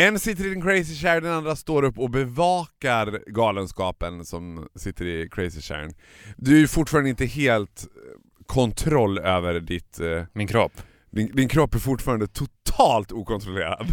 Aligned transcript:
En 0.00 0.18
sitter 0.18 0.46
i 0.46 0.48
den 0.48 0.62
crazy 0.62 0.94
chair, 0.94 1.20
den 1.20 1.32
andra 1.32 1.56
står 1.56 1.82
upp 1.82 1.98
och 1.98 2.10
bevakar 2.10 3.22
galenskapen 3.26 4.24
som 4.24 4.68
sitter 4.74 5.06
i 5.06 5.28
crazy 5.28 5.60
chairen. 5.60 5.94
Du 6.36 6.56
är 6.56 6.60
ju 6.60 6.68
fortfarande 6.68 7.10
inte 7.10 7.26
helt 7.26 7.82
eh, 7.82 8.44
kontroll 8.46 9.18
över 9.18 9.60
ditt... 9.60 10.00
eh, 10.00 10.24
Min 10.32 10.46
kropp. 10.48 10.72
Din, 11.10 11.36
din 11.36 11.48
kropp 11.48 11.74
är 11.74 11.78
fortfarande 11.78 12.26
totalt 12.26 13.12
okontrollerad. 13.12 13.86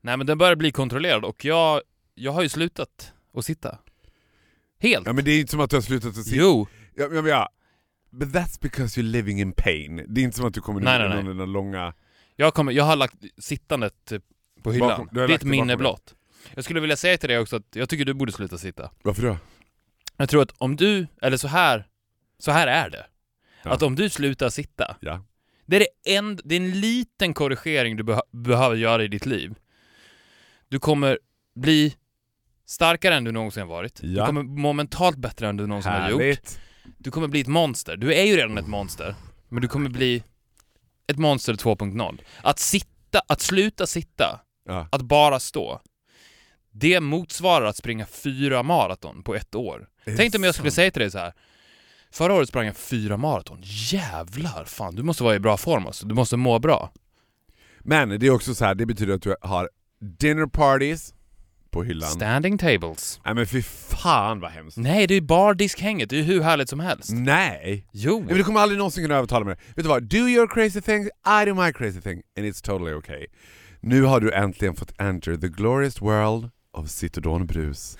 Nej 0.00 0.16
men 0.16 0.26
den 0.26 0.38
börjar 0.38 0.56
bli 0.56 0.72
kontrollerad 0.72 1.24
och 1.24 1.44
jag, 1.44 1.80
jag 2.14 2.32
har 2.32 2.42
ju 2.42 2.48
slutat 2.48 3.12
att 3.34 3.44
sitta. 3.44 3.78
Helt. 4.80 5.06
Ja 5.06 5.12
men 5.12 5.24
det 5.24 5.30
är 5.30 5.40
inte 5.40 5.50
som 5.50 5.60
att 5.60 5.70
du 5.70 5.76
har 5.76 5.80
slutat 5.80 6.10
att 6.18 6.24
sitta... 6.24 6.36
Jo. 6.42 6.66
Ja, 6.94 7.08
men 7.08 7.26
ja. 7.26 7.48
But 8.10 8.28
that's 8.28 8.58
because 8.62 9.00
you're 9.00 9.10
living 9.10 9.40
in 9.40 9.52
pain. 9.52 10.04
Det 10.08 10.20
är 10.20 10.24
inte 10.24 10.36
som 10.36 10.46
att 10.46 10.54
du 10.54 10.60
kommer 10.60 10.80
Nej, 10.80 10.98
ner 10.98 11.08
nej, 11.08 11.16
med 11.16 11.26
nej. 11.26 11.34
den 11.34 11.52
långa... 11.52 11.94
Jag, 12.36 12.54
kommer, 12.54 12.72
jag 12.72 12.84
har 12.84 12.96
lagt 12.96 13.14
sittandet 13.38 14.12
eh, 14.12 14.18
på 14.62 14.72
hyllan. 14.72 14.88
Bakom- 15.12 15.28
bakom 15.28 15.50
minne 15.50 15.76
blott. 15.76 16.14
Jag 16.54 16.64
skulle 16.64 16.80
vilja 16.80 16.96
säga 16.96 17.18
till 17.18 17.28
dig 17.28 17.38
också 17.38 17.56
att 17.56 17.66
jag 17.72 17.88
tycker 17.88 18.04
du 18.04 18.14
borde 18.14 18.32
sluta 18.32 18.58
sitta. 18.58 18.90
Varför 19.02 19.22
då? 19.22 19.36
Jag 20.16 20.28
tror 20.28 20.42
att 20.42 20.52
om 20.58 20.76
du, 20.76 21.06
eller 21.22 21.36
så 21.36 21.48
här, 21.48 21.86
så 22.38 22.50
här 22.52 22.66
är 22.66 22.90
det. 22.90 23.06
Ja. 23.62 23.70
Att 23.70 23.82
om 23.82 23.94
du 23.94 24.10
slutar 24.10 24.48
sitta, 24.50 24.96
Ja. 25.00 25.24
det 25.66 25.76
är, 25.76 25.80
det, 25.80 26.14
en, 26.16 26.40
det 26.44 26.54
är 26.54 26.60
en 26.60 26.80
liten 26.80 27.34
korrigering 27.34 27.96
du 27.96 28.02
beh- 28.02 28.20
behöver 28.32 28.76
göra 28.76 29.04
i 29.04 29.08
ditt 29.08 29.26
liv. 29.26 29.54
Du 30.68 30.78
kommer 30.78 31.18
bli 31.54 31.94
starkare 32.66 33.14
än 33.14 33.24
du 33.24 33.32
någonsin 33.32 33.60
har 33.62 33.68
varit. 33.68 34.00
Ja. 34.02 34.08
Du 34.22 34.26
kommer 34.26 34.42
må 34.42 34.72
mentalt 34.72 35.16
bättre 35.16 35.48
än 35.48 35.56
du 35.56 35.66
någonsin 35.66 35.92
har 35.92 36.10
gjort. 36.10 36.20
Härligt. 36.20 36.60
Du 36.98 37.10
kommer 37.10 37.28
bli 37.28 37.40
ett 37.40 37.46
monster. 37.46 37.96
Du 37.96 38.14
är 38.14 38.24
ju 38.24 38.36
redan 38.36 38.58
ett 38.58 38.66
monster. 38.66 39.14
Men 39.48 39.62
du 39.62 39.68
kommer 39.68 39.90
bli 39.90 40.22
ett 41.06 41.18
monster 41.18 41.54
2.0. 41.54 42.18
Att 42.42 42.58
sitta, 42.58 43.20
att 43.28 43.40
sluta 43.40 43.86
sitta, 43.86 44.40
Ja. 44.68 44.88
att 44.92 45.02
bara 45.02 45.40
stå. 45.40 45.80
Det 46.70 47.00
motsvarar 47.00 47.66
att 47.66 47.76
springa 47.76 48.06
fyra 48.06 48.62
maraton 48.62 49.22
på 49.22 49.34
ett 49.34 49.54
år. 49.54 49.88
Tänk 50.16 50.34
om 50.34 50.44
jag 50.44 50.54
skulle 50.54 50.70
sant? 50.70 50.74
säga 50.74 50.90
till 50.90 51.02
dig 51.02 51.10
så 51.10 51.18
här. 51.18 51.32
Förra 52.10 52.34
året 52.34 52.48
sprang 52.48 52.66
jag 52.66 52.76
fyra 52.76 53.16
maraton. 53.16 53.58
Jävlar, 53.62 54.64
fan 54.64 54.94
du 54.94 55.02
måste 55.02 55.22
vara 55.22 55.34
i 55.34 55.38
bra 55.38 55.56
form 55.56 55.86
alltså. 55.86 56.06
Du 56.06 56.14
måste 56.14 56.36
må 56.36 56.58
bra. 56.58 56.92
Men 57.80 58.20
det 58.20 58.26
är 58.26 58.30
också 58.30 58.54
så 58.54 58.64
här, 58.64 58.74
det 58.74 58.86
betyder 58.86 59.14
att 59.14 59.22
du 59.22 59.36
har 59.40 59.70
dinner 60.00 60.46
parties 60.46 61.14
på 61.70 61.82
hyllan. 61.82 62.10
Standing 62.10 62.58
tables. 62.58 63.20
Nej 63.24 63.34
men 63.34 63.46
fy 63.46 63.62
fan 63.62 64.40
vad 64.40 64.50
hemskt. 64.50 64.76
Nej, 64.76 65.06
det 65.06 65.14
är 65.14 65.20
bardiskhänget. 65.20 66.10
Det 66.10 66.16
är 66.16 66.18
ju 66.18 66.24
hur 66.24 66.40
härligt 66.40 66.68
som 66.68 66.80
helst. 66.80 67.10
Nej! 67.12 67.88
Jo. 67.92 68.18
Nej, 68.18 68.26
men 68.26 68.36
du 68.36 68.44
kommer 68.44 68.60
aldrig 68.60 68.78
någonsin 68.78 69.04
kunna 69.04 69.16
övertala 69.16 69.44
mig. 69.44 69.56
Vet 69.74 69.84
du 69.84 69.88
vad? 69.88 70.02
Do 70.02 70.16
your 70.16 70.46
crazy 70.46 70.80
thing, 70.80 71.04
I 71.04 71.44
do 71.46 71.54
my 71.54 71.72
crazy 71.72 72.00
thing, 72.00 72.22
and 72.38 72.46
it's 72.46 72.64
totally 72.64 72.92
okay. 72.94 73.26
Nu 73.80 74.02
har 74.02 74.20
du 74.20 74.32
äntligen 74.32 74.76
fått 74.76 75.00
enter 75.00 75.36
the 75.36 75.48
glorious 75.48 76.02
world 76.02 76.50
of 76.72 76.88
Citodonbrus. 76.88 77.98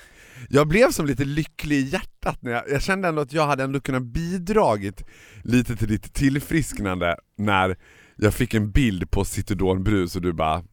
Jag 0.48 0.68
blev 0.68 0.90
som 0.90 1.06
lite 1.06 1.24
lycklig 1.24 1.76
i 1.76 1.88
hjärtat 1.88 2.42
när 2.42 2.52
jag, 2.52 2.62
jag 2.70 2.82
kände 2.82 3.08
ändå 3.08 3.22
att 3.22 3.32
jag 3.32 3.46
hade 3.46 3.64
ändå 3.64 3.80
kunnat 3.80 4.02
bidragit 4.02 5.04
lite 5.44 5.76
till 5.76 5.88
ditt 5.88 6.14
tillfrisknande 6.14 7.16
när 7.36 7.76
jag 8.16 8.34
fick 8.34 8.54
en 8.54 8.70
bild 8.70 9.10
på 9.10 9.24
Citodonbrus 9.24 10.16
och 10.16 10.22
du 10.22 10.32
bara 10.32 10.64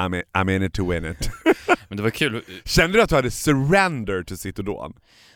I'm 0.00 0.16
in, 0.16 0.22
I'm 0.32 0.56
in 0.56 0.62
it 0.62 0.74
to 0.74 0.90
win 0.90 1.04
it. 1.04 1.30
Men 1.88 1.96
det 1.96 2.02
var 2.02 2.10
kul. 2.10 2.42
Kände 2.64 2.98
du 2.98 3.02
att 3.02 3.08
du 3.08 3.14
hade 3.14 3.30
surrender 3.30 4.22
till 4.22 4.38
Citodon? 4.38 4.92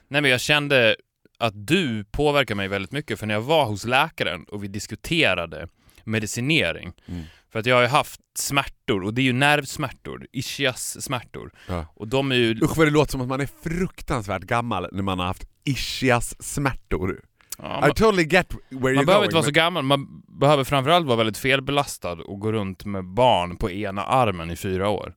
Nej 0.09 0.23
men 0.23 0.31
jag 0.31 0.41
kände 0.41 0.97
att 1.39 1.67
du 1.67 2.05
påverkar 2.05 2.55
mig 2.55 2.69
väldigt 2.69 2.93
mycket 2.93 3.19
för 3.19 3.27
när 3.27 3.35
jag 3.35 3.41
var 3.41 3.67
hos 3.67 3.85
läkaren 3.85 4.45
och 4.45 4.65
vi 4.65 4.69
diskuterade 4.69 5.69
medicinering. 6.05 6.93
Mm. 7.07 7.23
För 7.53 7.59
att 7.59 7.67
jag 7.67 7.75
har 7.77 7.83
ju 7.83 7.89
haft 7.89 8.21
smärtor 8.39 9.03
och 9.05 9.15
det 9.15 9.21
är 9.21 9.25
ju 9.25 9.33
nervsmärtor, 9.33 10.27
ischias-smärtor. 10.33 11.51
Ja. 11.69 11.87
Och 11.95 12.09
de 12.09 12.33
är 12.33 12.37
ju... 12.37 12.55
Usch 12.63 12.77
vad 12.77 12.87
det 12.87 12.91
låter 12.91 13.11
som 13.13 13.21
att 13.21 13.29
man 13.29 13.41
är 13.41 13.49
fruktansvärt 13.63 14.43
gammal 14.43 14.89
när 14.93 15.03
man 15.03 15.19
har 15.19 15.27
haft 15.27 15.45
ischias-smärtor. 15.65 17.21
Ja, 17.59 17.79
I 17.79 17.81
man, 17.81 17.91
totally 17.91 18.23
get 18.25 18.55
where 18.69 18.79
you're 18.93 18.95
man 18.97 19.07
behöver 19.07 19.15
going, 19.15 19.25
inte 19.25 19.35
vara 19.35 19.43
så 19.43 19.47
men- 19.49 19.53
gammal, 19.55 19.83
man 19.83 20.23
behöver 20.41 20.65
framförallt 20.65 21.07
vara 21.07 21.17
väldigt 21.17 21.39
felbelastad 21.39 22.13
och 22.13 22.41
gå 22.41 22.53
runt 22.53 22.85
med 22.85 23.05
barn 23.05 23.57
på 23.57 23.71
ena 23.71 24.03
armen 24.05 24.51
i 24.51 24.57
fyra 24.57 24.89
år. 24.89 25.15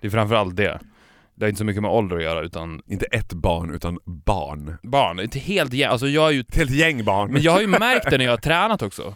Det 0.00 0.06
är 0.06 0.10
framförallt 0.10 0.56
det. 0.56 0.80
Det 1.34 1.44
har 1.44 1.48
inte 1.48 1.58
så 1.58 1.64
mycket 1.64 1.82
med 1.82 1.90
ålder 1.90 2.16
att 2.16 2.22
göra 2.22 2.40
utan 2.42 2.82
Inte 2.86 3.06
ett 3.06 3.32
barn, 3.32 3.74
utan 3.74 3.98
barn. 4.04 4.76
barn. 4.82 5.20
Inte 5.20 5.38
helt 5.38 5.72
jä- 5.72 5.88
alltså 5.88 6.08
jag 6.08 6.26
är 6.28 6.30
ju 6.32 6.40
Ett 6.40 6.56
helt 6.56 6.70
gäng 6.70 7.04
barn. 7.04 7.32
Men 7.32 7.42
jag 7.42 7.52
har 7.52 7.60
ju 7.60 7.66
märkt 7.66 8.10
det 8.10 8.18
när 8.18 8.24
jag 8.24 8.32
har 8.32 8.36
tränat 8.36 8.82
också. 8.82 9.14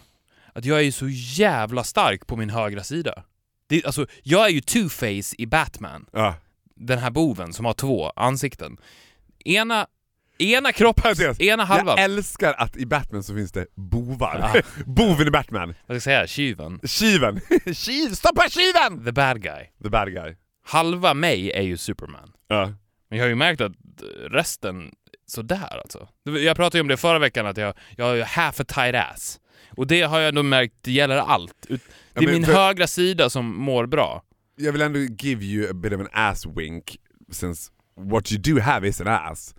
Att 0.57 0.65
jag 0.65 0.79
är 0.79 0.83
ju 0.83 0.91
så 0.91 1.07
jävla 1.09 1.83
stark 1.83 2.27
på 2.27 2.35
min 2.35 2.49
högra 2.49 2.83
sida. 2.83 3.23
Det, 3.67 3.85
alltså, 3.85 4.05
jag 4.23 4.45
är 4.45 4.49
ju 4.49 4.59
two-face 4.59 5.35
i 5.37 5.45
Batman. 5.45 6.05
Ja. 6.11 6.35
Den 6.75 6.99
här 6.99 7.11
boven 7.11 7.53
som 7.53 7.65
har 7.65 7.73
två 7.73 8.09
ansikten. 8.09 8.77
Ena, 9.45 9.87
ena 10.37 10.71
kroppen, 10.71 11.15
ena 11.39 11.65
halvan. 11.65 11.95
Jag 11.97 12.03
älskar 12.03 12.53
att 12.53 12.77
i 12.77 12.85
Batman 12.85 13.23
så 13.23 13.35
finns 13.35 13.51
det 13.51 13.65
bovar. 13.75 14.51
Ja. 14.53 14.61
Boven 14.85 15.27
i 15.27 15.31
Batman. 15.31 15.67
Vad 15.67 15.75
ska 15.85 15.93
jag 15.93 16.01
säga? 16.01 16.27
Tjuven. 16.27 16.79
Tjuven. 16.83 17.41
Tjuv, 17.73 18.09
stoppa 18.09 18.49
tjuven! 18.49 19.05
The 19.05 19.11
bad 19.11 19.41
guy. 19.41 19.65
The 19.83 19.89
bad 19.89 20.13
guy. 20.13 20.35
Halva 20.65 21.13
mig 21.13 21.51
är 21.51 21.63
ju 21.63 21.77
Superman. 21.77 22.31
Ja. 22.47 22.73
Men 23.09 23.17
jag 23.17 23.25
har 23.25 23.29
ju 23.29 23.35
märkt 23.35 23.61
att 23.61 23.73
resten, 24.29 24.91
sådär 25.27 25.79
alltså. 25.81 26.07
Jag 26.23 26.55
pratade 26.55 26.77
ju 26.77 26.81
om 26.81 26.87
det 26.87 26.97
förra 26.97 27.19
veckan, 27.19 27.45
att 27.45 27.57
jag, 27.57 27.73
jag 27.95 28.05
har 28.05 28.13
ju 28.13 28.23
half 28.23 28.59
a 28.59 28.63
tight 28.63 28.95
ass. 28.95 29.39
Och 29.77 29.87
det 29.87 30.01
har 30.01 30.19
jag 30.19 30.33
nog 30.33 30.45
märkt, 30.45 30.73
det 30.81 30.91
gäller 30.91 31.17
allt. 31.17 31.55
Det 31.67 31.73
är 32.13 32.21
men 32.21 32.33
min 32.33 32.45
för- 32.45 32.53
högra 32.53 32.87
sida 32.87 33.29
som 33.29 33.55
mår 33.55 33.85
bra. 33.85 34.23
Jag 34.55 34.71
vill 34.71 34.81
ändå 34.81 34.99
give 34.99 35.45
you 35.45 35.69
a 35.69 35.73
bit 35.73 35.93
of 35.93 35.99
an 36.01 36.07
ass 36.11 36.45
wink, 36.45 36.97
since 37.31 37.71
what 37.95 38.31
you 38.31 38.41
do 38.41 38.61
have 38.61 38.87
is 38.87 39.01
an 39.01 39.07
ass. 39.07 39.55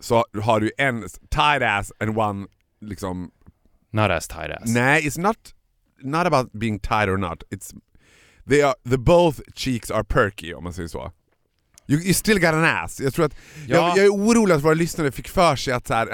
Så 0.00 0.24
har 0.42 0.60
du 0.60 0.70
en 0.78 1.00
tight 1.30 1.62
ass 1.62 1.92
and 2.00 2.18
one 2.18 2.46
liksom 2.80 3.30
Not 3.92 4.10
as 4.10 4.28
tight 4.28 4.50
ass. 4.50 4.74
Nej, 4.74 5.02
it's 5.08 5.20
not 5.20 5.36
not 6.02 6.26
about 6.26 6.52
being 6.52 6.78
tight 6.78 7.08
or 7.08 7.16
not. 7.16 7.42
It's 7.50 7.74
they 8.48 8.62
are 8.62 8.74
the 8.90 8.98
both 8.98 9.40
cheeks 9.54 9.90
are 9.90 10.04
perky 10.04 10.54
om 10.54 10.64
man 10.64 10.72
säger 10.72 10.88
så. 10.88 11.12
You, 11.90 12.00
you 12.00 12.14
still 12.14 12.38
got 12.40 12.54
an 12.54 12.64
ass. 12.64 13.00
Jag 13.00 13.14
tror 13.14 13.24
att 13.24 13.34
Ja. 13.66 13.76
jag, 13.76 13.98
jag 13.98 14.04
är 14.04 14.08
orolig 14.08 14.54
att 14.54 14.62
våra 14.62 14.74
lyssnare 14.74 15.12
fick 15.12 15.28
för 15.28 15.56
sig 15.56 15.72
att 15.74 15.86
så 15.86 15.94
här, 15.94 16.06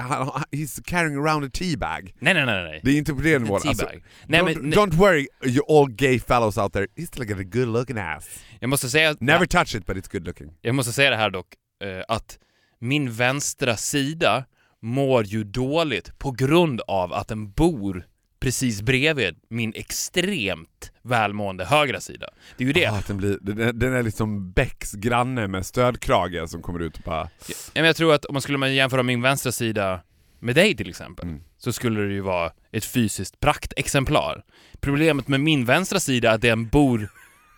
he's 0.52 0.82
carrying 0.84 1.16
around 1.16 1.44
a 1.44 1.50
teabag. 1.52 2.14
Nej, 2.18 2.34
nej, 2.34 2.46
nej, 2.46 2.62
nej. 2.64 2.80
Det 2.84 2.90
är 2.90 2.98
inte 2.98 3.14
på 3.14 3.20
det 3.20 3.38
nivån. 3.38 3.60
Alltså, 3.64 3.88
Nej, 4.26 4.40
don't, 4.40 4.44
men- 4.60 4.72
don't 4.74 4.94
worry 4.94 5.26
you 5.44 5.60
all 5.80 5.90
gay 5.90 6.20
fellows 6.20 6.58
out 6.58 6.72
there, 6.72 6.86
he's 6.96 7.06
still 7.06 7.24
got 7.26 7.38
a 7.38 7.42
good 7.52 7.68
looking 7.68 7.98
ass. 7.98 8.28
Jag 8.60 8.70
måste 8.70 8.88
säga, 8.90 9.16
Never 9.20 9.46
touch 9.46 9.74
it 9.74 9.86
but 9.86 9.96
it's 9.96 10.12
good 10.12 10.26
looking. 10.26 10.50
jag 10.60 10.74
måste 10.74 10.92
säga 10.92 11.10
det 11.10 11.16
här 11.16 11.30
dock, 11.30 11.46
eh, 11.84 12.04
att 12.16 12.38
min 12.80 13.12
vänstra 13.12 13.76
sida 13.76 14.44
mår 14.82 15.24
ju 15.24 15.44
dåligt 15.44 16.18
på 16.18 16.30
grund 16.30 16.80
av 16.80 17.12
att 17.12 17.28
den 17.28 17.50
bor 17.50 18.04
precis 18.40 18.82
bredvid 18.82 19.36
min 19.50 19.72
extremt 19.76 20.92
välmående 21.02 21.64
högra 21.64 22.00
sida. 22.00 22.28
Det 22.56 22.64
är 22.64 22.66
ju 22.66 22.72
det. 22.72 22.86
Ah, 22.86 23.02
den, 23.06 23.16
blir, 23.16 23.38
den, 23.40 23.78
den 23.78 23.92
är 23.94 24.02
liksom 24.02 24.52
Becks 24.52 24.92
granne 24.92 25.48
med 25.48 25.66
stödkrage 25.66 26.50
som 26.50 26.62
kommer 26.62 26.80
ut 26.80 26.96
och 26.96 27.02
bara... 27.04 27.28
Ja, 27.48 27.54
men 27.74 27.84
jag 27.84 27.96
tror 27.96 28.14
att 28.14 28.24
om 28.24 28.32
man 28.34 28.42
skulle 28.42 28.68
jämföra 28.68 29.02
min 29.02 29.22
vänstra 29.22 29.52
sida 29.52 30.00
med 30.40 30.54
dig 30.54 30.76
till 30.76 30.88
exempel, 30.88 31.28
Mm. 31.28 31.40
så 31.58 31.72
skulle 31.72 32.00
det 32.00 32.12
ju 32.12 32.20
vara 32.20 32.52
ett 32.72 32.84
fysiskt 32.84 33.40
praktexemplar. 33.40 34.44
Problemet 34.80 35.28
med 35.28 35.40
min 35.40 35.64
vänstra 35.64 36.00
sida 36.00 36.30
är 36.30 36.34
att 36.34 36.40
den 36.40 36.68
bor 36.68 37.08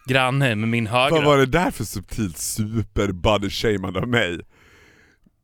granne 0.06 0.54
med 0.54 0.68
min 0.68 0.86
högra. 0.86 1.10
Vad 1.10 1.24
var 1.24 1.38
det 1.38 1.46
där 1.46 1.70
för 1.70 1.84
subtilt 1.84 2.38
super 2.38 3.12
body 3.12 3.50
av 3.98 4.08
mig? 4.08 4.40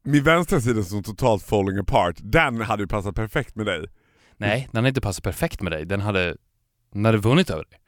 Min 0.05 0.25
vänstra 0.25 0.61
sida 0.61 0.83
som 0.83 1.03
totalt 1.03 1.43
falling 1.43 1.79
apart, 1.79 2.17
den 2.19 2.61
hade 2.61 2.83
ju 2.83 2.87
passat 2.87 3.15
perfekt 3.15 3.57
med 3.57 3.67
dig. 3.67 3.87
Nej, 4.37 4.69
den 4.73 4.77
hade 4.79 4.89
inte 4.89 5.01
passat 5.01 5.25
perfekt 5.25 5.61
med 5.63 5.73
dig. 5.73 5.85
Den 5.87 6.01
hade, 6.01 6.37
den 6.93 7.05
hade 7.05 7.19
vunnit 7.19 7.51
över 7.51 7.65
dig. 7.71 7.81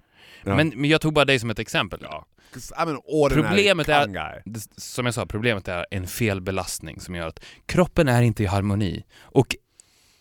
Ja. 0.44 0.56
Men, 0.56 0.68
men 0.76 0.90
jag 0.90 1.00
tog 1.00 1.12
bara 1.14 1.24
dig 1.24 1.38
som 1.38 1.50
ett 1.50 1.58
exempel. 1.58 2.00
ordinary 3.04 3.42
Problemet 3.48 3.88
är- 3.88 4.52
Som 4.80 5.04
jag 5.06 5.14
sa, 5.14 5.26
problemet 5.26 5.68
är 5.68 5.86
en 5.90 6.06
felbelastning 6.06 7.00
som 7.00 7.14
gör 7.14 7.26
att 7.28 7.40
kroppen 7.66 8.08
är 8.08 8.22
inte 8.22 8.42
i 8.42 8.46
harmoni. 8.46 9.04
Och 9.20 9.56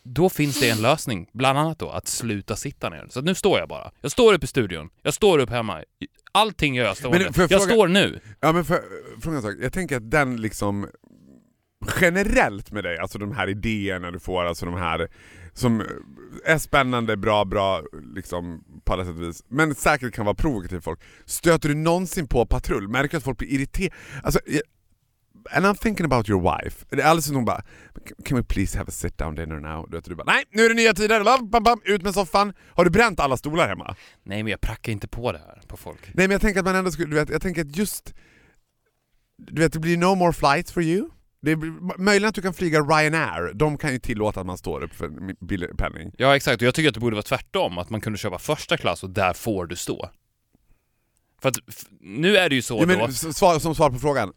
då 0.03 0.29
finns 0.29 0.59
det 0.59 0.69
en 0.69 0.81
lösning, 0.81 1.29
bland 1.33 1.59
annat 1.59 1.79
då 1.79 1.89
att 1.89 2.07
sluta 2.07 2.55
sitta 2.55 2.89
ner. 2.89 3.05
Så 3.09 3.21
nu 3.21 3.35
står 3.35 3.59
jag 3.59 3.69
bara. 3.69 3.91
Jag 4.01 4.11
står 4.11 4.33
upp 4.33 4.43
i 4.43 4.47
studion, 4.47 4.89
jag 5.01 5.13
står 5.13 5.39
upp 5.39 5.49
hemma. 5.49 5.83
Allting 6.31 6.75
gör 6.75 6.85
jag 6.85 6.97
stående. 6.97 7.17
Men 7.19 7.25
jag 7.35 7.51
jag 7.51 7.61
fråga- 7.61 7.73
står 7.73 7.87
nu. 7.87 8.19
Ja 8.39 8.51
men 8.51 8.65
för, 8.65 8.81
fråga 9.21 9.35
en 9.37 9.41
sak, 9.43 9.53
jag 9.61 9.73
tänker 9.73 9.97
att 9.97 10.11
den 10.11 10.41
liksom 10.41 10.87
generellt 12.01 12.71
med 12.71 12.83
dig, 12.83 12.97
alltså 12.97 13.19
de 13.19 13.31
här 13.31 13.49
idéerna 13.49 14.11
du 14.11 14.19
får, 14.19 14.43
alltså 14.45 14.65
de 14.65 14.75
här 14.75 15.07
som 15.55 15.83
är 16.45 16.57
spännande, 16.57 17.17
bra, 17.17 17.45
bra 17.45 17.83
liksom 18.15 18.63
på 18.83 18.93
alla 18.93 19.05
sätt 19.05 19.15
och 19.15 19.21
vis, 19.21 19.43
men 19.47 19.75
säkert 19.75 20.13
kan 20.13 20.25
vara 20.25 20.35
provokativ 20.35 20.79
folk. 20.79 20.99
Stöter 21.25 21.69
du 21.69 21.75
någonsin 21.75 22.27
på 22.27 22.45
patrull? 22.45 22.87
Märker 22.87 23.11
du 23.11 23.17
att 23.17 23.23
folk 23.23 23.37
blir 23.37 23.49
irriterade? 23.49 23.95
Alltså, 24.23 24.39
and 25.51 25.65
I'm 25.65 25.75
thinking 25.75 26.05
about 26.05 26.29
your 26.29 26.41
wife. 26.41 26.85
Det 26.89 27.01
är 27.01 27.05
alldeles 27.05 27.25
som 27.25 27.35
hon 27.35 27.45
bara 27.45 27.63
Can 28.23 28.37
we 28.37 28.43
please 28.43 28.77
have 28.77 28.89
a 28.89 28.91
sit 28.91 29.17
down 29.17 29.35
dinner 29.35 29.59
now? 29.59 29.87
Du 29.89 29.97
vet, 29.97 30.05
du 30.05 30.15
bara 30.15 30.33
nej, 30.33 30.43
nu 30.51 30.65
är 30.65 30.69
det 30.69 30.75
nya 30.75 30.93
tider, 30.93 31.23
Bam, 31.23 31.49
bam, 31.49 31.63
bam, 31.63 31.81
ut 31.85 32.01
med 32.01 32.13
soffan. 32.13 32.53
Har 32.69 32.85
du 32.85 32.89
bränt 32.91 33.19
alla 33.19 33.37
stolar 33.37 33.67
hemma? 33.67 33.95
Nej 34.23 34.43
men 34.43 34.51
jag 34.51 34.61
prackar 34.61 34.91
inte 34.91 35.07
på 35.07 35.31
det 35.31 35.39
här 35.39 35.61
på 35.67 35.77
folk. 35.77 35.99
Nej 36.13 36.27
men 36.27 36.31
jag 36.31 36.41
tänker 36.41 36.59
att 36.59 36.65
man 36.65 36.75
ändå 36.75 36.91
skulle, 36.91 37.09
du 37.09 37.15
vet, 37.15 37.29
jag 37.29 37.41
tänker 37.41 37.61
att 37.61 37.75
just 37.75 38.13
Du 39.37 39.61
vet 39.61 39.73
det 39.73 39.79
blir 39.79 39.97
no 39.97 40.15
more 40.15 40.33
flights 40.33 40.71
for 40.71 40.83
you 40.83 41.09
det 41.45 41.55
blir, 41.55 41.97
Möjligen 41.97 42.29
att 42.29 42.35
du 42.35 42.41
kan 42.41 42.53
flyga 42.53 42.81
Ryanair, 42.81 43.53
de 43.53 43.77
kan 43.77 43.91
ju 43.91 43.99
tillåta 43.99 44.39
att 44.39 44.45
man 44.45 44.57
står 44.57 44.83
upp 44.83 44.93
för 44.93 45.05
en 45.05 45.35
billig 45.41 45.77
penning. 45.77 46.11
Ja 46.17 46.35
exakt, 46.35 46.61
och 46.61 46.67
jag 46.67 46.75
tycker 46.75 46.89
att 46.89 46.93
det 46.93 46.99
borde 46.99 47.15
vara 47.15 47.23
tvärtom, 47.23 47.77
att 47.77 47.89
man 47.89 48.01
kunde 48.01 48.19
köpa 48.19 48.39
första 48.39 48.77
klass 48.77 49.03
och 49.03 49.09
där 49.09 49.33
får 49.33 49.65
du 49.65 49.75
stå. 49.75 50.09
För 51.41 51.49
att 51.49 51.55
nu 52.01 52.37
är 52.37 52.49
det 52.49 52.55
ju 52.55 52.61
så 52.61 52.75
ja, 52.75 52.79
då... 52.79 52.85
men, 52.85 53.09
s- 53.09 53.37
svar, 53.37 53.59
Som 53.59 53.75
svar 53.75 53.89
på 53.89 53.99
frågan. 53.99 54.33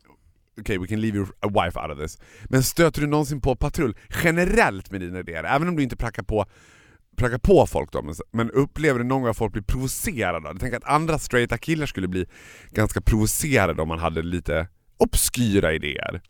Okej, 0.60 0.78
we 0.78 0.86
can 0.86 1.00
leave 1.00 1.16
your 1.16 1.28
wife 1.42 1.80
out 1.80 1.90
of 1.90 1.98
this. 1.98 2.18
Men 2.44 2.62
stöter 2.62 3.00
du 3.00 3.06
någonsin 3.06 3.40
på 3.40 3.56
patrull? 3.56 3.96
Generellt 4.24 4.90
med 4.90 5.00
dina 5.00 5.18
idéer? 5.18 5.44
Även 5.44 5.68
om 5.68 5.76
du 5.76 5.82
inte 5.82 5.96
prackar 5.96 6.22
på 6.22 6.46
prackar 7.16 7.38
på 7.38 7.66
folk 7.66 7.92
då, 7.92 8.02
men, 8.02 8.14
men 8.32 8.50
upplever 8.50 8.98
du 8.98 9.04
någon 9.04 9.22
gång 9.22 9.30
att 9.30 9.36
folk 9.36 9.52
blir 9.52 9.62
provocerade? 9.62 10.48
Jag 10.48 10.60
tänker 10.60 10.76
att 10.76 10.84
andra 10.84 11.18
straighta 11.18 11.58
killar 11.58 11.86
skulle 11.86 12.08
bli 12.08 12.26
ganska 12.70 13.00
provocerade 13.00 13.82
om 13.82 13.88
man 13.88 13.98
hade 13.98 14.22
lite 14.22 14.68
obskyra 14.96 15.72
idéer 15.72 16.20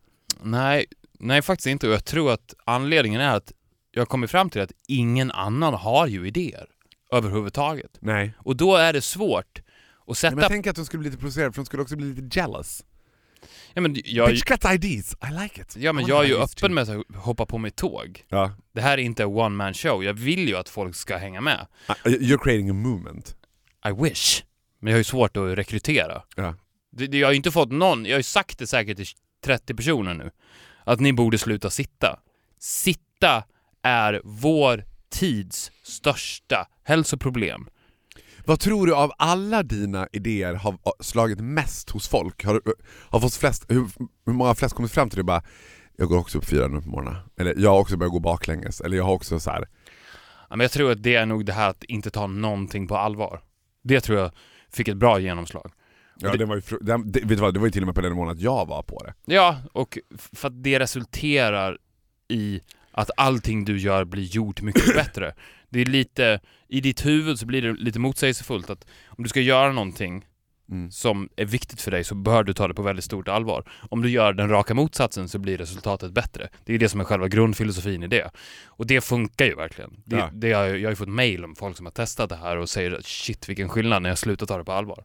Nej, 0.43 0.87
nej 1.19 1.43
faktiskt 1.43 1.67
inte. 1.67 1.87
Och 1.89 1.93
jag 1.95 2.05
tror 2.05 2.33
att 2.33 2.55
anledningen 2.65 3.21
är 3.21 3.37
att 3.37 3.53
jag 3.91 4.01
har 4.01 4.07
kommit 4.07 4.31
fram 4.31 4.51
till 4.51 4.61
att 4.61 4.73
ingen 4.89 5.31
annan 5.31 5.75
har 5.75 6.07
ju 6.07 6.27
idéer 6.29 6.67
överhuvudtaget. 7.13 7.91
Nej 8.01 8.33
Och 8.39 8.57
då 8.57 8.77
är 8.77 8.93
det 8.93 9.01
svårt 9.03 9.59
att 9.59 10.07
Nej, 10.09 10.17
sätta... 10.17 10.35
men 10.35 10.43
jag 10.43 10.51
tänker 10.51 10.71
att 10.71 10.77
de 10.77 10.87
skulle 10.87 10.99
bli 11.01 11.09
lite 11.11 11.21
provocerade 11.21 11.53
för 11.53 11.63
de 11.63 11.67
skulle 11.67 11.83
också 11.83 11.97
bli 11.97 12.15
lite 12.15 12.39
jealous. 12.39 12.85
ja, 13.75 13.81
men 13.81 13.97
jag, 14.05 14.29
Bitch 14.31 14.45
got 14.45 14.65
ideas, 14.75 15.17
I 15.31 15.43
like 15.43 15.61
it. 15.61 15.77
ja, 15.77 15.93
men 15.93 16.05
I 16.05 16.09
jag 16.09 16.25
är 16.25 16.29
ju 16.29 16.37
öppen 16.37 16.75
med 16.75 16.89
att 16.89 17.17
hoppa 17.17 17.47
på 17.47 17.59
mitt 17.59 17.77
tåg. 17.77 18.25
Ja. 18.29 18.53
Det 18.73 18.81
här 18.81 18.99
är 18.99 19.03
inte 19.03 19.23
en 19.23 19.29
one 19.29 19.57
man 19.57 19.75
show. 19.75 20.05
Jag 20.05 20.15
vill 20.15 20.49
ju 20.49 20.57
att 20.57 20.69
folk 20.69 20.95
ska 20.95 21.17
hänga 21.17 21.41
med. 21.41 21.67
Uh, 22.07 22.13
You're 22.13 22.39
creating 22.43 22.71
a 22.71 22.75
movement. 22.75 23.37
I 23.89 24.03
wish. 24.03 24.43
Men 24.81 24.91
jag 24.91 24.95
har 24.95 24.99
ju 25.01 25.05
svårt 25.05 25.37
att 25.37 25.59
rekrytera. 25.59 26.23
Ja. 26.37 26.55
Det, 26.93 27.07
det, 27.07 27.19
jag 27.19 27.27
har 27.27 27.33
ju 27.33 27.37
inte 27.37 27.51
fått 27.51 27.73
någon, 27.73 28.05
jag 28.05 28.13
har 28.13 28.19
ju 28.19 28.23
sagt 28.23 28.59
det 28.59 28.67
säkert 28.67 28.97
till 28.97 29.07
30 29.45 29.75
personer 29.75 30.15
nu, 30.15 30.31
att 30.85 31.01
ni 31.01 31.13
borde 31.13 31.39
sluta 31.39 31.71
sitta. 31.71 32.19
Sitta 32.61 33.45
är 33.83 34.21
vår 34.25 34.85
tids 35.11 35.73
största 35.83 36.67
hälsoproblem. 36.85 37.69
Vad 38.47 38.61
tror 38.61 38.87
du 38.87 38.95
av 38.95 39.13
alla 39.19 39.63
dina 39.63 40.09
idéer 40.13 40.55
har 40.55 40.73
uh, 40.73 40.79
slagit 41.01 41.41
mest 41.41 41.91
hos 41.91 42.09
folk? 42.09 42.45
Har, 42.45 42.55
du- 42.55 42.75
har 43.11 43.21
fått 43.21 43.35
flest, 43.35 43.65
hur, 43.69 43.87
hur 44.27 44.33
många 44.33 44.51
har 44.51 44.55
flest 44.55 44.75
kommit 44.75 44.93
fram 44.93 45.11
till 45.11 45.17
det 45.17 45.25
bara 45.25 45.43
jag 45.97 46.09
går 46.09 46.19
också 46.19 46.39
upp 46.39 46.45
fyra 46.45 46.69
nu 46.69 46.81
på 46.81 46.89
morgonen. 46.89 47.17
Eller 47.41 47.55
jag 47.57 47.71
har 47.71 47.79
också 47.81 47.97
börjat 47.97 48.13
gå 48.13 48.21
baklänges. 48.21 48.81
Eller 48.81 48.97
jag 48.97 49.05
har 49.05 49.13
också 49.13 49.41
så 49.41 49.51
här. 49.51 49.69
Men 50.51 50.61
jag 50.61 50.71
tror 50.71 50.93
att 50.93 51.03
det 51.03 51.15
är 51.15 51.27
nog 51.27 51.45
det 51.47 51.53
här 51.53 51.71
att 51.71 51.85
inte 51.85 52.11
ta 52.11 52.27
någonting 52.27 52.87
på 52.87 52.97
allvar. 52.97 53.41
Det 53.85 54.01
tror 54.01 54.19
jag 54.19 54.31
fick 54.73 54.89
ett 54.89 54.97
bra 54.97 55.19
genomslag. 55.21 55.73
Ja, 56.21 56.33
det- 56.33 56.39
det, 56.39 56.45
var 56.45 56.55
ju, 56.55 56.61
fru- 56.61 56.79
det, 56.83 57.21
vet 57.21 57.29
du 57.29 57.35
vad, 57.37 57.55
det 57.55 57.61
var 57.61 57.67
ju 57.67 57.71
till 57.71 57.83
och 57.83 57.87
med 57.87 57.95
på 57.95 58.01
den 58.01 58.13
månaden 58.13 58.37
att 58.37 58.43
jag 58.43 58.67
var 58.67 58.83
på 58.83 59.03
det. 59.05 59.35
Ja, 59.35 59.57
och 59.73 59.99
för 60.33 60.49
att 60.49 60.63
det 60.63 60.79
resulterar 60.81 61.79
i 62.29 62.61
att 62.93 63.11
allting 63.17 63.65
du 63.65 63.79
gör 63.79 64.05
blir 64.05 64.23
gjort 64.25 64.63
mycket 64.63 64.87
bättre. 64.95 65.35
Det 65.71 65.81
är 65.81 65.87
lite, 65.87 66.41
i 66.69 66.81
ditt 66.81 67.07
huvud 67.07 67.39
så 67.39 67.47
blir 67.47 67.63
det 67.63 67.73
lite 67.73 67.99
motsägelsefullt 67.99 68.71
att 68.71 68.87
om 69.07 69.23
du 69.25 69.29
ska 69.29 69.41
göra 69.41 69.73
någonting 69.73 70.25
Mm. 70.71 70.91
som 70.91 71.29
är 71.37 71.45
viktigt 71.45 71.81
för 71.81 71.91
dig 71.91 72.05
så 72.05 72.15
bör 72.15 72.45
du 72.45 72.53
ta 72.53 72.69
det 72.69 72.75
på 72.75 72.83
väldigt 72.83 73.05
stort 73.05 73.29
allvar. 73.29 73.65
Om 73.91 74.03
du 74.03 74.11
gör 74.11 74.33
den 74.33 74.49
raka 74.49 74.75
motsatsen 74.75 75.29
så 75.29 75.39
blir 75.39 75.59
resultatet 75.59 76.13
bättre. 76.13 76.49
Det 76.65 76.75
är 76.75 76.79
det 76.79 76.89
som 76.89 77.01
är 77.01 77.05
själva 77.05 77.29
grundfilosofin 77.29 78.03
i 78.03 78.07
det. 78.07 78.31
Och 78.67 78.87
det 78.87 79.01
funkar 79.01 79.45
ju 79.47 79.55
verkligen. 79.55 79.91
Det, 80.05 80.17
Ja. 80.17 80.31
det 80.33 80.53
har, 80.53 80.65
jag 80.65 80.79
jag 80.79 80.85
har 80.87 80.91
ju 80.93 80.97
fått 80.97 81.09
mail 81.09 81.45
om 81.45 81.57
folk 81.57 81.77
som 81.77 81.87
har 81.87 81.91
testat 81.91 82.29
det 82.31 82.37
här 82.37 82.57
och 82.57 82.69
säger 82.71 82.93
att 82.93 83.05
shit 83.05 83.49
vilken 83.49 83.69
skillnad 83.69 84.03
när 84.03 84.09
jag 84.09 84.19
slutar 84.19 84.47
ta 84.47 84.59
det 84.59 84.65
på 84.65 84.73
allvar. 84.73 85.05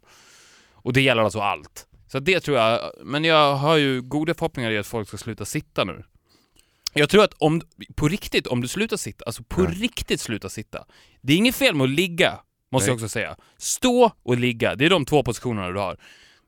Och 0.84 0.94
det 0.94 1.02
gäller 1.02 1.24
alltså 1.24 1.40
allt. 1.40 1.88
Så 2.08 2.20
det 2.20 2.40
tror 2.40 2.58
jag, 2.58 2.92
men 3.04 3.24
jag 3.24 3.56
har 3.56 3.78
ju 3.78 4.02
goda 4.02 4.34
förhoppningar 4.34 4.72
i 4.72 4.78
att 4.78 4.88
folk 4.88 5.08
ska 5.08 5.18
sluta 5.18 5.46
sitta 5.46 5.84
nu. 5.84 6.04
Jag 6.94 7.10
tror 7.10 7.24
att 7.24 7.34
om, 7.34 7.62
på 7.96 8.08
riktigt, 8.08 8.48
om 8.48 8.62
du 8.62 8.68
slutar 8.68 8.98
sitta, 8.98 9.26
alltså 9.26 9.44
på 9.44 9.62
Ja. 9.64 9.70
riktigt 9.70 10.22
sluta 10.22 10.50
sitta. 10.50 10.86
Det 11.22 11.34
är 11.34 11.38
inget 11.38 11.56
fel 11.56 11.76
med 11.76 11.84
att 11.84 11.90
ligga, 11.90 12.40
måste 12.72 12.86
Nej. 12.86 12.90
jag 12.90 12.96
också 12.96 13.10
säga. 13.10 13.38
Stå 13.58 14.12
och 14.24 14.38
ligga, 14.38 14.76
det 14.76 14.86
är 14.86 14.90
de 14.90 15.06
två 15.06 15.24
positionerna 15.24 15.68
du 15.72 15.80
har. 15.80 15.98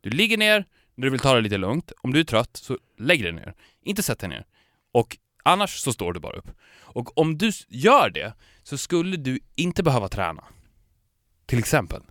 Du 0.02 0.10
ligger 0.10 0.38
ner 0.38 0.66
när 0.96 1.06
du 1.06 1.12
vill 1.12 1.20
ta 1.20 1.36
det 1.36 1.42
lite 1.42 1.58
lugnt. 1.58 1.92
Om 2.02 2.14
du 2.14 2.20
är 2.20 2.24
trött, 2.24 2.58
så 2.58 2.78
lägg 3.00 3.24
dig 3.24 3.32
ner. 3.32 3.54
Inte 3.82 4.04
sätt 4.04 4.20
dig 4.20 4.30
ner. 4.30 4.46
Och 4.94 5.18
annars 5.44 5.78
så 5.80 5.94
står 5.94 6.14
du 6.14 6.20
bara 6.20 6.38
upp. 6.38 6.52
Och 6.82 7.18
om 7.18 7.38
du 7.38 7.52
gör 7.68 8.10
det, 8.10 8.34
så 8.64 8.78
skulle 8.78 9.18
du 9.18 9.40
inte 9.56 9.84
behöva 9.84 10.08
träna. 10.10 10.44
Till 11.46 11.60
exempel. 11.60 12.02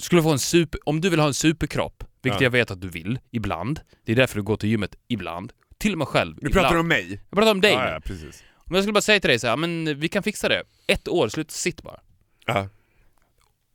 Du 0.00 0.04
skulle 0.04 0.22
få 0.22 0.30
en 0.30 0.38
super... 0.38 0.80
Om 0.88 1.00
du 1.00 1.10
vill 1.10 1.20
ha 1.20 1.26
en 1.26 1.34
superkropp, 1.34 2.04
vilket 2.22 2.40
Ja. 2.40 2.44
jag 2.44 2.50
vet 2.50 2.70
att 2.70 2.80
du 2.80 2.88
vill, 2.88 3.18
ibland. 3.30 3.80
Det 4.04 4.12
är 4.12 4.16
därför 4.16 4.36
du 4.36 4.42
går 4.42 4.56
till 4.56 4.68
gymmet 4.68 4.94
ibland. 5.08 5.52
Till 5.78 5.92
och 5.92 5.98
med 5.98 6.08
själv. 6.08 6.36
Nu 6.40 6.48
ibland. 6.48 6.54
pratar 6.54 6.74
du 6.74 6.80
om 6.80 6.88
mig. 6.88 7.10
Jag 7.10 7.36
pratar 7.36 7.50
om 7.50 7.60
dig 7.60 7.72
Ja, 7.72 7.90
ja, 7.90 8.00
precis. 8.00 8.42
Om 8.54 8.74
jag 8.74 8.84
skulle 8.84 8.92
bara 8.92 9.00
säga 9.00 9.20
till 9.20 9.28
dig 9.30 9.38
så 9.38 9.46
här, 9.46 9.56
men 9.56 10.00
vi 10.00 10.08
kan 10.08 10.22
fixa 10.22 10.48
det. 10.48 10.62
Ett 10.86 11.08
år, 11.08 11.28
sluta 11.28 11.50
sitt 11.52 11.82
bara. 11.82 12.00
Ja. 12.46 12.68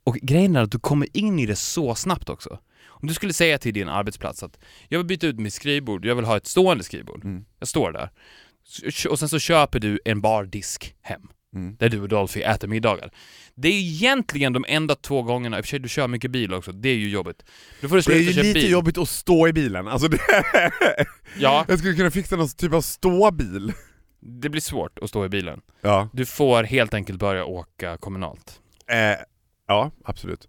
Och 0.04 0.14
grejen 0.14 0.56
är 0.56 0.62
att 0.62 0.70
du 0.70 0.78
kommer 0.78 1.16
in 1.16 1.38
i 1.38 1.46
det 1.46 1.56
så 1.56 1.94
snabbt 1.94 2.28
också. 2.28 2.58
Om 2.86 3.08
du 3.08 3.14
skulle 3.14 3.32
säga 3.32 3.58
till 3.58 3.74
din 3.74 3.88
arbetsplats 3.88 4.42
att 4.42 4.58
jag 4.88 4.98
vill 4.98 5.06
byta 5.06 5.26
ut 5.26 5.38
mitt 5.38 5.54
skrivbord, 5.54 6.04
jag 6.04 6.14
vill 6.14 6.24
ha 6.24 6.36
ett 6.36 6.46
stående 6.46 6.84
skrivbord. 6.84 7.24
Mm. 7.24 7.44
Jag 7.58 7.68
står 7.68 7.92
där. 7.92 8.10
Och 9.10 9.18
sen 9.18 9.28
så 9.28 9.38
köper 9.38 9.80
du 9.80 10.00
en 10.04 10.20
bardisk 10.20 10.94
hem. 11.02 11.28
Mm. 11.54 11.76
Där 11.78 11.88
du 11.88 12.00
och 12.00 12.08
Dolphy 12.08 12.40
äter 12.42 12.68
middagar. 12.68 13.10
Det 13.54 13.68
är 13.68 13.72
egentligen 13.72 14.52
de 14.52 14.64
enda 14.68 14.94
två 14.94 15.22
gångerna, 15.22 15.58
i 15.58 15.60
och 15.60 15.64
för 15.64 15.68
sig 15.70 15.78
du 15.78 15.88
kör 15.88 16.08
mycket 16.08 16.30
bil 16.30 16.54
också, 16.54 16.72
det 16.72 16.88
är 16.88 16.94
ju 16.96 17.08
jobbigt. 17.08 17.42
Då 17.80 17.88
får 17.88 17.96
du 17.96 18.02
Det 18.02 18.12
är 18.12 18.22
sluta 18.22 18.30
ju 18.40 18.42
lite 18.42 18.60
bil. 18.60 18.70
jobbigt 18.70 18.98
att 18.98 19.08
stå 19.08 19.48
i 19.48 19.52
bilen. 19.52 19.88
Alltså 19.88 20.08
det 20.08 20.18
Ja, 21.38 21.64
Jag 21.68 21.78
skulle 21.78 21.94
kunna 21.94 22.10
fixa 22.10 22.36
någon 22.36 22.48
typ 22.48 22.72
av 22.72 22.80
ståbil. 22.80 23.72
det 24.20 24.48
blir 24.48 24.60
svårt 24.60 24.98
att 24.98 25.08
stå 25.08 25.24
i 25.24 25.28
bilen. 25.28 25.60
Ja. 25.80 26.08
Du 26.12 26.26
får 26.26 26.62
helt 26.62 26.94
enkelt 26.94 27.18
börja 27.18 27.44
åka 27.44 27.96
kommunalt. 27.96 28.60
Eh, 28.90 29.18
ja, 29.68 29.90
absolut. 30.04 30.48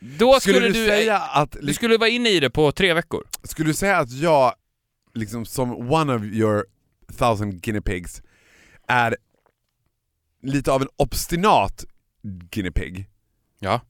Då 0.00 0.40
skulle, 0.40 0.54
Skulle, 0.56 0.66
du, 0.68 0.72
du, 0.84 0.86
säga 0.86 1.18
att, 1.18 1.56
du 1.62 1.74
skulle 1.74 1.96
vara 1.98 2.08
inne 2.10 2.28
i 2.28 2.40
det 2.40 2.50
på 2.50 2.72
tre 2.72 2.94
veckor. 2.94 3.24
skulle 3.42 3.68
du 3.70 3.74
säga 3.74 3.96
att 3.98 4.10
jag, 4.12 4.54
liksom 5.14 5.44
som 5.46 5.90
one 5.92 6.14
of 6.14 6.22
your 6.22 6.64
thousand 7.18 7.60
guinea 7.62 7.82
pigs, 7.82 8.22
är 8.88 9.16
lite 10.42 10.72
av 10.72 10.82
en 10.82 10.88
obstinat 10.96 11.84
guinea 12.22 12.72
pig? 12.72 13.08
Ja. 13.58 13.80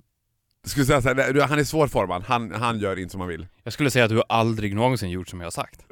Skulle 0.65 0.87
säga 0.87 1.03
såhär, 1.03 1.41
han 1.41 1.59
är 1.59 1.65
svårformad, 1.65 2.23
han, 2.23 2.53
han 2.55 2.79
gör 2.79 2.99
inte 2.99 3.13
som 3.13 3.21
han 3.21 3.29
vill. 3.29 3.47
Jag 3.63 3.73
skulle 3.73 3.91
säga 3.91 4.05
att 4.05 4.11
du 4.11 4.23
aldrig 4.29 4.75
någonsin 4.75 5.11
gjort 5.11 5.29
som 5.29 5.41
jag 5.41 5.47
har 5.47 5.51
sagt. 5.51 5.85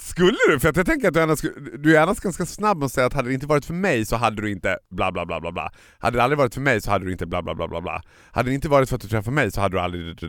skulle 0.00 0.36
du? 0.48 0.60
För 0.60 0.68
att 0.68 0.76
jag 0.76 0.86
tänker 0.86 1.08
att 1.08 1.14
du 1.14 1.20
är, 1.20 1.24
annars, 1.24 1.40
du 1.78 1.96
är 1.96 2.00
annars 2.00 2.20
ganska 2.20 2.46
snabb 2.46 2.78
med 2.78 2.86
att 2.86 2.92
säga 2.92 3.06
att 3.06 3.12
hade 3.12 3.28
det 3.28 3.34
inte 3.34 3.46
varit 3.46 3.64
för 3.64 3.74
mig 3.74 4.06
så 4.06 4.16
hade 4.16 4.42
du 4.42 4.50
inte 4.52 4.78
bla 4.90 5.12
bla 5.12 5.26
bla 5.26 5.40
bla 5.40 5.52
bla. 5.52 5.72
Hade 5.98 6.16
det 6.16 6.22
aldrig 6.22 6.38
varit 6.38 6.54
för 6.54 6.60
mig 6.60 6.80
så 6.80 6.90
hade 6.90 7.04
du 7.04 7.12
inte 7.12 7.26
bla 7.26 7.42
bla 7.42 7.54
bla 7.54 7.68
bla 7.68 7.80
bla. 7.80 8.02
Hade 8.32 8.50
det 8.50 8.54
inte 8.54 8.68
varit 8.68 8.88
för 8.88 8.96
att 8.96 9.02
du 9.02 9.08
träffade 9.08 9.34
mig 9.34 9.50
så 9.50 9.60
hade 9.60 9.76
du 9.76 9.80
aldrig... 9.80 10.20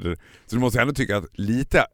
Så 0.45 0.55
du 0.55 0.59
måste 0.59 0.81
ändå 0.81 0.93
tycka 0.93 1.17
att 1.17 1.25
lite 1.33 1.85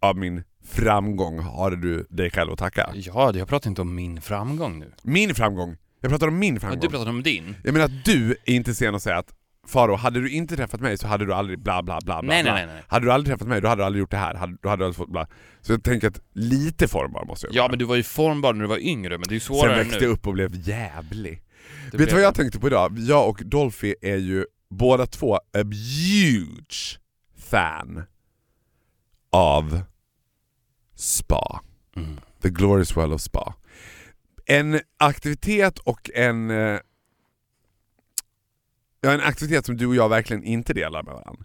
av 0.00 0.16
min 0.16 0.44
framgång 0.68 1.38
har 1.38 1.70
du 1.70 2.06
dig 2.10 2.30
själv 2.30 2.52
att 2.52 2.58
tacka. 2.58 2.90
Ja, 2.94 3.32
jag 3.34 3.48
pratar 3.48 3.70
inte 3.70 3.82
om 3.82 3.94
min 3.94 4.20
framgång 4.20 4.78
nu. 4.78 4.92
Min 5.02 5.34
framgång? 5.34 5.76
Jag 6.00 6.10
pratar 6.10 6.28
om 6.28 6.38
min 6.38 6.54
Ja, 6.54 6.60
framgång. 6.60 6.80
du 6.80 6.88
pratar 6.88 7.10
om 7.10 7.22
din. 7.22 7.54
Jag 7.64 7.72
menar 7.72 7.84
att 7.86 8.04
du 8.04 8.30
är 8.30 8.54
inte 8.54 8.74
sen 8.74 8.94
att 8.94 9.02
säga 9.02 9.18
att 9.18 9.34
Faro, 9.66 9.94
hade 9.96 10.20
du 10.20 10.30
inte 10.30 10.56
träffat 10.56 10.80
mig 10.80 10.98
så 10.98 11.06
hade 11.06 11.26
du 11.26 11.34
aldrig 11.34 11.58
bla 11.58 11.82
bla 11.82 11.98
bla 12.04 12.22
bla 12.22 12.34
Nej, 12.34 12.42
nej, 12.42 12.52
nej, 12.52 12.66
nej. 12.66 12.82
Hade 12.88 13.06
du 13.06 13.12
aldrig 13.12 13.34
träffat 13.34 13.48
mig 13.48 13.60
då 13.60 13.68
hade 13.68 13.80
du 13.82 13.86
aldrig 13.86 14.00
gjort 14.00 14.10
det 14.10 14.16
här, 14.16 14.34
hade, 14.34 14.56
då 14.62 14.68
hade 14.68 14.80
du 14.80 14.84
aldrig 14.84 14.96
fått 14.96 15.10
bla. 15.12 15.26
Så 15.60 15.72
jag 15.72 15.82
tänker 15.84 16.08
att 16.08 16.20
lite 16.32 16.88
formbar 16.88 17.24
måste 17.24 17.46
jag 17.46 17.54
Ja, 17.54 17.62
vara. 17.62 17.70
men 17.70 17.78
du 17.78 17.84
var 17.84 17.96
ju 17.96 18.02
formbar 18.02 18.52
när 18.52 18.60
du 18.62 18.66
var 18.68 18.78
yngre, 18.78 19.18
men 19.18 19.28
det 19.28 19.32
är 19.32 19.34
ju 19.34 19.40
Sen 19.40 19.56
svårare 19.56 19.78
växte 19.78 19.98
nu. 19.98 20.04
jag 20.04 20.12
upp 20.12 20.26
och 20.26 20.32
blev 20.32 20.68
jävlig. 20.68 21.42
Det 21.90 21.98
Vet 21.98 22.08
du 22.08 22.14
vad 22.14 22.24
jag 22.24 22.34
tänkte 22.34 22.58
på 22.60 22.66
idag? 22.66 22.98
Jag 22.98 23.28
och 23.28 23.42
Dolphy 23.44 23.94
är 24.02 24.16
ju 24.16 24.44
båda 24.70 25.06
två 25.06 25.36
a 25.36 25.40
huge 25.62 26.98
fan 27.50 28.02
av 29.32 29.80
Spa. 30.98 31.60
Mm. 31.96 32.20
The 32.42 32.48
Glorious 32.50 32.96
Well 32.96 33.12
of 33.12 33.20
Spa. 33.20 33.54
En 34.46 34.80
aktivitet 34.96 35.78
och 35.78 36.10
en... 36.14 36.50
eh, 36.50 36.78
Ja, 39.00 39.12
en 39.12 39.20
aktivitet 39.20 39.66
som 39.66 39.76
du 39.76 39.86
och 39.86 39.94
jag 39.94 40.08
verkligen 40.08 40.44
inte 40.44 40.74
delar 40.74 41.02
med 41.02 41.14
varandra. 41.14 41.44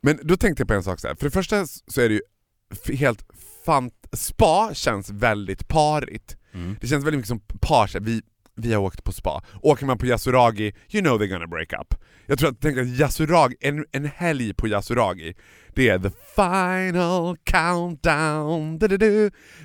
Men 0.00 0.18
då 0.22 0.36
tänkte 0.36 0.60
jag 0.60 0.68
på 0.68 0.74
en 0.74 0.82
sak 0.82 1.00
så 1.00 1.08
här. 1.08 1.14
för 1.14 1.24
det 1.24 1.30
första 1.30 1.66
så 1.66 2.00
är 2.00 2.08
det 2.08 2.14
ju 2.14 2.96
helt 2.96 3.24
fant... 3.64 3.94
Spa 4.12 4.70
känns 4.74 5.10
väldigt 5.10 5.68
parigt. 5.68 6.36
Mm. 6.52 6.76
Det 6.80 6.86
känns 6.86 7.04
väldigt 7.04 7.18
mycket 7.18 7.28
som 7.28 7.40
par, 7.60 8.00
vi, 8.00 8.22
vi 8.56 8.72
har 8.72 8.82
åkt 8.82 9.04
på 9.04 9.12
spa. 9.12 9.42
Åker 9.62 9.86
man 9.86 9.98
på 9.98 10.06
Yasuragi, 10.06 10.74
you 10.90 11.02
know 11.02 11.20
they're 11.20 11.26
gonna 11.26 11.46
break 11.46 11.72
up. 11.72 11.94
Jag 12.26 12.38
tror 12.38 12.50
att, 12.50 12.60
tänk 12.60 12.78
att 12.78 12.86
Yasuragi, 12.86 13.56
en, 13.60 13.86
en 13.92 14.04
helg 14.04 14.54
på 14.54 14.68
Yasuragi, 14.68 15.34
det 15.74 15.88
är 15.88 15.98
the 15.98 16.10
final 16.34 17.36
countdown. 17.44 18.78
Da, 18.78 18.88
da, 18.88 18.96
da. 18.96 19.06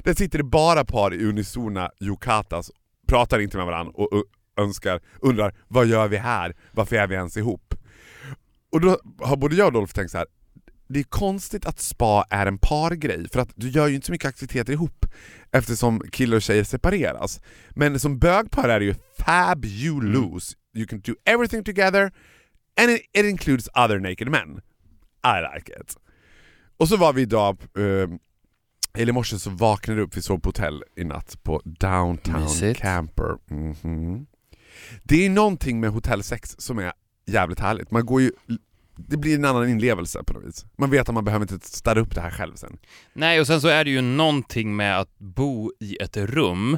Där 0.03 0.13
sitter 0.13 0.37
det 0.37 0.43
bara 0.43 0.85
par 0.85 1.13
i 1.13 1.25
unisona 1.25 1.91
yukatas, 1.99 2.71
pratar 3.07 3.39
inte 3.39 3.57
med 3.57 3.65
varandra 3.65 3.93
och 3.95 4.23
önskar, 4.57 5.01
undrar 5.21 5.55
vad 5.67 5.85
gör 5.85 6.07
vi 6.07 6.17
här? 6.17 6.55
Varför 6.71 6.95
är 6.95 7.07
vi 7.07 7.15
ens 7.15 7.37
ihop? 7.37 7.73
Och 8.71 8.81
då 8.81 8.99
har 9.19 9.37
både 9.37 9.55
jag 9.55 9.67
och 9.67 9.73
Dolph 9.73 9.93
tänkt 9.93 10.11
så 10.11 10.17
här 10.17 10.27
det 10.89 10.99
är 10.99 11.03
konstigt 11.03 11.65
att 11.65 11.79
spa 11.79 12.25
är 12.29 12.45
en 12.45 12.57
pargrej, 12.57 13.29
för 13.29 13.39
att 13.39 13.49
du 13.55 13.69
gör 13.69 13.87
ju 13.87 13.95
inte 13.95 14.05
så 14.05 14.11
mycket 14.11 14.29
aktiviteter 14.29 14.73
ihop 14.73 15.05
eftersom 15.51 16.01
killar 16.11 16.35
och 16.35 16.41
tjejer 16.41 16.63
separeras. 16.63 17.41
Men 17.69 17.99
som 17.99 18.19
bögpar 18.19 18.69
är 18.69 18.79
det 18.79 18.85
ju 18.85 18.95
fabulous. 19.17 20.55
You 20.77 20.87
can 20.87 20.99
do 20.99 21.13
everything 21.25 21.63
together 21.63 22.11
and 22.81 22.91
it, 22.91 23.01
it 23.13 23.25
includes 23.25 23.67
other 23.75 23.99
naked 23.99 24.27
men. 24.27 24.61
I 25.23 25.55
like 25.55 25.71
it. 25.81 25.97
Och 26.77 26.87
så 26.87 26.97
var 26.97 27.13
vi 27.13 27.21
idag, 27.21 27.61
eh, 27.77 28.09
eller 29.01 29.09
i 29.09 29.11
morse 29.11 29.39
så 29.39 29.49
vaknade 29.49 29.99
jag 29.99 30.07
upp, 30.07 30.17
vi 30.17 30.21
sov 30.21 30.39
på 30.39 30.49
hotell 30.49 30.83
i 30.95 31.03
natt 31.03 31.43
på 31.43 31.61
Downtown 31.65 32.41
Mysigt. 32.41 32.79
Camper. 32.79 33.37
Mhm. 33.53 34.27
Det 35.03 35.25
är 35.25 35.29
någonting 35.29 35.79
med 35.79 35.89
hotellsex 35.89 36.55
som 36.57 36.79
är 36.79 36.93
jävligt 37.25 37.59
härligt. 37.59 37.91
Man 37.91 38.05
går 38.05 38.21
ju, 38.21 38.31
det 38.97 39.17
blir 39.17 39.35
en 39.35 39.45
annan 39.45 39.69
inlevelse 39.69 40.23
på 40.23 40.33
något 40.33 40.43
vis. 40.45 40.65
Man 40.77 40.89
vet 40.91 41.09
att 41.09 41.15
man 41.15 41.25
behöver 41.25 41.53
inte 41.53 41.67
städa 41.67 42.01
upp 42.01 42.15
det 42.15 42.21
här 42.21 42.31
själv 42.31 42.55
sen. 42.55 42.77
Nej, 43.13 43.39
och 43.39 43.47
sen 43.47 43.61
så 43.61 43.67
är 43.67 43.83
det 43.83 43.89
ju 43.91 44.01
någonting 44.01 44.75
med 44.75 44.99
att 44.99 45.17
bo 45.17 45.71
i 45.79 45.97
ett 46.01 46.17
rum. 46.17 46.77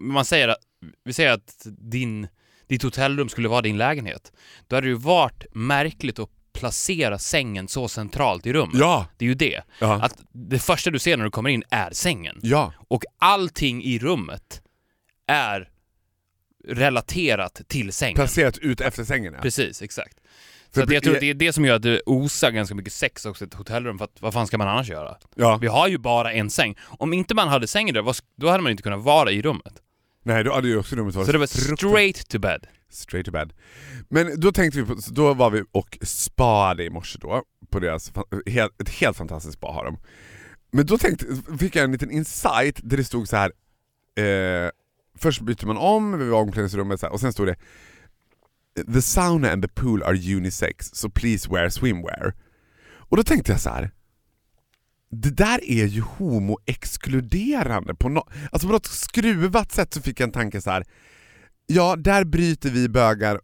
Man 0.00 0.24
säger 0.24 0.48
att, 0.48 0.58
vi 1.04 1.12
säger 1.12 1.32
att 1.32 1.66
din, 1.66 2.28
ditt 2.66 2.82
hotellrum 2.82 3.28
skulle 3.28 3.48
vara 3.48 3.62
din 3.62 3.78
lägenhet. 3.78 4.32
Då 4.66 4.76
hade 4.76 4.86
det 4.86 4.90
ju 4.90 4.94
varit 4.94 5.46
märkligt 5.54 6.18
att 6.18 6.30
placera 6.52 7.18
sängen 7.18 7.68
så 7.68 7.88
centralt 7.88 8.46
i 8.46 8.52
rummet. 8.52 8.76
Ja! 8.78 9.06
Det 9.16 9.24
är 9.24 9.28
ju 9.28 9.34
det. 9.34 9.62
Ja. 9.80 10.02
Att 10.02 10.16
det 10.32 10.58
första 10.58 10.90
du 10.90 10.98
ser 10.98 11.16
när 11.16 11.24
du 11.24 11.30
kommer 11.30 11.50
in 11.50 11.62
är 11.70 11.90
sängen. 11.90 12.38
ja. 12.42 12.72
Och 12.88 13.04
allting 13.18 13.82
i 13.84 13.98
rummet 13.98 14.62
är 15.26 15.70
relaterat 16.68 17.60
till 17.68 17.92
sängen. 17.92 18.14
Placerat 18.14 18.58
ut 18.58 18.80
efter 18.80 19.04
sängen 19.04 19.32
ja. 19.32 19.42
Precis, 19.42 19.82
exakt. 19.82 20.18
Så 20.74 20.80
jag 20.80 21.02
tror 21.02 21.14
att 21.14 21.20
det 21.20 21.30
är 21.30 21.34
det 21.34 21.52
som 21.52 21.64
gör 21.64 21.76
att 21.76 21.82
det 21.82 22.00
osar 22.06 22.50
ganska 22.50 22.74
mycket 22.74 22.92
sex 22.92 23.26
också 23.26 23.44
i 23.44 23.46
ett 23.46 23.54
hotellrum, 23.54 23.98
för 23.98 24.04
att 24.04 24.16
vad 24.20 24.32
fan 24.32 24.46
ska 24.46 24.58
man 24.58 24.68
annars 24.68 24.90
göra? 24.90 25.16
ja. 25.34 25.58
Vi 25.60 25.66
har 25.66 25.88
ju 25.88 25.98
bara 25.98 26.32
en 26.32 26.50
säng. 26.50 26.76
Om 26.84 27.12
inte 27.12 27.34
man 27.34 27.48
hade 27.48 27.66
sängen 27.66 27.94
där, 27.94 28.14
då 28.36 28.48
hade 28.48 28.62
man 28.62 28.70
inte 28.70 28.82
kunnat 28.82 29.02
vara 29.04 29.30
i 29.30 29.42
rummet. 29.42 29.82
Nej, 30.22 30.44
då 30.44 30.54
hade 30.54 30.68
ju 30.68 30.78
också 30.78 30.96
rummet 30.96 31.14
varit 31.14 31.26
Så 31.26 31.32
det 31.32 31.38
var 31.38 31.46
straight 31.76 32.28
to 32.28 32.38
bed. 32.38 32.66
Straight 32.90 33.26
to 33.26 33.32
bed. 33.32 33.52
Men 34.08 34.40
då 34.40 34.52
tänkte 34.52 34.80
vi 34.80 34.86
på, 34.86 34.96
då 35.10 35.34
var 35.34 35.50
vi 35.50 35.64
och 35.72 35.98
spade 36.02 36.84
i 36.84 36.90
morse 36.90 37.18
då, 37.20 37.42
på 37.70 37.80
deras, 37.80 38.12
helt, 38.46 38.80
ett 38.82 38.88
helt 38.88 39.16
fantastiskt 39.16 39.54
spa 39.54 39.66
har 39.66 39.84
de. 39.84 39.98
Men 40.72 40.86
då 40.86 40.98
tänkte, 40.98 41.26
fick 41.58 41.76
jag 41.76 41.84
en 41.84 41.92
liten 41.92 42.10
insight 42.10 42.80
där 42.82 42.96
det 42.96 43.04
stod 43.04 43.28
så 43.28 43.36
här. 43.36 43.52
Eh, 44.24 44.70
först 45.18 45.40
byter 45.40 45.66
man 45.66 45.76
om, 45.76 46.18
vi 46.18 46.28
var 46.28 46.38
i 46.38 46.42
omklädningsrummet 46.42 47.00
så 47.00 47.06
här, 47.06 47.12
och 47.12 47.20
sen 47.20 47.32
stod 47.32 47.46
det 47.46 47.56
The 48.84 49.02
sauna 49.02 49.52
and 49.52 49.62
the 49.62 49.68
pool 49.68 50.02
are 50.02 50.14
unisex, 50.14 50.90
so 50.94 51.10
please 51.10 51.48
wear 51.50 51.68
swimwear. 51.68 52.34
Och 53.10 53.16
då 53.16 53.22
tänkte 53.22 53.52
jag 53.52 53.60
så 53.60 53.70
här. 53.70 53.90
Det 55.10 55.30
där 55.30 55.64
är 55.64 55.86
ju 55.86 56.00
homoexkluderande. 56.00 57.94
på, 57.94 58.08
no 58.08 58.28
alltså 58.52 58.68
på 58.68 58.72
något 58.72 58.86
skruvat 58.86 59.72
sätt 59.72 59.94
så 59.94 60.02
fick 60.02 60.20
jag 60.20 60.26
en 60.26 60.32
tanke 60.32 60.60
så 60.60 60.70
här. 60.70 60.84
Ja, 61.66 61.96
där 61.96 62.24
bryter 62.24 62.70
vi 62.70 62.88
bögar 62.88 63.40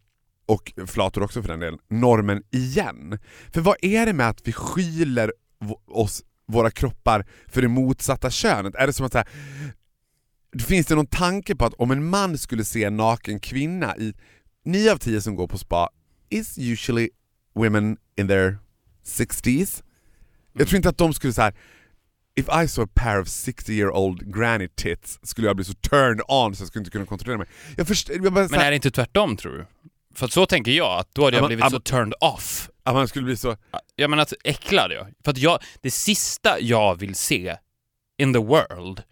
och 0.46 0.72
flator 0.86 1.22
också 1.22 1.42
för 1.42 1.48
den 1.48 1.60
delen, 1.60 1.78
normen 1.90 2.42
igen. 2.50 3.18
För 3.52 3.60
vad 3.60 3.76
är 3.82 4.06
det 4.06 4.12
med 4.12 4.28
att 4.28 4.48
vi 4.48 4.52
skyler 4.52 5.32
oss, 5.86 6.22
våra 6.46 6.70
kroppar 6.70 7.26
för 7.48 7.62
det 7.62 7.68
motsatta 7.68 8.30
könet? 8.30 8.74
Är 8.74 8.86
det 8.86 8.92
som 8.92 9.06
att 9.06 9.12
så 9.12 9.18
här, 9.18 9.28
Finns 10.58 10.86
det 10.86 10.94
någon 10.94 11.06
tanke 11.06 11.56
på 11.56 11.64
att 11.64 11.74
om 11.74 11.90
en 11.90 12.10
man 12.10 12.38
skulle 12.38 12.64
se 12.64 12.84
en 12.84 12.96
naken 12.96 13.40
kvinna 13.40 13.96
i 13.96 14.14
9 14.64 14.92
av 14.92 14.96
10 14.98 15.20
som 15.20 15.36
går 15.36 15.46
på 15.48 15.58
spa 15.58 15.88
is 16.30 16.58
usually 16.58 17.08
women 17.54 17.96
in 18.16 18.28
their 18.28 18.58
60s. 19.06 19.82
Jag 20.52 20.68
tror 20.68 20.76
inte 20.76 20.88
att 20.88 20.98
de 20.98 21.14
skulle 21.14 21.32
så 21.32 21.42
här. 21.42 21.54
If 22.36 22.46
I 22.64 22.68
saw 22.68 22.82
a 22.82 22.88
pair 22.94 23.20
of 23.20 23.28
60 23.28 23.72
year 23.72 23.90
old 23.90 24.34
granny 24.34 24.68
tits 24.68 25.18
skulle 25.22 25.46
jag 25.46 25.56
bli 25.56 25.64
så 25.64 25.72
turned 25.74 26.20
on 26.28 26.54
så 26.56 26.62
jag 26.62 26.68
skulle 26.68 26.80
inte 26.80 26.90
kunna 26.90 27.06
kontrollera 27.06 27.38
mig. 27.38 27.46
Jag 27.76 27.86
förstår, 27.86 28.16
jag 28.24 28.32
bara, 28.32 28.48
Men 28.50 28.60
är 28.60 28.70
det 28.70 28.74
inte 28.74 28.90
tvärtom 28.90 29.36
tror 29.36 29.52
du? 29.52 29.66
För 30.14 30.28
så 30.28 30.46
tänker 30.46 30.72
jag, 30.72 30.98
att 31.00 31.14
då 31.14 31.24
hade 31.24 31.36
Ja, 31.36 31.38
jag 31.38 31.42
men- 31.42 31.48
blivit 31.48 31.64
ja, 31.64 31.70
så 31.70 31.74
men- 31.74 31.82
turned 31.82 32.14
off. 32.20 32.70
att 32.82 32.94
man 32.94 33.08
skulle 33.08 33.24
bli 33.24 33.36
så... 33.36 33.56
Jag 33.96 34.10
menar 34.10 34.22
att 34.22 34.32
äcklad 34.44 34.92
jag. 34.92 35.06
För 35.24 35.30
att 35.30 35.38
jag, 35.38 35.58
det 35.80 35.90
sista 35.90 36.60
jag 36.60 36.98
vill 36.98 37.14
se 37.14 37.56
in 38.18 38.32
the 38.32 38.38
world 38.38 39.02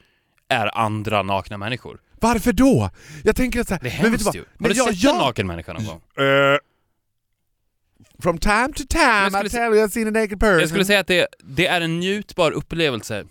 är 0.48 0.78
andra 0.78 1.22
nakna 1.22 1.58
människor. 1.58 2.00
Varför 2.22 2.52
då? 2.52 2.90
Jag 3.24 3.36
tänker 3.36 3.60
att 3.60 3.68
så 3.68 3.74
här, 3.74 3.80
Det 3.82 3.88
är 3.88 4.02
men 4.02 4.12
vet 4.12 4.20
du 4.20 4.24
hemskt 4.24 4.24
vad? 4.26 4.34
ju. 4.34 4.40
Har 4.40 4.46
Men 4.58 4.70
du 4.70 4.76
jag- 4.76 4.88
sett 4.88 5.02
jag- 5.02 5.12
en 5.14 5.18
naken 5.20 5.46
människa 5.46 5.72
någon 5.72 5.84
gång? 5.86 6.00
Eh, 6.26 6.58
from 8.22 8.38
time 8.38 8.68
to 8.76 8.82
time 8.88 9.30
skulle 9.30 9.46
I 9.46 9.50
se- 9.50 9.56
tell 9.56 9.74
you 9.74 9.86
I've 9.86 9.90
seen 9.90 10.08
a 10.08 10.10
naked 10.10 10.40
person. 10.40 10.60
Jag 10.60 10.68
skulle 10.68 10.84
säga 10.84 11.00
att 11.00 11.06
det, 11.06 11.26
det 11.44 11.66
är 11.66 11.80
en 11.80 12.00
njutbar 12.00 12.52
upplevelse. 12.52 13.24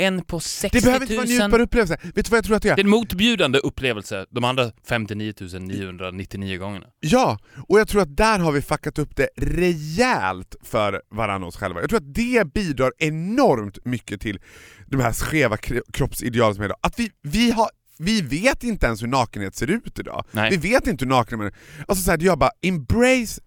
En 0.00 0.22
på 0.24 0.40
60 0.40 0.78
det 0.80 0.80
000. 0.80 0.84
behöver 0.84 1.04
inte 1.04 1.16
vara 1.16 1.26
en 1.26 1.30
njutbar 1.30 1.60
upplevelse. 1.60 1.98
Vet 2.02 2.14
du 2.14 2.30
vad 2.30 2.38
jag 2.38 2.44
tror 2.44 2.56
att 2.56 2.62
det 2.62 2.68
är? 2.68 2.76
Det 2.76 2.80
är 2.82 2.84
en 2.84 2.90
motbjudande 2.90 3.58
upplevelse 3.58 4.26
de 4.30 4.44
andra 4.44 4.70
59 4.88 5.34
999 5.60 6.58
gångerna. 6.58 6.86
Ja, 7.00 7.38
och 7.68 7.80
jag 7.80 7.88
tror 7.88 8.02
att 8.02 8.16
där 8.16 8.38
har 8.38 8.52
vi 8.52 8.62
fuckat 8.62 8.98
upp 8.98 9.16
det 9.16 9.28
rejält 9.36 10.56
för 10.62 11.02
varandra 11.10 11.46
och 11.46 11.48
oss 11.48 11.56
själva. 11.56 11.80
Jag 11.80 11.90
tror 11.90 11.96
att 11.98 12.14
det 12.14 12.52
bidrar 12.54 12.92
enormt 12.98 13.84
mycket 13.84 14.20
till 14.20 14.40
de 14.86 15.00
här 15.00 15.12
skeva 15.12 15.56
kro- 15.56 15.82
kroppsideal 15.92 16.54
som 16.54 16.62
är 16.62 16.66
idag. 16.66 16.78
Att 16.80 16.98
vi, 16.98 17.10
vi, 17.22 17.50
har, 17.50 17.68
vi 17.98 18.22
vet 18.22 18.64
inte 18.64 18.86
ens 18.86 19.02
hur 19.02 19.06
nakenhet 19.06 19.56
ser 19.56 19.70
ut 19.70 19.98
idag. 19.98 20.24
Nej. 20.30 20.50
Vi 20.50 20.56
vet 20.56 20.86
inte 20.86 21.04
hur 21.04 21.10
naken 21.10 21.38
man 21.38 21.46
är. 21.46 21.54
Alltså 21.88 22.04
så 22.04 22.10
här, 22.10 22.18
jag 22.22 22.38
bara, 22.38 22.50
embrace, 22.62 23.40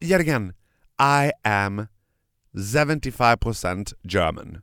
yet 0.00 0.20
again, 0.20 0.52
I 1.00 1.30
am 1.48 1.86
75% 2.54 3.94
German. 4.02 4.58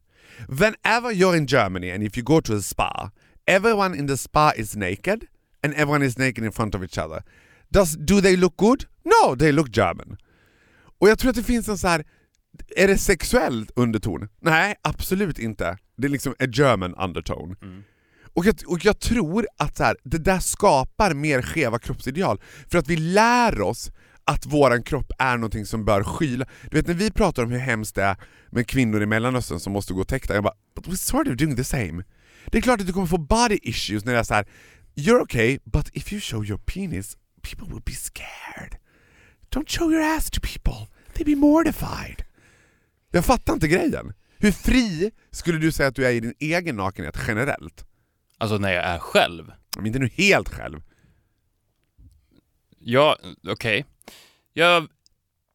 Whenever 0.48 1.12
you're 1.12 1.38
in 1.38 1.46
Germany 1.46 1.92
and 1.92 2.04
if 2.04 2.18
you 2.18 2.24
go 2.24 2.42
to 2.42 2.56
a 2.56 2.62
spa, 2.62 3.12
everyone 3.46 3.98
in 3.98 4.08
the 4.08 4.18
spa 4.18 4.52
is 4.56 4.76
naked 4.76 5.26
and 5.64 5.74
everyone 5.74 6.06
is 6.06 6.18
naked 6.18 6.44
in 6.44 6.52
front 6.52 6.76
of 6.76 6.84
each 6.84 6.98
other. 6.98 7.24
Does, 7.70 7.98
do 7.98 8.22
they 8.22 8.36
look 8.36 8.58
good? 8.58 8.86
No, 9.04 9.36
they 9.36 9.52
look 9.52 9.78
German. 9.78 10.18
Och 11.00 11.10
jag 11.10 11.20
tror 11.20 11.30
att 11.30 11.36
det 11.36 11.44
finns 11.44 11.68
en 11.68 11.78
så 11.78 11.88
här. 11.88 12.06
är 12.76 12.88
det 12.88 12.98
sexuell 12.98 13.68
underton? 13.76 14.28
Nej, 14.42 14.76
absolut 14.82 15.40
inte. 15.40 15.78
Det 15.98 16.08
är 16.08 16.12
liksom 16.12 16.36
a 16.40 16.46
German 16.46 16.96
undertone. 16.96 17.56
Och, 18.36 18.46
jag, 18.46 18.56
och 18.68 18.86
jag 18.86 19.00
tror 19.00 19.48
att 19.58 19.78
så 19.78 19.84
här, 19.84 19.98
det 20.04 20.18
där 20.18 20.40
skapar 20.40 21.14
mer 21.14 21.42
skeva 21.42 21.80
kroppsideal, 21.80 22.42
för 22.72 22.78
att 22.78 22.88
vi 22.88 22.98
lär 22.98 23.62
oss 23.62 23.92
att 24.24 24.46
våran 24.46 24.84
kropp 24.84 25.12
är 25.20 25.38
någonting 25.38 25.66
som 25.66 25.86
bör 25.86 26.04
skyla. 26.04 26.46
Du 26.72 26.78
vet 26.78 26.88
när 26.88 26.94
vi 26.94 27.12
pratar 27.12 27.44
om 27.44 27.52
hur 27.52 27.60
hemskt 27.60 27.96
det 27.96 28.04
är 28.04 28.18
med 28.50 28.68
kvinnor 28.68 29.04
i 29.04 29.06
Mellanöstern 29.06 29.60
som 29.60 29.74
måste 29.74 29.94
gå 29.94 30.04
täckta, 30.04 30.34
jag 30.34 30.44
bara 30.44 30.54
but 30.76 30.88
we're 30.88 30.96
sort 30.96 31.28
of 31.28 31.36
doing 31.36 31.56
the 31.56 31.64
same. 31.64 32.04
Det 32.46 32.58
är 32.58 32.62
klart 32.62 32.82
att 32.82 32.88
du 32.88 32.94
kommer 32.94 33.08
få 33.08 33.18
body 33.18 33.60
issues 33.62 34.06
när 34.06 34.14
det 34.14 34.20
är 34.20 34.24
så 34.24 34.34
här. 34.34 34.46
you're 34.96 35.22
okay, 35.22 35.60
but 35.64 35.90
if 35.94 36.14
you 36.14 36.22
show 36.22 36.46
your 36.46 36.58
penis, 36.58 37.18
people 37.42 37.68
will 37.74 37.84
be 37.86 37.92
scared. 37.92 38.78
Don't 39.52 39.70
show 39.70 39.92
your 39.92 40.02
ass 40.02 40.30
to 40.30 40.42
people, 40.42 40.88
they'll 41.14 41.26
be 41.26 41.36
mortified. 41.36 42.24
Jag 43.12 43.26
fattar 43.26 43.54
inte 43.54 43.68
grejen. 43.68 44.14
Hur 44.38 44.52
fri 44.52 45.12
skulle 45.32 45.58
du 45.58 45.72
säga 45.72 45.90
att 45.90 45.96
du 45.96 46.06
är 46.06 46.12
i 46.12 46.20
din 46.20 46.34
egen 46.40 46.76
nakenhet 46.76 47.18
generellt? 47.28 47.86
Alltså 48.38 48.58
när 48.58 48.74
jag 48.74 48.84
är 48.84 49.00
själv. 49.00 49.52
Men 49.78 49.86
inte 49.86 50.00
nu 50.00 50.08
helt 50.08 50.50
själv. 50.50 50.82
Ja, 52.80 53.18
okej. 53.48 53.86
Jag, 54.54 54.88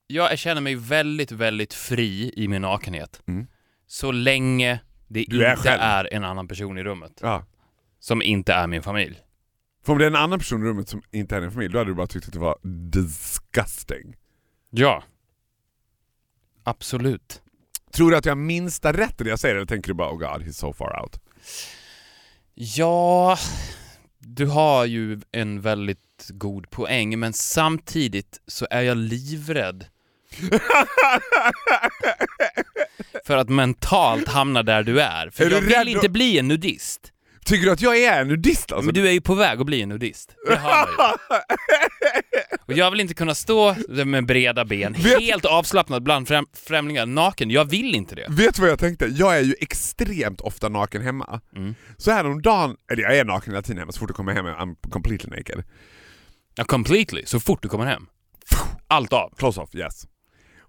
jag 0.07 0.39
känner 0.39 0.61
mig 0.61 0.75
väldigt, 0.75 1.33
väldigt 1.33 1.75
fri 1.75 2.33
i 2.37 2.49
min 2.49 2.63
nakenhet. 2.63 3.23
Mm. 3.27 3.47
Så 3.87 4.13
länge 4.13 4.81
det 5.09 5.25
Du 5.29 5.45
är 5.45 5.51
inte 5.51 5.63
själv. 5.63 5.81
är 5.83 6.15
en 6.15 6.25
annan 6.25 6.49
person 6.49 6.79
i 6.79 6.83
rummet. 6.83 7.19
Ja. 7.23 7.45
Som 7.99 8.23
inte 8.23 8.53
är 8.53 8.67
min 8.67 8.83
familj. 8.83 9.21
För 9.85 9.93
om 9.93 9.99
det 9.99 10.05
är 10.05 10.11
en 10.11 10.17
annan 10.17 10.39
person 10.39 10.63
i 10.63 10.65
rummet 10.65 10.89
som 10.89 11.03
inte 11.11 11.37
är 11.37 11.41
din 11.41 11.51
familj, 11.51 11.73
då 11.73 11.79
hade 11.79 11.91
du 11.91 11.95
bara 11.95 12.07
tyckt 12.07 12.27
att 12.27 12.33
det 12.33 12.39
var 12.39 12.59
disgusting. 12.91 14.17
Ja. 14.71 15.05
Absolut. 16.65 17.43
Tror 17.93 18.11
du 18.11 18.17
att 18.17 18.25
jag 18.25 18.31
har 18.31 18.37
minsta 18.41 18.93
rätt 18.93 19.19
det 19.19 19.29
jag 19.29 19.39
säger 19.41 19.57
eller 19.57 19.67
tänker 19.67 19.89
du 19.89 19.95
bara 19.95 20.11
oh 20.13 20.19
god, 20.19 20.43
he's 20.47 20.53
so 20.53 20.73
far 20.73 21.03
out? 21.03 21.21
Ja, 22.63 23.39
du 24.19 24.47
har 24.47 24.85
ju 24.85 25.21
en 25.33 25.61
väldigt 25.61 26.29
god 26.29 26.71
poäng, 26.71 27.19
men 27.19 27.33
samtidigt 27.33 28.41
så 28.47 28.67
är 28.71 28.83
jag 28.83 28.97
livrädd 28.97 29.85
för 33.27 33.37
att 33.37 33.49
mentalt 33.49 34.29
hamna 34.29 34.63
där 34.63 34.83
du 34.83 35.01
är. 35.01 35.31
För 35.31 35.45
Är 35.45 35.51
jag 35.51 35.61
vill 35.61 35.89
inte 35.89 36.09
bli 36.09 36.39
en 36.39 36.49
nudist. 36.49 37.13
Tycker 37.45 37.67
du 37.67 37.73
att 37.73 37.81
jag 37.81 37.99
är 37.99 38.21
en 38.21 38.29
nudist 38.29 38.73
alltså? 38.73 38.87
Men 38.87 38.95
du 38.95 39.09
är 39.09 39.13
ju 39.13 39.21
på 39.21 39.35
väg 39.35 39.61
att 39.61 39.67
bli 39.67 39.83
en 39.83 39.89
nudist. 39.89 40.35
Det 40.49 40.57
hör 40.57 40.97
man 40.97 41.11
ju. 41.31 41.37
Och 42.71 42.79
jag 42.79 42.91
vill 42.91 43.01
inte 43.01 43.15
kunna 43.15 43.35
stå 43.35 43.75
med 44.05 44.27
breda 44.27 44.65
ben, 44.65 44.93
Vet- 44.93 45.21
helt 45.21 45.45
avslappnad 45.45 46.03
bland 46.03 46.29
främ 46.29 46.47
främlingar, 46.53 47.07
naken. 47.07 47.51
Jag 47.51 47.65
vill 47.65 47.95
inte 47.95 48.15
det. 48.15 48.27
Vet 48.29 48.55
du 48.55 48.61
vad 48.63 48.71
jag 48.71 48.79
tänkte? 48.79 49.07
Jag 49.07 49.37
är 49.39 49.41
ju 49.43 49.55
extremt 49.61 50.41
ofta 50.41 50.69
naken 50.69 51.03
hemma. 51.03 51.41
Mm. 51.57 51.75
Så 51.97 52.11
här 52.11 52.27
om 52.27 52.43
dagen, 52.43 52.77
eller 52.93 53.03
jag 53.03 53.17
är 53.19 53.25
naken 53.25 53.53
hela 53.53 53.63
tiden 53.63 53.79
hemma, 53.79 53.93
så 53.93 53.99
fort 53.99 54.11
jag 54.11 54.17
kommer 54.17 54.35
hem 54.35 54.47
I'm 54.47 54.91
completely 54.91 55.31
naked. 55.37 55.65
Ja, 56.55 56.65
completely, 56.65 57.23
så 57.27 57.41
fort 57.41 57.63
du 57.63 57.69
kommer 57.69 57.87
hem. 57.87 58.07
Allt 58.89 59.13
av. 59.13 59.35
Close 59.39 59.61
off, 59.61 59.75
yes. 59.75 60.07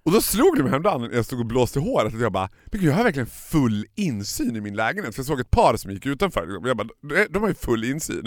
Och 0.04 0.12
då 0.12 0.22
slog 0.22 0.56
det 0.58 0.62
mig 0.64 0.70
häromdagen 0.70 1.02
när 1.02 1.16
jag 1.16 1.26
stod 1.26 1.40
och 1.40 1.46
blåste 1.46 1.80
håret 1.80 2.14
att 2.14 2.22
jag 2.22 2.32
bara, 2.32 2.50
men 2.66 2.82
gud, 2.82 2.90
jag 2.90 2.96
har 2.96 3.04
verkligen 3.04 3.28
full 3.28 3.86
insyn 3.96 4.56
i 4.56 4.62
min 4.62 4.76
lägenhet. 4.76 5.16
För 5.16 5.20
jag 5.20 5.26
såg 5.28 5.40
ett 5.40 5.52
par 5.52 5.78
som 5.78 5.92
gick 5.92 6.06
utanför, 6.06 6.58
och 6.58 6.70
jag 6.70 6.78
bara, 6.78 6.88
de- 7.10 7.28
de 7.30 7.42
har 7.42 7.50
ju 7.50 7.56
full 7.56 7.84
insyn. 7.84 8.26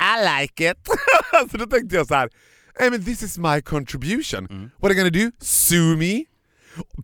I 0.00 0.40
like 0.40 0.70
it! 0.70 0.78
så 1.50 1.56
då 1.56 1.66
tänkte 1.66 1.96
jag 1.96 2.06
så 2.06 2.14
här, 2.14 2.30
hey, 2.78 2.90
men 2.90 3.04
this 3.04 3.22
is 3.22 3.38
my 3.38 3.60
contribution. 3.60 4.70
What 4.78 4.90
are 4.90 4.94
you 4.94 5.10
gonna 5.10 5.24
do? 5.24 5.32
Sue 5.40 5.96
me? 5.96 6.24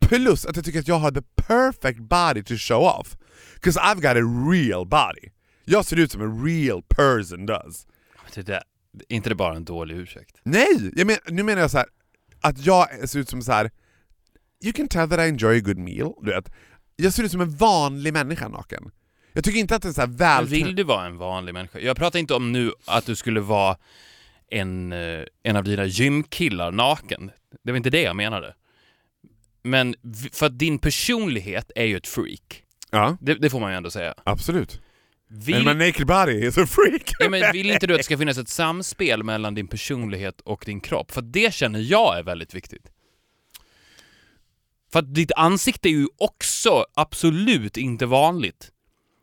Plus 0.01 0.47
att 0.47 0.57
jag 0.57 0.65
tycker 0.65 0.79
att 0.79 0.89
jag 0.89 0.99
har 0.99 1.11
the 1.11 1.23
perfect 1.37 2.01
body 2.01 2.43
to 2.43 2.57
show 2.57 2.83
off. 2.83 3.17
Because 3.55 3.81
I've 3.81 4.01
got 4.01 4.17
a 4.17 4.51
real 4.53 4.87
body. 4.87 5.31
Jag 5.65 5.85
ser 5.85 5.97
ut 5.97 6.13
som 6.13 6.21
en 6.21 6.45
real 6.45 6.83
person 6.83 7.47
does. 7.47 7.87
Det 8.35 8.43
där, 8.43 8.63
är 9.09 9.17
inte 9.17 9.29
det 9.29 9.35
bara 9.35 9.57
en 9.57 9.65
dålig 9.65 9.97
ursäkt? 9.97 10.41
Nej! 10.43 10.93
Jag 10.97 11.07
men, 11.07 11.17
nu 11.29 11.43
menar 11.43 11.61
jag 11.63 11.71
så 11.71 11.79
här 11.79 11.87
att 12.41 12.67
jag 12.67 13.09
ser 13.09 13.19
ut 13.19 13.29
som 13.29 13.43
så 13.43 13.53
här. 13.53 13.71
You 14.65 14.73
can 14.73 14.89
tell 14.89 15.09
that 15.09 15.19
I 15.19 15.23
enjoy 15.23 15.59
a 15.59 15.61
good 15.61 15.79
meal, 15.79 16.13
du 16.23 16.31
vet. 16.31 16.53
Jag 16.97 17.13
ser 17.13 17.23
ut 17.23 17.31
som 17.31 17.41
en 17.41 17.57
vanlig 17.57 18.13
människa 18.13 18.49
naken. 18.49 18.91
Jag 19.33 19.45
tycker 19.45 19.59
inte 19.59 19.77
att 19.77 19.83
det 19.83 19.89
är 19.89 19.93
så 19.93 20.01
här 20.01 20.09
väl... 20.09 20.47
vill 20.47 20.77
du 20.77 20.83
vara 20.83 21.07
en 21.07 21.19
vanlig 21.19 21.55
människa? 21.55 21.79
Jag 21.79 21.97
pratar 21.97 22.19
inte 22.19 22.35
om 22.35 22.53
nu 22.53 22.73
att 22.85 23.07
du 23.07 23.17
skulle 23.17 23.41
vara 23.41 23.77
en, 24.51 24.93
eh, 24.93 25.25
en 25.43 25.57
av 25.57 25.65
dina 25.65 25.85
gymkillar 25.85 26.73
naken. 26.73 27.31
Det 27.65 27.73
var 27.73 27.77
inte 27.77 27.91
det 27.91 28.03
jag 28.03 28.17
menade. 28.17 28.55
Men 29.63 29.95
för 30.33 30.47
att 30.47 30.59
din 30.59 30.79
personlighet 30.79 31.71
är 31.75 31.85
ju 31.85 31.97
ett 31.97 32.07
freak. 32.07 32.63
Ja, 32.91 33.17
Det, 33.21 33.35
det 33.35 33.51
får 33.51 33.61
man 33.61 33.71
ju 33.71 33.77
ändå 33.77 33.91
säga. 33.91 34.15
absolut. 34.25 34.81
Vill, 35.29 35.65
Men 35.65 35.79
my 35.79 35.87
naked 35.87 36.07
body 36.07 36.47
is 36.47 36.59
a 36.59 36.67
freak! 36.67 37.13
ja, 37.19 37.29
men 37.29 37.53
vill 37.53 37.71
inte 37.71 37.87
du 37.87 37.95
att 37.95 37.99
det 37.99 38.05
ska 38.05 38.19
finnas 38.19 38.39
ett 38.39 38.49
samspel 38.49 39.23
mellan 39.23 39.55
din 39.55 39.69
personlighet 39.69 40.41
och 40.41 40.63
din 40.67 40.81
kropp? 40.81 41.11
För 41.13 41.23
det 41.23 41.55
känner 41.55 41.79
jag 41.81 42.19
är 42.19 42.23
väldigt 42.23 42.55
viktigt. 42.55 42.91
För 44.93 44.99
att 44.99 45.15
ditt 45.15 45.33
ansikte 45.37 45.89
är 45.89 45.91
ju 45.91 46.07
också 46.19 46.85
absolut 46.95 47.77
inte 47.77 48.07
vanligt. 48.07 48.71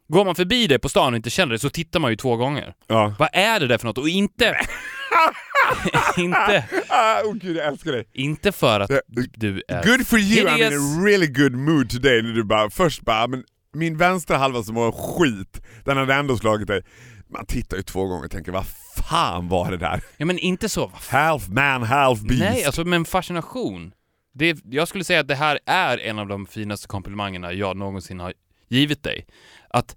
Går 0.08 0.26
man 0.26 0.36
förbi 0.36 0.68
dig 0.68 0.80
på 0.80 0.90
stan 0.90 1.14
och 1.14 1.18
inte 1.18 1.30
känner 1.30 1.52
det 1.54 1.60
så 1.60 1.70
tittar 1.70 2.00
man 2.00 2.12
ju 2.12 2.16
två 2.18 2.36
gånger. 2.36 2.74
Ja. 2.88 3.16
Vad 3.20 3.30
är 3.34 3.60
det 3.60 3.68
där 3.68 3.78
för 3.78 3.88
något? 3.88 3.98
Och 3.98 4.10
inte... 4.10 4.58
inte, 6.18 6.66
Ah, 6.90 7.22
oh 7.22 7.34
gud, 7.34 7.58
jag 7.58 7.68
älskar 7.68 7.92
dig. 7.92 8.08
inte 8.14 8.52
för 8.52 8.80
att 8.80 8.88
Det- 8.90 9.02
du 9.34 9.64
är... 9.68 9.84
Good 9.84 10.08
for 10.08 10.20
you, 10.20 10.48
I'm 10.50 10.58
in 10.58 10.64
a 10.74 11.06
really 11.06 11.28
good 11.28 11.54
mood 11.56 11.90
today. 11.90 12.22
När 12.22 12.34
du 12.34 12.44
bara, 12.44 12.70
först 12.70 13.02
bara, 13.02 13.28
men 13.28 13.44
min 13.74 13.98
vänstra 13.98 14.38
halva 14.38 14.64
som 14.64 14.76
var 14.76 14.92
skit, 14.92 15.62
den 15.86 15.98
hade 15.98 16.14
ändå 16.14 16.38
slagit 16.38 16.68
dig. 16.68 16.82
Man 17.30 17.46
tittar 17.46 17.78
ju 17.78 17.84
två 17.84 18.06
gånger 18.06 18.26
och 18.26 18.32
tänker, 18.32 18.52
vad 18.52 18.66
fan 19.10 19.48
var 19.50 19.72
det 19.72 19.78
där? 19.78 20.02
Ja 20.18 20.26
men 20.26 20.40
inte 20.40 20.70
så. 20.70 20.92
Half 21.10 21.48
man, 21.48 21.84
half 21.84 22.20
beast. 22.22 22.40
Nej, 22.44 22.66
alltså 22.66 22.84
med 22.84 22.98
en 22.98 23.06
fascination. 23.06 23.92
Det, 24.36 24.58
jag 24.66 24.88
skulle 24.88 25.04
säga 25.04 25.20
att 25.20 25.28
det 25.28 25.36
här 25.36 25.60
är 25.66 25.98
en 25.98 26.20
av 26.20 26.28
de 26.28 26.46
finaste 26.46 26.88
komplimangerna 26.88 27.54
jag 27.54 27.78
någonsin 27.78 28.20
har 28.20 28.34
givit 28.67 29.03
dig. 29.03 29.25
Att 29.70 29.96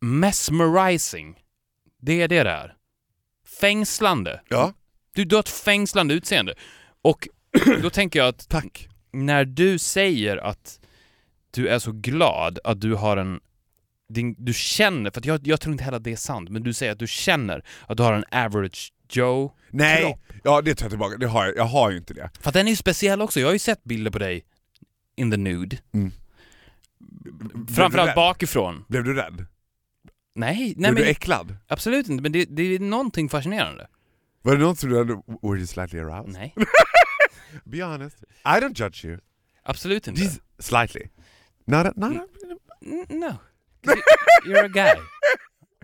mesmerizing, 0.00 1.42
det 2.00 2.22
är 2.22 2.28
det 2.28 2.42
det 2.42 2.50
är. 2.50 2.74
Fängslande. 3.60 4.40
Ja, 4.48 4.72
Du, 5.14 5.24
du 5.24 5.36
har 5.36 5.40
ett 5.40 5.48
fängslande 5.48 6.14
utseende. 6.14 6.54
Och 7.02 7.28
då 7.82 7.90
tänker 7.90 8.18
jag 8.18 8.28
att 8.28 8.48
tack. 8.48 8.88
när 9.12 9.44
du 9.44 9.78
säger 9.78 10.36
att 10.36 10.80
du 11.50 11.68
är 11.68 11.78
så 11.78 11.92
glad 11.92 12.58
att 12.64 12.80
du 12.80 12.94
har 12.94 13.16
en 13.16 13.40
din, 14.08 14.34
du 14.38 14.54
känner, 14.54 15.10
för 15.10 15.26
jag, 15.26 15.46
jag 15.46 15.60
tror 15.60 15.72
inte 15.72 15.84
heller 15.84 15.96
att 15.96 16.04
det 16.04 16.12
är 16.12 16.16
sant, 16.16 16.50
men 16.50 16.62
du 16.62 16.72
säger 16.74 16.92
att 16.92 16.98
du 16.98 17.06
känner 17.06 17.64
att 17.86 17.96
du 17.96 18.02
har 18.02 18.12
en 18.12 18.24
average 18.30 18.92
Joe 19.10 19.52
Nej, 19.70 20.02
kropp. 20.02 20.20
ja 20.44 20.62
det 20.62 20.74
tar 20.74 20.84
jag 20.84 20.90
tillbaka, 20.90 21.16
det 21.16 21.26
har 21.26 21.46
jag, 21.46 21.56
jag 21.56 21.64
har 21.64 21.90
ju 21.90 21.96
inte 21.96 22.14
det. 22.14 22.30
För 22.40 22.52
den 22.52 22.66
är 22.66 22.70
ju 22.70 22.76
speciell 22.76 23.22
också. 23.22 23.40
Jag 23.40 23.46
har 23.48 23.52
ju 23.52 23.58
sett 23.58 23.84
bilder 23.84 24.10
på 24.10 24.18
dig 24.18 24.44
in 25.16 25.30
the 25.30 25.36
nude. 25.36 25.78
Mm. 25.94 26.12
Framförallt 27.74 28.14
bakifrån. 28.14 28.84
Blev 28.88 29.04
du 29.04 29.14
rädd? 29.14 29.46
Nej, 30.34 30.56
nej 30.58 30.74
Blev 30.74 30.94
men 30.94 31.02
du 31.02 31.08
äcklad? 31.08 31.56
absolut 31.68 32.08
inte. 32.08 32.22
Men 32.22 32.32
det, 32.32 32.44
det 32.44 32.62
är 32.62 32.78
någonting 32.78 33.28
fascinerande. 33.28 33.86
Var 34.42 34.52
det 34.56 34.58
något 34.62 34.78
som 34.78 34.90
du 34.90 34.98
hade, 34.98 35.14
were 35.42 35.56
you 35.56 35.66
slightly 35.66 36.00
aroused? 36.00 36.32
Nej, 36.32 36.54
Be 37.64 37.82
honest. 37.84 38.24
I 38.44 38.48
don't 38.60 38.74
judge 38.84 39.04
you. 39.04 39.18
absolut 39.62 40.08
inte. 40.08 40.22
Just 40.22 40.40
slightly. 40.58 41.02
Not 41.64 41.86
a, 41.86 41.92
not 41.96 42.12
a, 42.16 42.26
No. 43.08 43.34
You're 44.46 44.64
a 44.64 44.68
guy. 44.68 44.94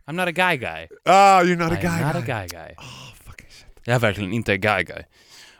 I'm 0.06 0.12
not 0.16 0.28
a 0.28 0.32
guy 0.32 0.56
guy. 0.56 0.88
ah, 1.04 1.40
you're 1.42 1.56
not 1.56 1.72
a 1.72 1.76
I'm 1.76 1.82
guy 1.82 2.00
not 2.14 2.26
guy. 2.26 2.32
a 2.34 2.46
guy 2.46 2.48
guy. 2.48 2.74
Oh, 2.78 3.14
fucking 3.24 3.46
shit. 3.50 3.80
Jag 3.84 3.94
är 3.94 3.98
verkligen 3.98 4.32
inte 4.32 4.52
a 4.52 4.56
guy 4.56 4.84
guy. 4.84 5.02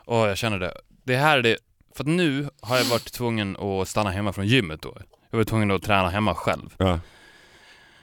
Och 0.05 0.15
jag 0.17 0.37
känner 0.37 0.59
det. 0.59 0.73
Det 1.03 1.15
här 1.17 1.37
är 1.37 1.41
det, 1.41 1.57
för 1.95 2.03
att 2.03 2.07
nu 2.07 2.49
har 2.61 2.77
jag 2.77 2.85
varit 2.85 3.11
tvungen 3.13 3.57
att 3.57 3.87
stanna 3.87 4.11
hemma 4.11 4.33
från 4.33 4.47
gymmet 4.47 4.81
då. 4.81 4.97
Jag 5.33 5.37
var 5.37 5.43
tvungen 5.43 5.71
att 5.71 5.83
träna 5.83 6.09
hemma 6.09 6.35
själv. 6.35 6.75
Ja. 6.77 6.99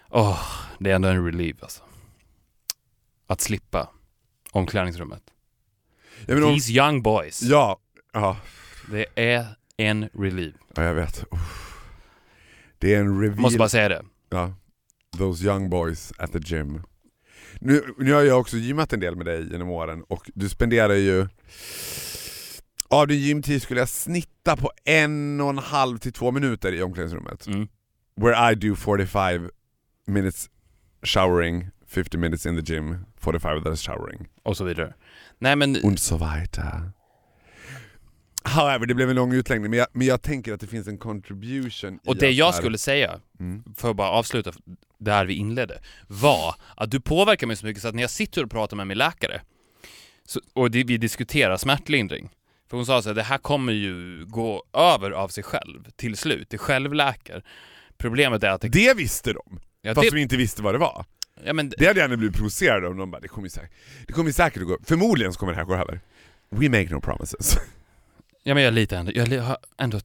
Åh, 0.08 0.40
det 0.78 0.90
är 0.90 0.94
ändå 0.94 1.08
en 1.08 1.24
relief 1.26 1.56
alltså. 1.62 1.82
Att 3.26 3.40
slippa 3.40 3.88
omklädningsrummet. 4.52 5.22
Menar, 6.26 6.42
om, 6.46 6.54
These 6.54 6.72
young 6.72 7.02
boys. 7.02 7.42
ja, 7.42 7.78
ja, 8.12 8.36
Det 8.90 9.06
är 9.14 9.46
en 9.76 10.08
relief. 10.12 10.54
ja, 10.74 10.82
jag 10.82 10.94
vet. 10.94 11.24
Uff. 11.30 11.76
Det 12.78 12.94
är 12.94 13.00
en 13.00 13.20
reveal. 13.20 13.40
Måste 13.40 13.58
bara 13.58 13.68
säga 13.68 13.88
det. 13.88 14.02
Ja. 14.28 14.54
Those 15.18 15.44
young 15.44 15.70
boys 15.70 16.12
at 16.18 16.32
the 16.32 16.38
gym. 16.44 16.82
Nu, 17.60 17.94
nu 17.98 18.12
har 18.12 18.22
jag 18.22 18.40
också 18.40 18.56
gymmat 18.56 18.92
en 18.92 19.00
del 19.00 19.16
med 19.16 19.26
dig 19.26 19.52
genom 19.52 19.70
åren 19.70 20.04
och 20.08 20.30
du 20.34 20.48
spenderar 20.48 20.94
ju 20.94 21.28
av 22.90 23.06
din 23.06 23.20
gymtid 23.20 23.62
skulle 23.62 23.80
jag 23.80 23.88
snitta 23.88 24.56
på 24.56 24.70
en 24.84 25.40
och 25.40 25.50
en 25.50 25.58
halv 25.58 25.98
till 25.98 26.12
två 26.12 26.30
minuter 26.30 26.72
i 26.72 26.82
omklädningsrummet. 26.82 27.46
Mm. 27.46 27.68
Where 28.16 28.52
I 28.52 28.54
do 28.54 28.74
45 28.76 29.50
minutes 30.06 30.50
showering, 31.02 31.68
50 31.86 32.18
minutes 32.18 32.46
in 32.46 32.64
the 32.64 32.72
gym, 32.74 32.98
45 33.20 33.54
minutes 33.62 33.82
showering. 33.82 34.28
Och 34.42 34.56
så 34.56 34.64
vidare. 34.64 34.94
Nej 35.38 35.56
men, 35.56 35.76
Und 35.84 36.00
so 36.00 36.16
weiter. 36.16 36.90
However, 38.44 38.86
det 38.86 38.94
blev 38.94 39.10
en 39.10 39.16
lång 39.16 39.32
utläggning, 39.32 39.70
men 39.70 39.78
jag, 39.78 39.86
men 39.92 40.06
jag 40.06 40.22
tänker 40.22 40.54
att 40.54 40.60
det 40.60 40.66
finns 40.66 40.88
en 40.88 40.98
contribution 40.98 41.98
och 42.06 42.16
det 42.16 42.30
jag 42.30 42.54
skulle 42.54 42.78
säga, 42.78 43.20
Mm. 43.40 43.62
för 43.76 43.90
att 43.90 43.96
bara 43.96 44.08
avsluta 44.10 44.52
där 44.98 45.24
vi 45.24 45.34
inledde, 45.34 45.80
var 46.06 46.54
att 46.76 46.90
du 46.90 47.00
påverkar 47.00 47.46
mig 47.46 47.56
så 47.56 47.66
mycket 47.66 47.82
så 47.82 47.88
att 47.88 47.94
när 47.94 48.02
jag 48.02 48.10
sitter 48.10 48.44
och 48.44 48.50
pratar 48.50 48.76
med 48.76 48.86
min 48.86 48.98
läkare 48.98 49.40
så, 50.26 50.40
och 50.54 50.74
vi 50.74 50.82
diskuterar 50.82 51.56
smärtlindring, 51.56 52.30
för 52.70 52.76
hon 52.76 52.86
sa 52.86 53.02
så 53.02 53.08
här, 53.08 53.14
det 53.14 53.22
här 53.22 53.38
kommer 53.38 53.72
ju 53.72 54.24
gå 54.26 54.64
över 54.72 55.10
av 55.10 55.28
sig 55.28 55.44
själv 55.44 55.84
till 55.96 56.16
slut, 56.16 56.50
det 56.50 56.58
självläker. 56.58 57.44
Problemet 57.98 58.42
är 58.42 58.50
att 58.50 58.60
det, 58.60 58.68
Det 58.68 58.94
visste 58.94 59.32
de, 59.32 59.60
ja, 59.82 59.94
fast 59.94 60.10
det, 60.10 60.16
de 60.16 60.22
inte 60.22 60.36
visste 60.36 60.62
vad 60.62 60.74
det 60.74 60.78
var. 60.78 61.04
ja, 61.44 61.52
men, 61.52 61.72
Det 61.78 61.86
hade 61.86 62.00
jag 62.00 62.04
ändå 62.04 62.16
blivit 62.16 62.36
provocerad 62.36 62.84
om 62.84 62.96
de 62.96 63.10
bara, 63.10 63.20
det 63.20 63.28
kommer 63.28 63.48
säkert, 63.48 63.72
det 64.06 64.12
kommer 64.12 64.32
säkert 64.32 64.62
att 64.62 64.68
gå, 64.68 64.78
förmodligen 64.84 65.32
så 65.32 65.38
kommer 65.38 65.52
det 65.52 65.58
här 65.58 65.64
gå 65.64 65.74
över. 65.74 66.00
We 66.50 66.68
make 66.68 66.94
no 66.94 67.00
promises. 67.00 67.56
ja, 68.42 68.54
men 68.54 68.62
jag 68.62 68.74
litar 68.74 68.96
ändå, 68.96 69.12
jag 69.14 69.42
har 69.42 69.58
ändå 69.78 70.00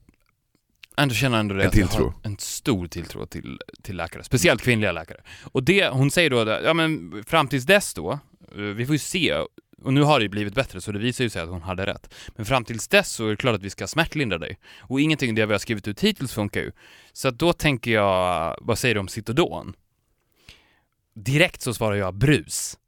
Ändå 0.98 1.14
känner 1.14 1.38
ändå 1.38 1.54
det 1.54 1.62
En 1.62 1.68
att 1.68 1.76
jag 1.76 1.88
tilltro. 1.90 2.04
har 2.04 2.14
en 2.22 2.38
stor 2.38 2.86
tilltro 2.86 3.26
till, 3.26 3.60
till 3.82 3.96
läkare, 3.96 4.24
speciellt 4.24 4.62
kvinnliga 4.62 4.92
läkare. 4.92 5.20
Och 5.42 5.62
det, 5.62 5.88
hon 5.88 6.10
säger 6.10 6.30
då, 6.30 6.60
ja 6.64 6.74
men 6.74 7.24
fram 7.26 7.48
tills 7.48 7.64
dess 7.64 7.94
då, 7.94 8.12
eh, 8.12 8.58
vi 8.58 8.86
får 8.86 8.94
ju 8.94 8.98
se, 8.98 9.34
och 9.82 9.92
nu 9.92 10.02
har 10.02 10.18
det 10.18 10.22
ju 10.22 10.28
blivit 10.28 10.54
bättre 10.54 10.80
så 10.80 10.92
det 10.92 10.98
visar 10.98 11.24
ju 11.24 11.30
sig 11.30 11.42
att 11.42 11.48
hon 11.48 11.62
hade 11.62 11.86
rätt. 11.86 12.14
Men 12.28 12.46
fram 12.46 12.64
tills 12.64 12.88
dess 12.88 13.12
så 13.12 13.26
är 13.26 13.30
det 13.30 13.36
klart 13.36 13.54
att 13.54 13.62
vi 13.62 13.70
ska 13.70 13.86
smärtlindra 13.86 14.38
dig. 14.38 14.58
Och 14.80 15.00
ingenting 15.00 15.30
av 15.30 15.34
det 15.34 15.46
vi 15.46 15.52
har 15.52 15.58
skrivit 15.58 15.88
ut 15.88 16.00
hittills 16.00 16.32
funkar 16.34 16.60
ju. 16.60 16.72
Så 17.12 17.28
att 17.28 17.38
då 17.38 17.52
tänker 17.52 17.90
jag, 17.90 18.56
vad 18.60 18.78
säger 18.78 18.94
du 18.94 19.00
om 19.00 19.08
Citodon? 19.08 19.74
Direkt 21.14 21.62
så 21.62 21.74
svarar 21.74 21.96
jag 21.96 22.14
brus. 22.14 22.78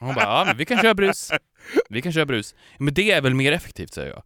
Hon 0.00 0.14
bara, 0.14 0.24
ja 0.24 0.44
men 0.46 0.56
vi 0.56 0.64
kan 0.64 0.78
köra 0.78 0.94
brus. 0.94 1.30
Vi 1.88 2.02
kan 2.02 2.12
köra 2.12 2.26
brus. 2.26 2.54
Men 2.78 2.94
det 2.94 3.10
är 3.10 3.20
väl 3.20 3.34
mer 3.34 3.52
effektivt 3.52 3.94
säger 3.94 4.10
jag. 4.10 4.22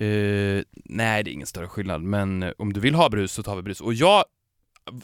Uh, 0.00 0.62
nej, 0.72 1.24
det 1.24 1.30
är 1.30 1.32
ingen 1.32 1.46
större 1.46 1.68
skillnad, 1.68 2.02
men 2.02 2.52
om 2.58 2.72
du 2.72 2.80
vill 2.80 2.94
ha 2.94 3.08
brus 3.08 3.32
så 3.32 3.42
tar 3.42 3.56
vi 3.56 3.62
brus. 3.62 3.80
Och 3.80 3.94
jag 3.94 4.24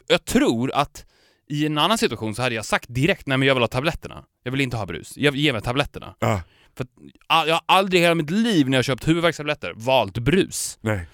jag 0.07 0.25
tror 0.25 0.73
att 0.75 1.07
i 1.49 1.67
en 1.67 1.79
annan 1.79 1.99
situation 1.99 2.35
så 2.35 2.43
hade 2.43 2.55
jag 2.55 2.65
sagt 2.65 2.87
direkt 2.89 3.27
nej 3.27 3.39
men 3.39 3.49
jag 3.49 3.55
vill 3.55 3.63
ha 3.63 3.69
tabletterna. 3.69 4.25
Jag 4.43 4.53
vill 4.53 4.61
inte 4.61 4.77
ha 4.77 4.87
brus. 4.87 5.17
Jag, 5.17 5.37
ge 5.37 5.53
mig 5.53 5.63
tabletterna. 5.63 6.15
Ja, 6.19 6.43
För 6.77 6.85
att, 6.85 6.91
ah, 7.27 7.45
jag 7.47 7.55
har 7.55 7.63
aldrig 7.67 8.01
i 8.01 8.03
hela 8.03 8.15
mitt 8.15 8.31
liv 8.31 8.69
när 8.69 8.79
jag 8.79 8.85
köpt 8.85 9.09
huvudvärkstabletter 9.09 9.73
valt 9.77 10.19
brus. 10.19 10.79
nej. 10.81 11.07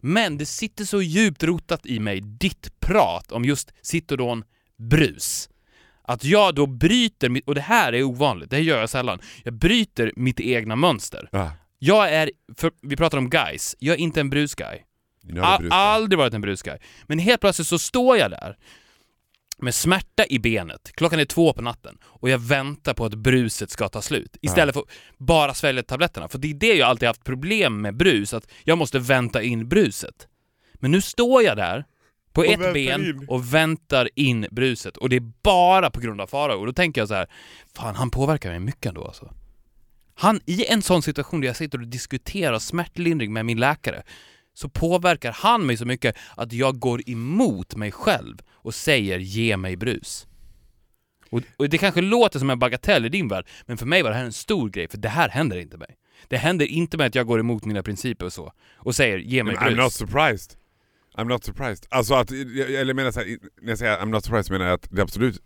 Men 0.00 0.38
det 0.38 0.46
sitter 0.46 0.84
så 0.84 1.02
djupt 1.02 1.42
rotat 1.42 1.86
i 1.86 2.00
mig, 2.00 2.20
ditt 2.20 2.80
prat 2.80 3.32
om 3.32 3.44
just 3.44 3.72
Citodon 3.82 4.44
brus. 4.78 5.48
Att 6.02 6.24
jag 6.24 6.54
då 6.54 6.66
bryter, 6.66 7.28
mitt, 7.28 7.48
och 7.48 7.54
det 7.54 7.60
här 7.60 7.92
är 7.92 8.02
ovanligt, 8.02 8.50
det 8.50 8.56
här 8.56 8.62
gör 8.62 8.80
jag 8.80 8.90
sällan, 8.90 9.18
jag 9.44 9.54
bryter 9.54 10.12
mitt 10.16 10.40
egna 10.40 10.76
mönster. 10.76 11.28
Ja. 11.32 11.50
Jag 11.78 12.12
är, 12.12 12.30
för, 12.56 12.70
vi 12.82 12.96
pratar 12.96 13.18
om 13.18 13.30
guys, 13.30 13.76
jag 13.78 13.94
är 13.94 13.98
inte 13.98 14.20
en 14.20 14.30
brusguy. 14.30 14.84
Aldrig 15.70 16.18
varit 16.18 16.34
en 16.34 16.40
brusguy. 16.40 16.78
Men 17.06 17.18
helt 17.18 17.40
plötsligt 17.40 17.68
så 17.68 17.78
står 17.78 18.16
jag 18.16 18.30
där 18.30 18.56
med 19.58 19.74
smärta 19.74 20.26
i 20.26 20.38
benet, 20.38 20.92
klockan 20.94 21.20
är 21.20 21.24
två 21.24 21.52
på 21.52 21.62
natten 21.62 21.98
och 22.04 22.30
jag 22.30 22.38
väntar 22.38 22.94
på 22.94 23.04
att 23.04 23.14
bruset 23.14 23.70
ska 23.70 23.88
ta 23.88 24.02
slut 24.02 24.36
istället 24.40 24.74
för 24.74 24.80
att 24.80 24.88
bara 25.18 25.54
svälja 25.54 25.82
tabletterna. 25.82 26.28
För 26.28 26.38
det 26.38 26.50
är 26.50 26.54
det 26.54 26.74
jag 26.74 26.88
alltid 26.88 27.06
haft 27.06 27.24
problem 27.24 27.80
med 27.80 27.96
brus, 27.96 28.34
att 28.34 28.48
jag 28.64 28.78
måste 28.78 28.98
vänta 28.98 29.42
in 29.42 29.68
bruset. 29.68 30.28
Men 30.74 30.90
nu 30.90 31.00
står 31.00 31.42
jag 31.42 31.56
där 31.56 31.84
på 32.32 32.44
ett 32.44 32.74
ben 32.74 33.06
in. 33.06 33.26
och 33.28 33.54
väntar 33.54 34.08
in 34.14 34.46
bruset 34.50 34.96
och 34.96 35.08
det 35.08 35.16
är 35.16 35.32
bara 35.42 35.90
på 35.90 36.00
grund 36.00 36.20
av 36.20 36.26
Farao. 36.26 36.58
Och 36.60 36.66
då 36.66 36.72
tänker 36.72 37.00
jag 37.00 37.08
så 37.08 37.14
här, 37.14 37.26
fan 37.76 37.94
han 37.94 38.10
påverkar 38.10 38.50
mig 38.50 38.60
mycket 38.60 38.86
ändå 38.86 39.04
alltså. 39.04 39.34
Han, 40.14 40.40
i 40.46 40.66
en 40.66 40.82
sån 40.82 41.02
situation 41.02 41.40
där 41.40 41.46
jag 41.46 41.56
sitter 41.56 41.80
och 41.80 41.86
diskuterar 41.86 42.58
smärtlindring 42.58 43.32
med 43.32 43.46
min 43.46 43.60
läkare, 43.60 44.02
så 44.56 44.68
påverkar 44.68 45.32
han 45.32 45.66
mig 45.66 45.76
så 45.76 45.84
mycket 45.84 46.16
att 46.36 46.52
jag 46.52 46.78
går 46.78 47.10
emot 47.10 47.76
mig 47.76 47.92
själv 47.92 48.36
och 48.52 48.74
säger 48.74 49.18
ge 49.18 49.56
mig 49.56 49.76
brus. 49.76 50.26
Och, 51.30 51.42
och 51.56 51.68
det 51.68 51.78
kanske 51.78 52.00
låter 52.00 52.38
som 52.38 52.50
en 52.50 52.58
bagatell 52.58 53.06
i 53.06 53.08
din 53.08 53.28
värld, 53.28 53.46
men 53.66 53.76
för 53.78 53.86
mig 53.86 54.02
var 54.02 54.10
det 54.10 54.16
här 54.16 54.24
en 54.24 54.32
stor 54.32 54.70
grej, 54.70 54.88
för 54.88 54.98
det 54.98 55.08
här 55.08 55.28
händer 55.28 55.56
inte 55.58 55.76
mig. 55.76 55.96
Det 56.28 56.36
händer 56.36 56.66
inte 56.66 56.96
med 56.96 57.06
att 57.06 57.14
jag 57.14 57.26
går 57.26 57.40
emot 57.40 57.64
mina 57.64 57.82
principer 57.82 58.26
och 58.26 58.32
så, 58.32 58.52
och 58.74 58.94
säger 58.96 59.18
ge 59.18 59.44
mig 59.44 59.54
Men 59.54 59.62
I'm 59.64 59.66
brus. 59.74 59.78
not 59.84 59.92
surprised. 59.92 60.52
I'm 61.16 61.24
not 61.28 61.44
surprised. 61.44 61.86
Alltså 61.90 62.14
att, 62.14 62.30
eller 62.30 62.94
menar 62.94 63.10
så 63.10 63.20
här, 63.20 63.38
när 63.62 63.68
jag 63.68 63.78
säger 63.78 63.98
I'm 63.98 64.06
not 64.10 64.24
surprised 64.24 64.52
menar 64.52 64.64
jag 64.66 64.74
att 64.74 64.86
det 64.90 65.02
absolut 65.02 65.40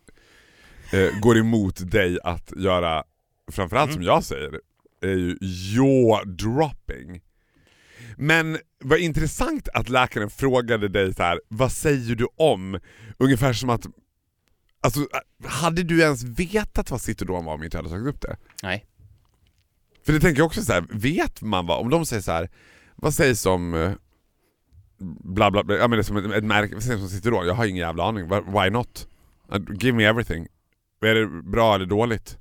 eh, 0.93 1.21
går 1.21 1.39
emot 1.39 1.91
dig 1.91 2.19
att 2.25 2.53
göra, 2.57 3.05
framförallt 3.53 3.91
Mm. 3.91 3.95
som 3.95 4.03
jag 4.03 4.25
säger, 4.25 4.61
är 5.03 5.09
ju 5.17 5.37
jaw-dropping. 5.41 7.21
Men 8.23 8.59
vad 8.85 8.99
intressant 8.99 9.69
att 9.75 9.89
läkaren 9.89 10.31
frågade 10.31 10.89
dig 10.89 11.15
så 11.15 11.23
här, 11.23 11.41
vad 11.49 11.73
säger 11.73 12.15
du 12.15 12.27
om? 12.37 12.81
Ungefär 13.19 13.53
som 13.53 13.71
att, 13.71 13.87
alltså 14.81 15.07
hade 15.45 15.83
du 15.83 16.01
ens 16.01 16.23
vetat 16.25 16.91
vad 16.91 17.01
Citodon 17.01 17.45
var 17.45 17.55
om 17.55 17.63
inte 17.65 17.77
jag 17.77 17.83
hade 17.83 17.95
tagit 17.95 18.15
upp 18.15 18.21
det? 18.21 18.37
Nej. 18.63 18.87
För 20.07 20.13
det 20.13 20.21
tänker 20.21 20.41
jag 20.41 20.47
också 20.47 20.63
så 20.63 20.73
här, 20.73 20.85
vet 20.91 21.43
man 21.43 21.67
vad, 21.67 21.81
om 21.81 21.91
de 21.91 22.07
säger 22.07 22.23
så 22.23 22.33
här, 22.33 22.49
vad 22.97 23.15
sägs 23.15 23.47
om 23.47 23.75
eh, 23.75 23.93
bla 25.25 25.51
bla 25.51 25.65
bla, 25.65 25.77
ja 25.77 25.89
men 25.89 25.91
det 25.91 26.01
är 26.01 26.03
som 26.03 26.17
ett, 26.17 26.33
ett 26.33 26.45
märke, 26.45 26.75
vad 26.75 26.83
sägs 26.83 27.03
om 27.03 27.09
Citron? 27.09 27.47
Jag 27.47 27.55
har 27.55 27.67
ingen 27.67 27.87
jävla 27.87 28.05
aning, 28.05 28.29
Why- 28.29 28.63
why 28.65 28.71
not? 28.71 29.09
Uh, 29.55 29.61
Give 29.81 29.97
me 29.97 30.05
everything. 30.05 30.47
Är 31.03 31.15
det 31.15 31.27
bra 31.43 31.75
eller 31.75 31.87
dåligt? 31.87 32.39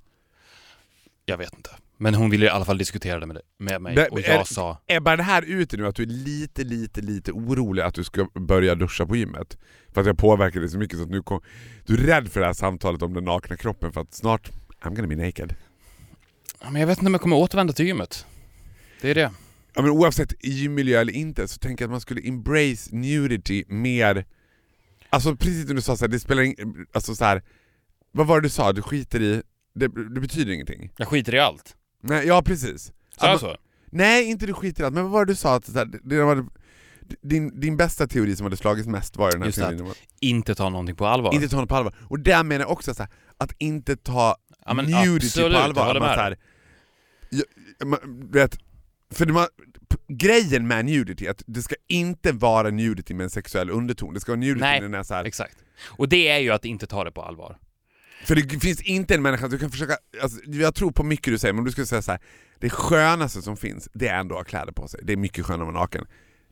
Jag 1.25 1.37
vet 1.37 1.53
inte. 1.55 1.69
Men 2.01 2.15
hon 2.15 2.29
ville 2.29 2.45
i 2.45 2.49
alla 2.49 2.65
fall 2.65 2.77
diskutera 2.77 3.19
det 3.19 3.25
med, 3.25 3.41
med 3.59 3.81
mig 3.81 4.07
och 4.11 4.19
är- 4.19 4.29
jag 4.33 4.47
sa 4.47 4.81
Ebbar 4.87 5.17
det 5.17 5.23
här 5.23 5.41
ute 5.41 5.77
nu 5.77 5.87
att 5.87 5.95
du 5.95 6.03
är 6.03 6.07
lite, 6.07 6.63
lite, 6.63 7.01
lite 7.01 7.31
orolig 7.31 7.81
att 7.83 7.93
du 7.93 8.03
ska 8.03 8.27
börja 8.33 8.75
duscha 8.75 9.05
på 9.05 9.15
gymmet? 9.15 9.57
För 9.93 10.01
att 10.01 10.07
jag 10.07 10.17
påverkar 10.17 10.59
dig 10.59 10.69
så 10.69 10.77
mycket 10.77 10.97
så 10.97 11.03
att 11.03 11.09
nu 11.09 11.21
kom, 11.23 11.41
du 11.85 11.93
är 11.93 11.97
rädd 11.97 12.31
för 12.31 12.39
det 12.39 12.45
här 12.45 12.53
samtalet 12.53 13.01
om 13.01 13.13
den 13.13 13.23
nakna 13.23 13.57
kroppen 13.57 13.91
för 13.91 14.01
att 14.01 14.13
snart, 14.13 14.51
I'm 14.81 14.95
gonna 14.95 15.07
be 15.07 15.15
naked. 15.15 15.55
ja, 16.61 16.69
men 16.69 16.79
jag 16.81 16.87
vet 16.87 16.97
inte 16.97 17.07
om 17.07 17.13
jag 17.13 17.21
kommer 17.21 17.35
återvända 17.35 17.73
till 17.73 17.85
gymmet. 17.85 18.25
Det 19.01 19.09
är 19.11 19.15
det. 19.15 19.31
Ja, 19.75 19.81
men 19.81 19.91
oavsett 19.91 20.33
gymmiljö 20.45 20.99
eller 21.01 21.13
inte 21.13 21.47
så 21.47 21.57
tänker 21.59 21.83
jag 21.83 21.87
att 21.89 21.91
man 21.91 22.01
skulle 22.01 22.21
embrace 22.27 22.95
nudity 22.95 23.63
mer 23.67 24.25
Alltså 25.09 25.35
precis 25.35 25.67
som 25.67 25.75
du 25.75 25.81
sa, 25.81 25.97
så 25.97 26.05
här, 26.05 26.09
det 26.09 26.19
spelar 26.19 26.43
ing- 26.43 26.85
alltså 26.91 27.15
så 27.15 27.25
här, 27.25 27.41
Vad 28.11 28.27
var 28.27 28.41
det 28.41 28.45
du 28.45 28.49
sa? 28.49 28.73
Du 28.73 28.81
skiter 28.81 29.21
i... 29.21 29.41
Det, 29.73 29.87
det 29.87 30.21
betyder 30.21 30.53
ingenting? 30.53 30.91
Jag 30.97 31.07
skiter 31.07 31.35
i 31.35 31.39
allt. 31.39 31.75
Nej, 32.01 32.27
ja 32.27 32.41
precis. 32.41 32.91
Att 33.17 33.23
jag 33.23 33.29
man- 33.29 33.39
så? 33.39 33.57
Nej, 33.91 34.25
inte 34.25 34.45
du 34.45 34.53
skiter 34.53 34.83
i 34.83 34.85
allt, 34.85 34.95
men 34.95 35.03
vad 35.03 35.11
var 35.11 35.25
det 35.25 35.31
du 35.31 35.35
sa? 35.35 35.55
Att, 35.55 35.65
så 35.65 35.77
här, 35.77 35.85
det 36.03 36.23
var, 36.23 36.45
din, 37.21 37.59
din 37.59 37.77
bästa 37.77 38.07
teori 38.07 38.35
som 38.35 38.43
hade 38.43 38.57
slagits 38.57 38.87
mest 38.87 39.17
var 39.17 39.31
den 39.31 39.41
här 39.41 39.47
Just 39.47 39.59
teorin 39.59 39.87
att 39.87 39.97
Inte 40.19 40.55
ta 40.55 40.69
någonting 40.69 40.95
på 40.95 41.07
allvar. 41.07 41.33
inte 41.33 41.49
ta 41.49 41.59
något 41.59 41.69
på 41.69 41.75
allvar. 41.75 41.95
Och 42.01 42.19
där 42.19 42.43
menar 42.43 42.65
jag 42.65 42.71
också 42.71 42.93
så 42.93 43.03
här, 43.03 43.11
att 43.37 43.51
inte 43.57 43.95
ta 43.95 44.35
Ja, 44.65 44.73
men 44.73 44.85
nudity 44.85 45.25
absolut, 45.25 45.51
på 45.51 45.53
jag 45.53 45.63
allvar. 45.63 45.95
Att 45.95 46.01
man, 46.01 46.07
med 46.07 46.15
så 46.15 46.21
här, 46.21 46.37
jag, 47.29 47.87
man, 47.87 48.29
vet, 48.31 48.57
för 49.11 49.25
man, 49.25 49.47
grejen 50.07 50.67
med 50.67 50.85
nudity 50.85 51.25
är 51.25 51.31
att 51.31 51.43
det 51.47 51.61
ska 51.61 51.75
inte 51.87 52.31
vara 52.31 52.69
nudity 52.69 53.13
med 53.13 53.23
en 53.23 53.29
sexuell 53.29 53.69
underton, 53.69 54.13
det 54.13 54.19
ska 54.19 54.31
vara 54.31 54.39
nudity 54.39 54.59
Nej, 54.59 54.79
när 54.79 54.87
den 54.87 54.99
är 54.99 55.03
så 55.03 55.13
här, 55.13 55.25
Exakt. 55.25 55.57
Och 55.85 56.09
det 56.09 56.27
är 56.27 56.39
ju 56.39 56.51
att 56.51 56.65
inte 56.65 56.87
ta 56.87 57.03
det 57.03 57.11
på 57.11 57.21
allvar. 57.21 57.57
För 58.23 58.35
det 58.35 58.59
finns 58.59 58.81
inte 58.81 59.15
en 59.15 59.21
människa, 59.21 59.47
du 59.47 59.57
kan 59.59 59.71
försöka, 59.71 59.97
alltså, 60.21 60.39
jag 60.45 60.75
tror 60.75 60.91
på 60.91 61.03
mycket 61.03 61.33
du 61.33 61.37
säger, 61.37 61.53
men 61.53 61.59
om 61.59 61.65
du 61.65 61.71
skulle 61.71 61.87
säga 61.87 62.01
så 62.01 62.11
här, 62.11 62.21
det 62.59 62.69
skönaste 62.69 63.41
som 63.41 63.57
finns, 63.57 63.89
det 63.93 64.07
är 64.07 64.19
ändå 64.19 64.35
att 64.35 64.39
ha 64.39 64.45
kläder 64.45 64.71
på 64.71 64.87
sig. 64.87 64.99
Det 65.03 65.13
är 65.13 65.17
mycket 65.17 65.45
skönare 65.45 65.67
att 65.67 65.73
vara 65.73 65.83
naken. 65.83 66.05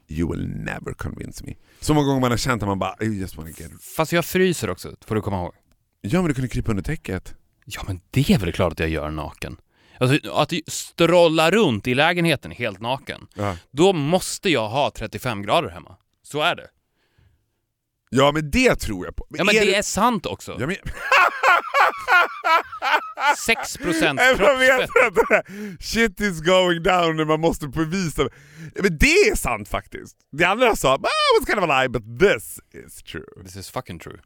You 0.07 0.31
will 0.31 0.47
never 0.47 0.93
convince 0.93 1.45
me. 1.45 1.53
Så 1.79 1.93
många 1.93 2.07
gånger 2.07 2.21
man 2.21 2.31
har 2.31 2.37
känt 2.37 2.63
att 2.63 2.67
man 2.67 2.79
bara, 2.79 2.95
I 3.01 3.05
just 3.05 3.37
wanna 3.37 3.49
get... 3.49 3.71
Fast 3.81 4.11
jag 4.11 4.25
fryser 4.25 4.69
också, 4.69 4.95
får 5.05 5.15
du 5.15 5.21
komma 5.21 5.37
ihåg. 5.37 5.53
Ja 6.01 6.21
men 6.21 6.27
du 6.27 6.33
kunde 6.33 6.47
krypa 6.47 6.71
under 6.71 6.83
täcket. 6.83 7.35
Ja 7.65 7.83
men 7.87 8.01
det 8.11 8.29
är 8.29 8.39
väl 8.39 8.53
klart 8.53 8.73
att 8.73 8.79
jag 8.79 8.89
gör 8.89 9.11
naken. 9.11 9.57
Alltså 9.99 10.31
att 10.31 10.53
strolla 10.67 11.51
runt 11.51 11.87
i 11.87 11.95
lägenheten 11.95 12.51
helt 12.51 12.79
naken. 12.79 13.27
Ja. 13.35 13.57
Då 13.71 13.93
måste 13.93 14.49
jag 14.49 14.69
ha 14.69 14.91
35 14.95 15.41
grader 15.41 15.69
hemma. 15.69 15.97
Så 16.23 16.41
är 16.41 16.55
det. 16.55 16.67
Ja 18.09 18.31
men 18.31 18.51
det 18.51 18.75
tror 18.75 19.05
jag 19.05 19.15
på. 19.15 19.25
Ja 19.29 19.43
men 19.43 19.55
det 19.55 19.61
det- 19.65 19.75
är 19.75 19.81
sant 19.81 20.25
också. 20.25 20.57
Ja, 20.59 20.67
men... 20.67 20.75
6% 23.47 24.19
Jag 24.39 24.57
vet 24.57 24.89
kroppsfett. 24.91 25.39
att 25.39 25.45
shit 25.83 26.21
is 26.21 26.41
going 26.41 26.83
down 26.83 27.15
när 27.17 27.25
man 27.25 27.39
måste 27.39 27.67
bevisa. 27.67 28.29
Men 28.81 28.97
det 28.97 29.07
är 29.11 29.35
sant 29.35 29.69
faktiskt. 29.69 30.17
Det 30.31 30.43
andra 30.45 30.75
sa, 30.75 30.93
ah, 30.93 30.99
was 31.39 31.47
kind 31.49 31.59
of 31.63 31.69
a 31.69 31.81
lie, 31.81 31.89
but 31.89 32.19
this 32.19 32.59
is 32.85 33.03
true. 33.03 33.43
This 33.43 33.55
is 33.55 33.69
fucking 33.69 33.99
true. 33.99 34.17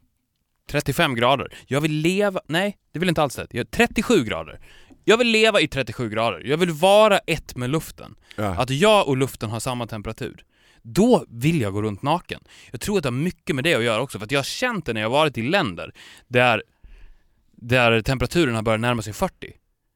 35 0.70 1.14
grader. 1.14 1.54
Jag 1.66 1.80
vill 1.80 1.92
leva... 1.92 2.40
Nej, 2.48 2.76
det 2.92 2.98
vill 2.98 3.08
inte 3.08 3.22
alls 3.22 3.34
det. 3.36 3.46
Jag- 3.50 3.70
37 3.70 4.24
grader. 4.24 4.60
Jag 5.04 5.16
vill 5.18 5.28
leva 5.28 5.60
i 5.60 5.68
37 5.68 6.08
grader. 6.10 6.42
Jag 6.44 6.56
vill 6.56 6.70
vara 6.70 7.18
ett 7.18 7.56
med 7.56 7.70
luften. 7.70 8.14
Ja. 8.36 8.44
Att 8.44 8.70
jag 8.70 9.08
och 9.08 9.16
luften 9.16 9.50
har 9.50 9.60
samma 9.60 9.86
temperatur. 9.86 10.44
Då 10.82 11.24
vill 11.28 11.60
jag 11.60 11.72
gå 11.72 11.82
runt 11.82 12.02
naken. 12.02 12.40
Jag 12.70 12.80
tror 12.80 12.96
att 12.96 13.02
det 13.02 13.06
har 13.06 13.12
mycket 13.12 13.56
med 13.56 13.64
det 13.64 13.74
att 13.74 13.84
göra 13.84 14.02
också, 14.02 14.18
för 14.18 14.24
att 14.24 14.32
jag 14.32 14.38
har 14.38 14.44
känt 14.44 14.86
det 14.86 14.92
när 14.92 15.00
jag 15.00 15.08
har 15.08 15.18
varit 15.18 15.38
i 15.38 15.42
länder 15.42 15.92
där, 16.28 16.62
där 17.52 18.02
temperaturen 18.02 18.54
har 18.54 18.62
börjat 18.62 18.80
närma 18.80 19.02
sig 19.02 19.12
40. 19.12 19.52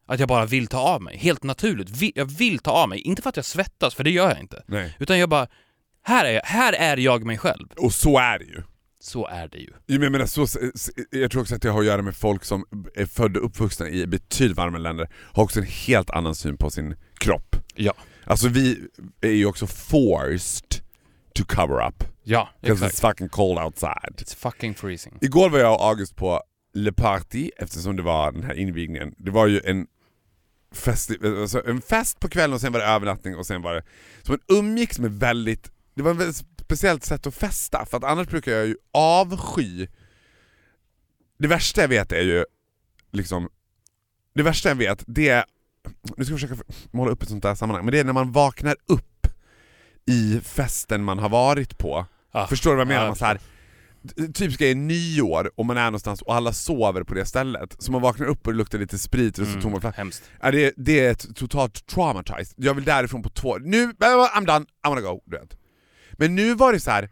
Att 0.09 0.21
jag 0.21 0.29
bara 0.29 0.47
vill 0.47 0.67
ta 0.67 0.79
av 0.79 1.03
mig, 1.03 1.17
helt 1.17 1.43
naturligt. 1.43 2.17
Jag 2.17 2.25
vill 2.25 2.59
ta 2.59 2.71
av 2.71 2.89
mig, 2.89 3.01
inte 3.01 3.23
för 3.23 3.29
att 3.29 3.37
jag 3.37 3.45
svettas, 3.45 3.95
för 3.95 4.05
det 4.05 4.11
gör 4.11 4.29
jag 4.29 4.41
inte. 4.41 4.63
Nej. 4.67 4.97
Utan 4.99 5.19
jag 5.19 5.29
bara, 5.29 5.47
här 6.03 6.25
är 6.25 6.33
jag, 6.33 6.43
här 6.45 6.73
är 6.73 6.97
jag 6.97 7.25
mig 7.25 7.39
själv. 7.39 7.69
Och 7.77 7.93
så 7.93 8.19
är 8.19 8.39
det 8.39 8.45
ju. 8.45 8.63
Så 9.01 9.27
är 9.27 9.49
det 9.49 9.59
ju. 9.59 9.73
Jag, 9.87 10.13
menar, 10.13 10.27
så, 10.27 10.47
jag 11.11 11.31
tror 11.31 11.43
också 11.43 11.55
att 11.55 11.63
det 11.63 11.71
har 11.71 11.81
att 11.81 11.87
göra 11.87 12.03
med 12.03 12.17
folk 12.17 12.45
som 12.45 12.65
är 12.95 13.07
födda 13.07 13.41
och 13.41 13.47
uppvuxna 13.47 13.89
i 13.89 14.07
betydligt 14.07 14.57
varmare 14.57 14.83
länder, 14.83 15.09
har 15.33 15.43
också 15.43 15.61
en 15.61 15.67
helt 15.67 16.11
annan 16.11 16.35
syn 16.35 16.57
på 16.57 16.71
sin 16.71 16.97
kropp. 17.19 17.57
Ja. 17.75 17.93
Alltså 18.27 18.49
vi 18.49 18.89
är 19.21 19.31
ju 19.31 19.47
också 19.47 19.67
forced 19.67 20.83
to 21.35 21.45
cover 21.45 21.89
up. 21.89 22.05
Ja, 22.23 22.49
exakt. 22.63 22.95
it's 22.95 23.01
fucking 23.01 23.29
cold 23.29 23.59
outside. 23.59 24.15
It's 24.17 24.37
fucking 24.37 24.75
freezing. 24.75 25.19
Igår 25.21 25.51
var 25.51 25.59
jag 25.59 25.75
och 25.75 25.85
August 25.85 26.17
på 26.17 26.43
Le 26.75 26.93
Party 26.93 27.51
eftersom 27.57 27.97
det 27.97 28.03
var 28.03 28.33
den 28.33 28.43
här 28.43 28.55
invigningen. 28.55 29.15
Det 29.19 29.31
var 29.31 29.47
ju 29.47 29.61
en 29.65 29.87
fest, 30.73 31.11
alltså 31.25 31.67
en 31.67 31.81
fest 31.81 32.21
på 32.21 32.29
kvällen 32.29 32.55
och 32.55 32.61
sen 32.61 32.73
var 32.73 32.81
det 32.81 32.87
övernattning 32.87 33.37
och 33.37 33.47
sen 33.47 33.63
var 33.63 33.75
det... 33.75 33.83
Så 34.23 34.33
man 34.33 34.41
umgicks 34.49 34.99
med 34.99 35.13
väldigt... 35.13 35.71
Det 35.95 36.03
var 36.03 36.11
ett 36.11 36.17
väldigt 36.17 36.47
speciellt 36.61 37.05
sätt 37.05 37.27
att 37.27 37.35
festa 37.35 37.87
för 37.87 37.97
att 37.97 38.05
annars 38.05 38.29
brukar 38.29 38.53
jag 38.53 38.67
ju 38.67 38.77
avsky... 38.93 39.87
Det 41.39 41.49
värsta 41.49 41.81
jag 41.81 41.89
vet 41.89 42.13
är 42.13 42.23
ju 42.23 42.45
liksom... 43.13 43.49
Det 44.35 44.43
värsta 44.43 44.69
jag 44.69 44.77
vet 44.77 45.05
det 45.07 45.29
är... 45.29 45.45
Nu 46.17 46.25
ska 46.25 46.33
jag 46.33 46.41
försöka 46.41 46.63
måla 46.91 47.11
upp 47.11 47.23
ett 47.23 47.29
sånt 47.29 47.43
där 47.43 47.55
sammanhang, 47.55 47.85
men 47.85 47.93
det 47.93 48.01
är 48.01 48.05
när 48.05 48.13
man 48.13 48.33
vaknar 48.33 48.77
upp 48.87 49.27
i 50.07 50.41
festen 50.45 51.05
man 51.05 51.19
har 51.19 51.29
varit 51.29 51.79
på. 51.79 52.07
Ja. 52.33 52.47
Förstår 52.47 52.71
du 52.71 52.77
vad 52.77 52.81
jag 52.81 52.89
menar? 52.89 53.03
Ja, 53.03 53.09
man 53.09 53.17
så 53.17 53.25
här, 53.25 53.41
typ 54.33 54.61
är 54.61 54.75
nyår 54.75 55.51
och 55.57 55.67
man 55.67 55.77
är 55.77 55.85
någonstans 55.85 56.23
och 56.23 56.35
alla 56.35 56.53
sover 56.53 57.03
på 57.03 57.15
det 57.15 57.27
stället. 57.27 57.77
Så 57.79 57.93
man 57.93 58.03
vaknar 58.03 58.27
upp 58.27 58.47
och 58.47 58.53
det 58.53 58.57
luktar 58.59 58.79
lite 58.79 58.99
sprit 58.99 59.39
och 59.39 59.47
så 59.47 59.51
Mm, 59.51 59.63
tomma 59.63 59.81
flaskor. 59.81 60.13
Ja, 60.41 60.51
det, 60.51 60.75
det 60.77 61.01
är 61.07 61.11
ett 61.11 61.37
totalt 61.37 61.87
traumatized. 61.87 62.55
Jag 62.57 62.75
vill 62.75 62.85
därifrån 62.85 63.23
på 63.23 63.29
två... 63.29 63.59
Nu, 63.59 63.93
I'm 63.93 64.47
done, 64.47 64.65
I 64.87 64.89
wanna 64.89 65.01
go. 65.01 65.23
Du 65.25 65.39
vet. 65.39 65.57
Men 66.13 66.35
nu 66.35 66.55
var 66.55 66.73
det 66.73 66.81
så 66.81 66.91
här. 66.91 67.11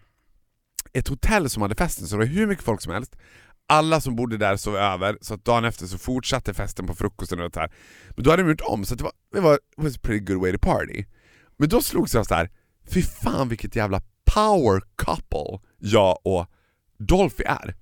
ett 0.92 1.08
hotell 1.08 1.50
som 1.50 1.62
hade 1.62 1.74
festen, 1.74 2.06
så 2.06 2.16
det 2.16 2.18
var 2.18 2.26
hur 2.26 2.46
mycket 2.46 2.64
folk 2.64 2.82
som 2.82 2.92
helst. 2.92 3.16
Alla 3.66 4.00
som 4.00 4.16
bodde 4.16 4.36
där 4.36 4.56
sov 4.56 4.76
över, 4.76 5.18
så 5.20 5.34
att 5.34 5.44
dagen 5.44 5.64
efter 5.64 5.86
så 5.86 5.98
fortsatte 5.98 6.54
festen 6.54 6.86
på 6.86 6.94
frukosten 6.94 7.40
och 7.40 7.50
det 7.50 7.60
här. 7.60 7.72
Men 8.16 8.24
då 8.24 8.30
hade 8.30 8.42
de 8.42 8.48
gjort 8.50 8.60
om, 8.60 8.84
så 8.84 8.94
det 8.94 9.04
var, 9.04 9.12
det 9.32 9.40
var 9.40 9.54
it 9.54 9.60
was 9.76 9.96
a 9.96 9.98
pretty 10.02 10.24
good 10.24 10.40
way 10.42 10.52
to 10.52 10.58
party. 10.58 11.04
Men 11.56 11.68
då 11.68 11.82
slogs 11.82 12.14
jag 12.14 12.26
så 12.26 12.34
här. 12.34 12.50
fy 12.88 13.02
fan 13.02 13.48
vilket 13.48 13.76
jävla 13.76 14.02
power 14.34 14.82
couple 14.96 15.68
jag 15.78 16.18
och 16.24 16.46
Dolphy 16.98 17.44
är. 17.44 17.74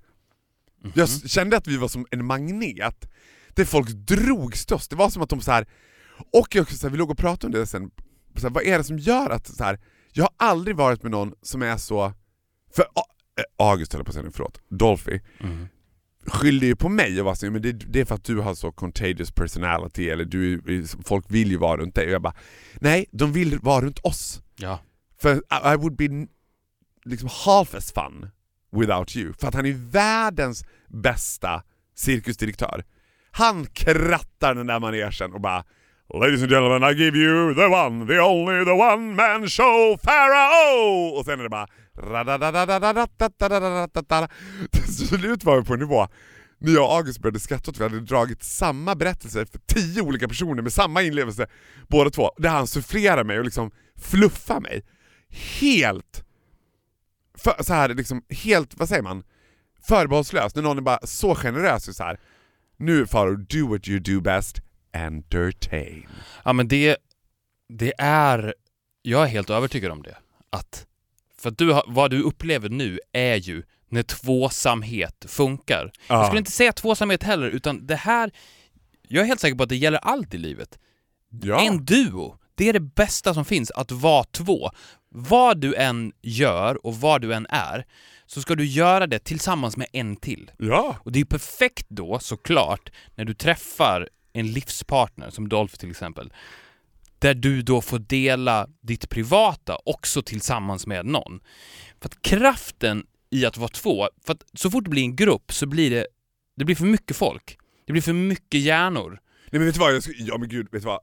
Jag 0.95 1.03
s- 1.03 1.31
kände 1.31 1.57
att 1.57 1.67
vi 1.67 1.77
var 1.77 1.87
som 1.87 2.05
en 2.11 2.25
magnet, 2.25 3.09
där 3.49 3.65
folk 3.65 3.89
drogs 3.89 4.65
till 4.65 4.75
oss. 4.75 4.87
Det 4.87 4.95
var 4.95 5.09
som 5.09 5.21
att 5.21 5.29
de 5.29 5.41
så 5.41 5.51
här 5.51 5.67
och 6.33 6.55
jag, 6.55 6.71
så 6.71 6.87
här, 6.87 6.91
vi 6.91 6.97
låg 6.97 7.11
och 7.11 7.17
pratade 7.17 7.45
om 7.47 7.51
det 7.61 7.67
sen, 7.67 7.91
så 8.37 8.41
här, 8.47 8.49
vad 8.53 8.63
är 8.63 8.77
det 8.77 8.83
som 8.83 8.99
gör 8.99 9.29
att 9.29 9.47
så 9.47 9.63
här, 9.63 9.79
jag 10.13 10.23
har 10.23 10.31
aldrig 10.47 10.75
varit 10.75 11.03
med 11.03 11.11
någon 11.11 11.33
som 11.41 11.61
är 11.61 11.77
så, 11.77 12.13
för 12.75 12.85
August 13.57 13.93
höll 13.93 14.03
på 14.03 14.09
att 14.09 14.15
säga 14.15 14.31
förlåt, 14.33 14.61
Dolphy, 14.69 15.19
skyllde 16.25 16.65
ju 16.65 16.75
på 16.75 16.89
mig 16.89 17.19
och 17.19 17.25
var 17.25 17.35
så, 17.35 17.51
men 17.51 17.61
det, 17.61 17.71
det 17.71 17.99
är 17.99 18.05
för 18.05 18.15
att 18.15 18.23
du 18.23 18.39
har 18.39 18.55
så 18.55 18.71
contagious 18.71 19.31
personality, 19.31 20.09
eller 20.09 20.25
du, 20.25 20.61
folk 21.05 21.25
vill 21.27 21.51
ju 21.51 21.57
vara 21.57 21.77
runt 21.77 21.95
dig. 21.95 22.05
Och 22.05 22.11
jag 22.11 22.21
bara, 22.21 22.35
nej, 22.73 23.05
de 23.11 23.33
vill 23.33 23.59
vara 23.59 23.85
runt 23.85 23.99
oss. 23.99 24.41
Ja. 24.55 24.79
För 25.21 25.35
I, 25.35 25.73
I 25.73 25.77
would 25.77 25.95
be 25.95 26.27
liksom 27.05 27.29
half 27.45 27.75
as 27.75 27.91
fun 27.91 28.29
without 28.71 29.15
you. 29.15 29.33
För 29.33 29.47
att 29.47 29.53
han 29.53 29.65
är 29.65 29.91
världens 29.91 30.65
bästa 30.87 31.63
cirkusdirektör. 31.95 32.83
Han 33.31 33.65
krattar 33.65 34.55
den 34.55 34.67
där 34.67 34.79
manegen 34.79 35.33
och 35.33 35.41
bara 35.41 35.63
Ladies 36.15 36.41
and 36.41 36.49
gentlemen, 36.51 36.83
I 36.83 36.93
give 36.93 37.15
you 37.15 37.55
the 37.55 37.67
one, 37.67 38.05
the 38.05 38.19
only, 38.19 38.63
the 38.65 38.75
one 38.75 39.15
man 39.15 39.47
show, 39.47 39.97
Pharaoh! 39.97 41.17
Och 41.17 41.25
sen 41.25 41.39
är 41.39 41.43
det 41.43 41.49
bara... 41.49 41.67
Till 44.71 45.07
slut 45.07 45.43
var 45.43 45.57
vi 45.57 45.65
på 45.65 45.73
en 45.73 45.79
nivå 45.79 46.07
när 46.59 46.73
jag 46.73 46.83
och 46.85 46.95
August 46.95 47.19
började 47.19 47.39
skratta 47.39 47.71
åt 47.71 47.79
vi 47.79 47.83
hade 47.83 47.99
dragit 47.99 48.43
samma 48.43 48.95
berättelse 48.95 49.45
för 49.45 49.59
tio 49.59 50.01
olika 50.01 50.27
personer 50.27 50.61
med 50.61 50.73
samma 50.73 51.01
inlevelse 51.01 51.47
båda 51.87 52.09
två, 52.09 52.31
där 52.37 52.49
han 52.49 52.67
sufflerar 52.67 53.23
mig 53.23 53.39
och 53.39 53.45
liksom 53.45 53.71
fluffar 53.97 54.59
mig. 54.59 54.85
Helt... 55.59 56.23
För, 57.37 57.63
så 57.63 57.73
här, 57.73 57.89
liksom, 57.89 58.23
helt, 58.29 58.77
vad 58.77 58.89
säger 58.89 59.03
man? 59.03 59.23
Förbehållslöst, 59.87 60.55
när 60.55 60.63
någon 60.63 60.77
är 60.77 60.81
bara 60.81 60.99
så 61.03 61.35
generös 61.35 61.87
och 61.87 61.95
så 61.95 62.03
här. 62.03 62.19
Nu 62.77 63.07
Farao, 63.07 63.35
do 63.35 63.67
what 63.67 63.87
you 63.87 63.99
do 63.99 64.21
best, 64.21 64.61
entertain. 64.93 66.07
Ja 66.45 66.53
men 66.53 66.67
det, 66.67 66.97
det 67.69 67.93
är, 67.97 68.53
jag 69.01 69.23
är 69.23 69.27
helt 69.27 69.49
övertygad 69.49 69.91
om 69.91 70.03
det. 70.03 70.17
Att, 70.49 70.85
för 71.37 71.49
att 71.49 71.57
du 71.57 71.81
vad 71.87 72.11
du 72.11 72.21
upplever 72.21 72.69
nu 72.69 72.99
är 73.11 73.35
ju 73.35 73.63
när 73.89 74.03
tvåsamhet 74.03 75.25
funkar. 75.27 75.91
Jag 76.07 76.17
Ja. 76.19 76.25
skulle 76.25 76.39
inte 76.39 76.51
säga 76.51 76.73
tvåsamhet 76.73 77.23
heller, 77.23 77.47
utan 77.47 77.87
det 77.87 77.95
här, 77.95 78.31
jag 79.07 79.23
är 79.23 79.27
helt 79.27 79.39
säker 79.39 79.55
på 79.55 79.63
att 79.63 79.69
det 79.69 79.75
gäller 79.75 79.97
allt 79.99 80.33
i 80.33 80.37
livet. 80.37 80.79
Ja. 81.41 81.61
En 81.61 81.85
duo, 81.85 82.37
det 82.55 82.69
är 82.69 82.73
det 82.73 82.79
bästa 82.79 83.33
som 83.33 83.45
finns, 83.45 83.71
att 83.71 83.91
vara 83.91 84.23
två. 84.23 84.71
Vad 85.09 85.57
du 85.61 85.75
än 85.75 86.11
gör 86.21 86.85
och 86.85 86.95
vad 86.97 87.21
du 87.21 87.33
än 87.33 87.47
är, 87.49 87.85
så 88.25 88.41
ska 88.41 88.55
du 88.55 88.65
göra 88.65 89.07
det 89.07 89.19
tillsammans 89.19 89.77
med 89.77 89.87
en 89.93 90.15
till. 90.15 90.51
ja. 90.57 90.95
Och 90.99 91.11
det 91.11 91.17
är 91.17 91.21
ju 91.21 91.25
perfekt 91.25 91.85
då, 91.89 92.19
såklart, 92.19 92.89
när 93.15 93.25
du 93.25 93.33
träffar 93.33 94.09
en 94.33 94.47
livspartner, 94.47 95.29
som 95.29 95.49
Dolph 95.49 95.75
till 95.75 95.89
exempel, 95.91 96.33
där 97.19 97.33
du 97.33 97.61
då 97.61 97.81
får 97.81 97.99
dela 97.99 98.67
ditt 98.81 99.09
privata 99.09 99.77
också 99.85 100.21
tillsammans 100.21 100.87
med 100.87 101.05
någon. 101.05 101.39
För 102.01 102.09
att 102.09 102.21
kraften 102.21 103.05
i 103.29 103.45
att 103.45 103.57
vara 103.57 103.69
två, 103.69 104.09
för 104.25 104.33
att 104.33 104.43
så 104.53 104.71
fort 104.71 104.83
det 104.83 104.89
blir 104.89 105.03
en 105.03 105.15
grupp 105.15 105.53
så 105.53 105.65
blir 105.65 105.89
det, 105.89 106.07
det 106.55 106.65
blir 106.65 106.75
för 106.75 106.85
mycket 106.85 107.17
folk. 107.17 107.57
Det 107.85 107.91
blir 107.91 108.01
för 108.01 108.13
mycket 108.13 108.61
hjärnor. 108.61 109.09
Nej 109.09 109.59
men 109.59 109.65
vet 109.65 109.73
du 109.73 109.79
vad, 109.79 109.95
jag 109.95 110.03
skulle, 110.03 110.23
ja 110.23 110.37
men 110.37 110.49
gud, 110.49 110.67
vet 110.71 110.81
du 110.81 110.87
vad? 110.87 110.99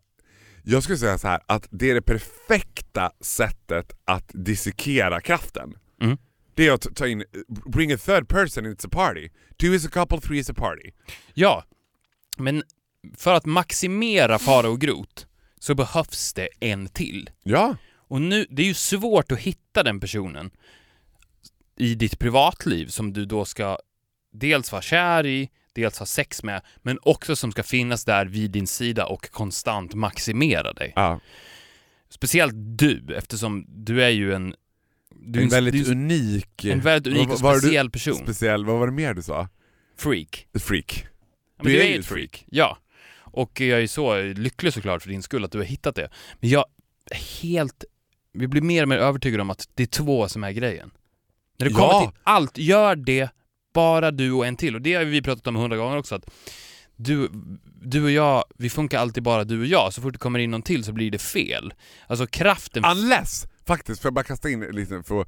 Jag 0.63 0.83
skulle 0.83 0.99
säga 0.99 1.19
så 1.19 1.29
här 1.29 1.41
att 1.47 1.69
det 1.71 1.91
är 1.91 1.95
det 1.95 2.03
perfekta 2.03 3.13
sättet 3.21 3.93
att 4.05 4.31
dissekera 4.35 5.21
kraften. 5.21 5.75
Mm. 6.01 6.19
Det 6.55 6.67
är 6.67 6.73
att 6.73 6.97
ta 6.97 7.07
in, 7.07 7.25
bring 7.49 7.93
a 7.93 7.99
third 8.05 8.29
person 8.29 8.67
it's 8.67 8.87
a 8.87 8.89
party. 8.93 9.29
Two 9.59 9.67
is 9.67 9.87
a 9.87 9.91
couple, 9.93 10.21
three 10.21 10.39
is 10.39 10.51
a 10.51 10.55
party. 10.55 10.91
Ja, 11.35 11.65
men 12.37 12.63
för 13.17 13.35
att 13.35 13.47
maximera 13.47 14.39
fara 14.39 14.69
och 14.69 14.81
grot 14.81 15.27
så 15.59 15.75
behövs 15.75 16.33
det 16.33 16.49
en 16.61 16.89
till. 16.89 17.31
Ja. 17.43 17.77
Och 17.95 18.23
nu, 18.23 18.47
det 18.51 18.63
är 18.63 18.67
ju 18.67 18.75
svårt 18.75 19.33
att 19.33 19.39
hitta 19.39 19.83
den 19.83 20.01
personen 20.01 20.51
i 21.77 21.95
ditt 21.95 22.19
privatliv 22.19 22.87
som 22.87 23.13
du 23.13 23.25
då 23.25 23.45
ska 23.45 23.79
dels 24.33 24.73
vara 24.73 24.83
kär 24.83 25.27
i, 25.27 25.51
dels 25.73 25.99
ha 25.99 26.07
sex 26.07 26.43
med, 26.43 26.63
men 26.77 26.99
också 27.03 27.37
som 27.37 27.53
ska 27.53 27.63
finnas 27.63 28.05
där 28.05 28.27
vid 28.27 28.51
din 28.51 28.67
sida 28.67 29.07
och 29.07 29.31
konstant 29.31 29.95
maximera 29.95 30.73
dig. 30.73 30.93
ja. 30.97 31.21
Speciellt 32.13 32.53
du, 32.57 33.15
eftersom 33.17 33.65
du 33.69 34.03
är 34.05 34.09
ju 34.09 34.35
en... 34.35 34.55
Du 35.23 35.39
är 35.39 35.43
En 35.43 35.49
väldigt 35.49 35.85
du 35.85 35.91
unik... 35.93 36.65
en 36.65 36.81
väldigt 36.81 37.15
unik 37.15 37.29
och 37.31 37.41
var 37.41 37.55
du- 37.55 37.61
speciell 37.61 37.91
person. 37.91 38.15
Speciell, 38.17 38.65
vad 38.65 38.79
var 38.79 38.87
det 38.87 38.93
mer 38.93 39.15
du 39.15 39.23
sa? 39.23 39.49
freak. 39.97 40.47
Freak. 40.55 41.07
Ja, 41.57 41.63
men 41.65 41.73
Du 41.73 41.79
är 41.79 41.85
är 41.85 41.89
ju 41.89 41.95
ett 41.95 42.01
ett 42.01 42.07
freak. 42.07 42.45
Ja. 42.51 42.79
Och 43.33 43.61
jag 43.61 43.83
är 43.83 43.87
så 43.87 44.23
lycklig 44.23 44.73
såklart 44.73 45.03
för 45.03 45.11
din 45.11 45.23
skull 45.23 45.45
att 45.45 45.53
du 45.53 45.59
har 45.59 45.65
hittat 45.65 45.95
det. 45.95 46.11
Men 46.41 46.51
jag 46.51 46.65
är 47.11 47.43
helt... 47.43 47.85
Vi 48.33 48.47
blir 48.49 48.63
mer 48.63 48.83
och 48.83 48.89
mer 48.89 48.99
övertygade 48.99 49.43
om 49.43 49.51
att 49.51 49.69
det 49.75 49.83
är 49.83 49.87
två 49.87 50.29
som 50.29 50.45
är 50.45 50.51
grejen. 50.53 50.91
När 51.59 51.67
det 51.67 51.73
kommer 51.73 51.87
Ja. 51.89 52.01
till 52.11 52.21
allt, 52.23 52.59
gör 52.59 52.97
det 52.97 53.29
bara 53.75 54.11
du 54.11 54.33
och 54.33 54.47
en 54.47 54.57
till. 54.57 54.75
Och 54.75 54.83
det 54.83 54.95
har 54.95 55.05
vi 55.05 55.23
pratat 55.23 55.47
om 55.47 55.57
hundra 55.57 55.77
gånger 55.77 55.97
också. 55.97 56.15
Att 56.15 56.31
du, 56.97 57.31
du 57.83 58.05
och 58.05 58.11
jag, 58.11 58.45
vi 58.59 58.71
funkar 58.71 58.99
alltid 58.99 59.23
bara 59.23 59.45
du 59.45 59.61
och 59.61 59.67
jag. 59.67 59.93
Så 59.93 60.03
fort 60.03 60.13
det 60.13 60.19
kommer 60.19 60.39
in 60.39 60.51
någon 60.51 60.63
till 60.63 60.85
så 60.85 60.93
blir 60.93 61.11
det 61.11 61.19
fel. 61.19 61.75
Alltså 62.07 62.27
kraften... 62.27 62.85
Unless, 62.85 63.47
faktiskt, 63.67 64.03
får 64.03 64.07
jag 64.09 64.15
bara 64.15 64.25
kasta 64.25 64.51
in 64.51 64.61
lite 64.61 65.03
för 65.03 65.27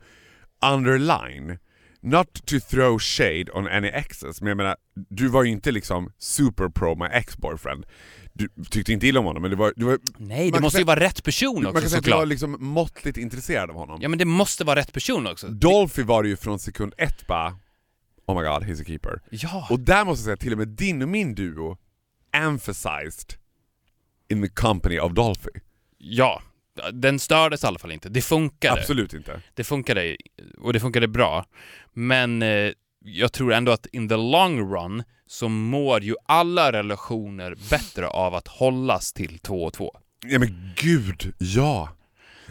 underline, 0.72 1.58
not 2.02 2.46
to 2.46 2.60
throw 2.60 2.98
shade 2.98 3.44
on 3.52 3.68
any 3.68 3.88
exes, 3.88 4.40
men 4.40 4.48
jag 4.48 4.56
menar, 4.56 4.76
du 5.08 5.28
var 5.28 5.42
ju 5.44 5.50
inte 5.50 5.70
liksom 5.70 6.12
super 6.18 6.68
pro 6.68 6.94
my 6.94 7.06
ex-boyfriend. 7.06 7.86
Du 8.34 8.48
tyckte 8.70 8.92
inte 8.92 9.06
illa 9.06 9.20
om 9.20 9.26
honom, 9.26 9.42
men 9.42 9.50
det 9.50 9.56
var... 9.56 9.72
Det 9.76 9.84
var 9.84 9.98
Nej, 10.16 10.46
det 10.46 10.52
man 10.52 10.62
måste 10.62 10.78
ju 10.78 10.84
säga- 10.84 10.86
vara 10.86 11.00
rätt 11.00 11.22
person 11.24 11.54
man 11.62 11.66
också 11.66 11.80
kan 11.80 11.90
säga 11.90 11.98
att 11.98 12.04
du 12.04 12.10
var 12.10 12.26
liksom 12.26 12.56
måttligt 12.60 13.18
intresserad 13.18 13.70
av 13.70 13.76
honom. 13.76 13.98
Ja 14.02 14.08
men 14.08 14.18
det 14.18 14.24
måste 14.24 14.64
vara 14.64 14.80
rätt 14.80 14.92
person 14.92 15.26
också. 15.26 15.48
Dolphy 15.48 16.02
var 16.02 16.22
det 16.22 16.28
ju 16.28 16.36
från 16.36 16.58
sekund 16.58 16.94
ett 16.98 17.26
bara, 17.26 17.56
oh 18.26 18.36
my 18.40 18.48
god, 18.48 18.62
he's 18.62 18.80
a 18.80 18.84
keeper. 18.86 19.20
Ja. 19.30 19.66
Och 19.70 19.80
där 19.80 20.04
måste 20.04 20.20
jag 20.20 20.24
säga, 20.24 20.36
till 20.36 20.52
och 20.52 20.58
med 20.58 20.68
din 20.68 21.02
och 21.02 21.08
min 21.08 21.34
duo 21.34 21.78
emphasized 22.34 23.34
in 24.28 24.42
the 24.42 24.48
company 24.48 24.98
of 24.98 25.12
Dolphy. 25.12 25.50
Ja. 25.98 26.42
Den 26.92 27.18
stördes 27.18 27.64
i 27.64 27.66
alla 27.66 27.78
fall 27.78 27.92
inte. 27.92 28.08
Det 28.08 28.22
funkade. 28.22 28.80
Absolut 28.80 29.14
inte. 29.14 29.42
Det 29.54 29.64
funkade, 29.64 30.16
och 30.58 30.72
det 30.72 30.80
funkade 30.80 31.08
bra. 31.08 31.46
Men 31.92 32.42
eh, 32.42 32.72
jag 33.04 33.32
tror 33.32 33.52
ändå 33.52 33.72
att 33.72 33.87
in 33.87 34.08
the 34.08 34.16
long 34.16 34.74
run 34.74 35.02
så 35.26 35.48
mår 35.48 36.02
ju 36.02 36.14
alla 36.26 36.72
relationer 36.72 37.54
bättre 37.70 38.06
av 38.06 38.35
att 38.35 38.48
hållas 38.48 39.12
till 39.12 39.38
två 39.38 39.64
och 39.64 39.72
två. 39.72 39.98
Ja 40.26 40.38
men 40.38 40.72
gud, 40.76 41.35
ja! 41.38 41.96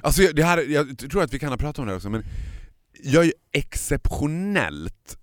Alltså 0.04 0.22
det 0.34 0.44
här, 0.44 0.58
jag 0.58 0.98
tror 0.98 1.24
att 1.24 1.34
vi 1.34 1.40
kan 1.40 1.50
ha 1.50 1.58
pratat 1.58 1.80
om 1.80 1.88
det 1.88 1.96
också, 1.96 2.10
men 2.10 2.24
jag 3.04 3.26
är 3.26 3.34
exceptionellt, 3.52 5.18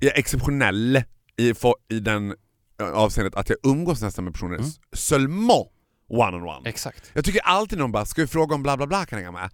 jag 0.00 0.14
är 0.14 0.18
exceptionell 0.18 1.02
i, 1.36 1.52
i 1.88 2.00
den 2.00 2.34
eh, 2.80 2.86
avseendet 2.86 3.34
att 3.34 3.48
jag 3.48 3.58
umgås 3.62 4.02
nästan 4.02 4.24
med 4.24 4.32
personer 4.32 4.54
mm. 4.54 4.70
seulement 4.92 5.68
one-on-one. 6.08 6.68
Exakt. 6.68 7.10
Jag 7.14 7.24
tycker 7.24 7.40
alltid 7.40 7.78
någon 7.78 7.92
bara, 7.92 8.04
ska 8.04 8.20
vi 8.20 8.26
fråga 8.26 8.54
om 8.54 8.62
bla 8.62 8.76
bla 8.76 8.86
bla 8.86 9.06
kan 9.06 9.22
jag 9.22 9.32
med? 9.32 9.50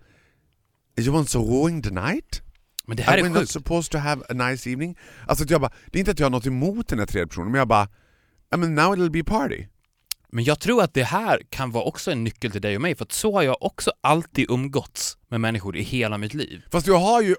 You 0.99 1.13
want 1.13 1.31
so 1.31 1.39
ruin 1.39 1.83
the 1.83 1.91
night? 1.91 2.43
Men 2.87 2.97
det 2.97 3.03
här 3.03 3.13
Are 3.13 3.23
we 3.23 3.29
är 3.29 3.31
not 3.31 3.39
sjukt. 3.39 3.51
supposed 3.53 3.93
to 3.93 3.99
have 3.99 4.23
a 4.29 4.33
nice 4.49 4.71
evening? 4.71 4.99
Alltså 5.27 5.45
att 5.45 5.51
jag 5.51 5.61
bara, 5.61 5.73
det 5.87 5.99
är 5.99 6.01
inte 6.01 6.11
att 6.11 6.19
jag 6.19 6.27
har 6.27 6.31
något 6.31 6.47
emot 6.47 6.89
den 6.89 6.99
här 6.99 7.07
tredje 7.07 7.27
personen, 7.27 7.51
men 7.51 7.59
jag 7.59 7.69
bara, 7.69 7.89
I 8.55 8.57
mean 8.57 8.75
now 8.75 8.95
it'll 8.95 9.11
be 9.11 9.25
party. 9.25 9.67
Men 10.33 10.45
jag 10.45 10.61
tror 10.61 10.83
att 10.83 10.95
det 10.95 11.05
här 11.05 11.43
kan 11.51 11.71
vara 11.71 11.85
också 11.85 12.11
en 12.11 12.25
nyckel 12.25 12.51
till 12.51 12.61
dig 12.61 12.77
och 12.77 12.83
mig, 12.83 12.95
för 12.95 13.05
att 13.05 13.13
så 13.13 13.33
har 13.33 13.43
jag 13.43 13.63
också 13.63 13.93
alltid 14.01 14.51
umgåtts 14.51 15.19
med 15.29 15.41
människor 15.41 15.77
i 15.77 15.83
hela 15.83 16.19
mitt 16.19 16.35
liv. 16.35 16.63
Fast 16.73 16.87
jag 16.87 16.99
har 16.99 17.23
ju, 17.23 17.37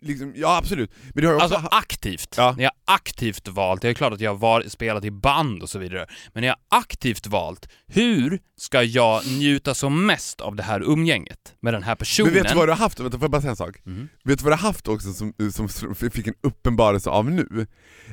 liksom, 0.00 0.32
ja 0.36 0.56
absolut, 0.56 0.90
men 1.14 1.24
har 1.24 1.40
Alltså 1.40 1.68
aktivt. 1.70 2.34
Ja. 2.36 2.54
När 2.56 2.64
jag 2.64 2.72
aktivt 2.84 3.48
valt, 3.48 3.82
det 3.82 3.88
är 3.88 3.94
klart 3.94 4.12
att 4.12 4.20
jag 4.20 4.34
har 4.34 4.68
spelat 4.68 5.04
i 5.04 5.10
band 5.10 5.62
och 5.62 5.70
så 5.70 5.78
vidare, 5.78 6.06
men 6.32 6.40
när 6.40 6.48
jag 6.48 6.56
aktivt 6.68 7.26
valt, 7.26 7.68
hur 7.86 8.40
ska 8.56 8.82
jag 8.82 9.26
njuta 9.26 9.74
som 9.74 10.06
mest 10.06 10.40
av 10.40 10.56
det 10.56 10.62
här 10.62 10.80
umgänget 10.80 11.54
med 11.60 11.74
den 11.74 11.82
här 11.82 11.94
personen? 11.94 12.32
Men 12.32 12.42
vet 12.42 12.52
du 12.52 12.58
vad 12.58 12.68
du 12.68 12.72
har 12.72 12.78
haft, 12.78 13.00
vänta 13.00 13.18
får 13.18 13.24
jag 13.24 13.30
bara 13.30 13.40
säga 13.40 13.50
en 13.50 13.56
sak? 13.56 13.80
Mhm. 13.84 14.08
Vet 14.24 14.38
du 14.38 14.44
vad 14.44 14.52
du 14.52 14.56
har 14.56 14.68
haft 14.68 14.88
också 14.88 15.12
som, 15.12 15.32
som, 15.52 15.94
fick 15.94 16.26
en 16.26 16.34
uppenbarelse 16.40 17.10
av 17.10 17.30
nu? 17.30 17.66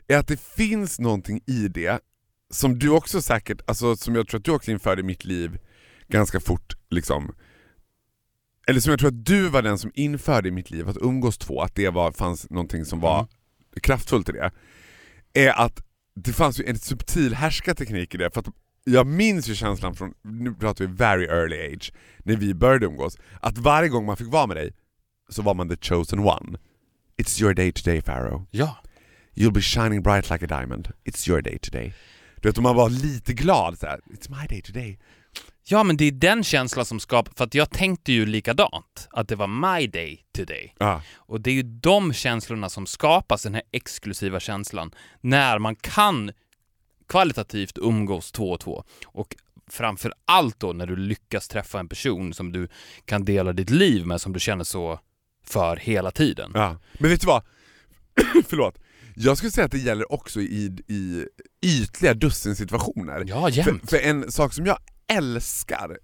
Är 0.08 0.18
att 0.18 0.28
det 0.28 0.42
finns 0.42 1.00
någonting 1.00 1.42
i 1.48 1.68
det 1.68 2.00
som 2.54 2.80
du 2.80 2.90
också 2.90 3.22
säkert, 3.22 3.62
alltså 3.68 3.96
som 3.96 4.16
jag 4.16 4.28
tror 4.28 4.40
att 4.40 4.46
du 4.46 4.52
också 4.52 4.72
införde 4.72 5.02
i 5.02 5.04
mitt 5.04 5.26
liv 5.26 5.58
ganska 6.08 6.40
fort 6.40 6.74
liksom 6.90 7.36
eller 8.68 8.80
som 8.80 8.90
jag 8.90 9.00
tror 9.00 9.08
att 9.10 9.26
du 9.26 9.50
var 9.50 9.62
den 9.62 9.78
som 9.78 9.92
införde 9.94 10.48
i 10.48 10.52
mitt 10.52 10.72
liv, 10.72 10.90
att 10.90 10.98
umgås 11.02 11.38
två, 11.38 11.62
att 11.62 11.76
det 11.76 11.90
var, 11.90 12.12
fanns 12.12 12.50
någonting 12.50 12.86
som 12.86 13.00
var 13.00 13.20
Mm. 13.20 13.28
kraftfullt 13.82 14.30
i 14.30 14.32
det, 14.32 14.52
är 15.34 15.50
att 15.66 15.82
det 16.16 16.34
fanns 16.34 16.60
ju 16.60 16.66
en 16.66 16.80
subtil 16.80 17.34
härskarteknik 17.36 18.16
i 18.16 18.18
det. 18.18 18.32
För 18.34 18.40
att 18.40 18.48
jag 18.84 19.08
minns 19.08 19.48
ju 19.48 19.56
känslan 19.56 19.96
från, 19.96 20.14
nu 20.24 20.54
pratar 20.54 20.86
vi 20.86 20.94
very 20.94 21.26
early 21.26 21.74
age, 21.74 21.94
när 22.24 22.36
vi 22.36 22.54
började 22.54 22.86
umgås, 22.86 23.18
att 23.42 23.58
varje 23.58 23.90
gång 23.90 24.06
man 24.06 24.18
fick 24.18 24.28
vara 24.28 24.48
med 24.48 24.58
dig 24.58 24.74
så 25.30 25.42
var 25.42 25.54
man 25.54 25.70
the 25.70 25.78
chosen 25.82 26.20
one. 26.20 26.58
It's 27.18 27.42
your 27.42 27.54
day 27.54 27.72
today 27.72 28.02
Pharaoh. 28.02 28.44
Ja. 28.52 28.78
You'll 29.36 29.54
be 29.54 29.62
shining 29.62 30.02
bright 30.04 30.30
like 30.30 30.46
a 30.46 30.48
diamond. 30.60 30.88
It's 31.06 31.30
your 31.30 31.42
day 31.42 31.58
today. 31.60 31.94
Du 32.42 32.50
vet, 32.50 32.58
man 32.60 32.76
var 32.76 32.90
lite 32.90 33.34
glad 33.34 33.80
så 33.80 33.86
här, 33.86 34.00
It's 34.14 34.30
my 34.42 34.48
day 34.48 34.62
today. 34.62 35.00
Ja, 35.68 35.84
men 35.84 35.98
det 35.98 36.06
är 36.06 36.12
den 36.12 36.44
känslan 36.44 36.86
som 36.86 37.00
skapar, 37.00 37.34
för 37.38 37.44
att 37.44 37.54
jag 37.56 37.70
tänkte 37.70 38.12
ju 38.12 38.26
likadant, 38.26 39.08
att 39.12 39.28
det 39.28 39.36
var 39.36 39.48
my 39.78 39.88
day 39.88 40.26
today. 40.36 40.74
Ja. 40.80 41.02
Och 41.16 41.42
det 41.42 41.50
är 41.50 41.54
ju 41.54 41.64
de 41.64 42.14
känslorna 42.14 42.70
som 42.70 42.86
skapas, 42.86 43.44
den 43.44 43.54
här 43.54 43.64
exklusiva 43.72 44.40
känslan, 44.40 44.92
när 45.22 45.60
man 45.60 45.76
kan 45.76 46.32
kvalitativt 47.08 47.78
umgås 47.78 48.32
två 48.32 48.52
och 48.52 48.60
två. 48.60 48.84
Och 49.06 49.36
framför 49.68 50.14
allt 50.26 50.60
då 50.60 50.74
när 50.74 50.88
du 50.88 50.96
lyckas 50.96 51.48
träffa 51.48 51.80
en 51.80 51.90
person 51.90 52.34
som 52.34 52.52
du 52.52 52.68
kan 53.06 53.26
dela 53.26 53.54
ditt 53.54 53.70
liv 53.70 54.06
med, 54.06 54.22
som 54.22 54.34
du 54.34 54.40
känner 54.40 54.64
så 54.64 55.00
för 55.46 55.76
hela 55.76 56.12
tiden. 56.12 56.52
Ja. 56.54 56.78
Men 56.94 57.10
vet 57.10 57.22
du 57.22 57.28
vad? 57.28 57.44
Förlåt. 58.48 58.80
Jag 59.16 59.38
skulle 59.38 59.52
säga 59.52 59.66
att 59.66 59.72
det 59.72 59.78
gäller 59.78 60.12
också 60.12 60.42
i, 60.42 60.78
i 60.88 61.26
ytliga 61.62 62.14
dussinsituationer. 62.14 63.24
Ja, 63.28 63.42
För, 63.42 63.50
jämt. 63.50 63.90
för 63.90 63.98
en 63.98 64.32
sak 64.32 64.54
som 64.54 64.66
jag 64.66 64.78
älskar, 65.08 65.98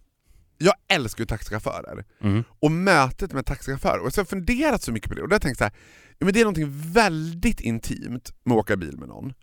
jag 0.57 0.73
älskar 0.87 1.21
ju 1.21 1.25
taxichaufförer. 1.25 2.05
Mm. 2.21 2.43
Och 2.59 2.71
mötet 2.71 3.33
med 3.33 3.45
taxichaufförer. 3.45 3.99
Och 3.99 4.13
så 4.13 4.19
har 4.19 4.23
jag 4.23 4.29
funderat 4.29 4.81
så 4.81 4.91
mycket 4.91 5.09
på 5.09 5.15
det 5.15 5.21
och 5.21 5.29
då 5.29 5.33
har 5.33 5.35
jag 5.35 5.41
tänkt 5.41 5.57
så 5.57 5.63
här, 5.63 5.73
men 6.19 6.33
det 6.33 6.39
är 6.39 6.43
någonting 6.43 6.91
väldigt 6.93 7.59
intimt 7.59 8.33
med 8.43 8.53
att 8.55 8.59
åka 8.59 8.77
bil 8.77 8.97
med 8.97 9.07
någon. 9.07 9.33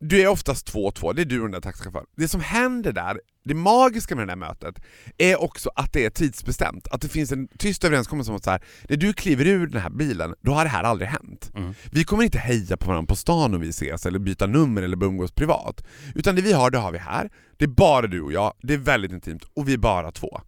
Du 0.00 0.20
är 0.20 0.28
oftast 0.28 0.66
två 0.66 0.86
och 0.86 0.94
två, 0.94 1.12
det 1.12 1.22
är 1.22 1.26
du 1.26 1.40
och 1.40 1.44
den 1.44 1.52
där 1.52 1.60
taxichauffören. 1.60 2.06
Det 2.16 2.28
som 2.28 2.40
händer 2.40 2.92
där, 2.92 3.20
det 3.44 3.54
magiska 3.54 4.16
med 4.16 4.26
det 4.26 4.30
där 4.30 4.36
mötet, 4.36 4.84
är 5.18 5.42
också 5.42 5.70
att 5.74 5.92
det 5.92 6.04
är 6.04 6.10
tidsbestämt. 6.10 6.88
Att 6.88 7.00
det 7.00 7.08
finns 7.08 7.32
en 7.32 7.48
tyst 7.58 7.84
överenskommelse 7.84 8.30
om 8.30 8.36
att 8.36 8.44
så 8.44 8.50
här, 8.50 8.62
när 8.88 8.96
du 8.96 9.12
kliver 9.12 9.46
ur 9.46 9.66
den 9.66 9.82
här 9.82 9.90
bilen, 9.90 10.34
då 10.40 10.52
har 10.52 10.64
det 10.64 10.70
här 10.70 10.82
aldrig 10.82 11.08
hänt. 11.08 11.50
Mm. 11.54 11.74
Vi 11.92 12.04
kommer 12.04 12.24
inte 12.24 12.38
heja 12.38 12.76
på 12.76 12.86
varandra 12.86 13.06
på 13.06 13.16
stan 13.16 13.54
om 13.54 13.60
vi 13.60 13.68
ses, 13.68 14.06
eller 14.06 14.18
byta 14.18 14.46
nummer 14.46 14.82
eller 14.82 15.04
umgås 15.04 15.32
privat. 15.32 15.84
Utan 16.14 16.36
det 16.36 16.42
vi 16.42 16.52
har, 16.52 16.70
det 16.70 16.78
har 16.78 16.92
vi 16.92 16.98
här. 16.98 17.30
Det 17.56 17.64
är 17.64 17.68
bara 17.68 18.06
du 18.06 18.20
och 18.20 18.32
jag, 18.32 18.54
det 18.62 18.74
är 18.74 18.78
väldigt 18.78 19.12
intimt, 19.12 19.44
och 19.54 19.68
vi 19.68 19.72
är 19.72 19.78
bara 19.78 20.12
två. 20.12 20.40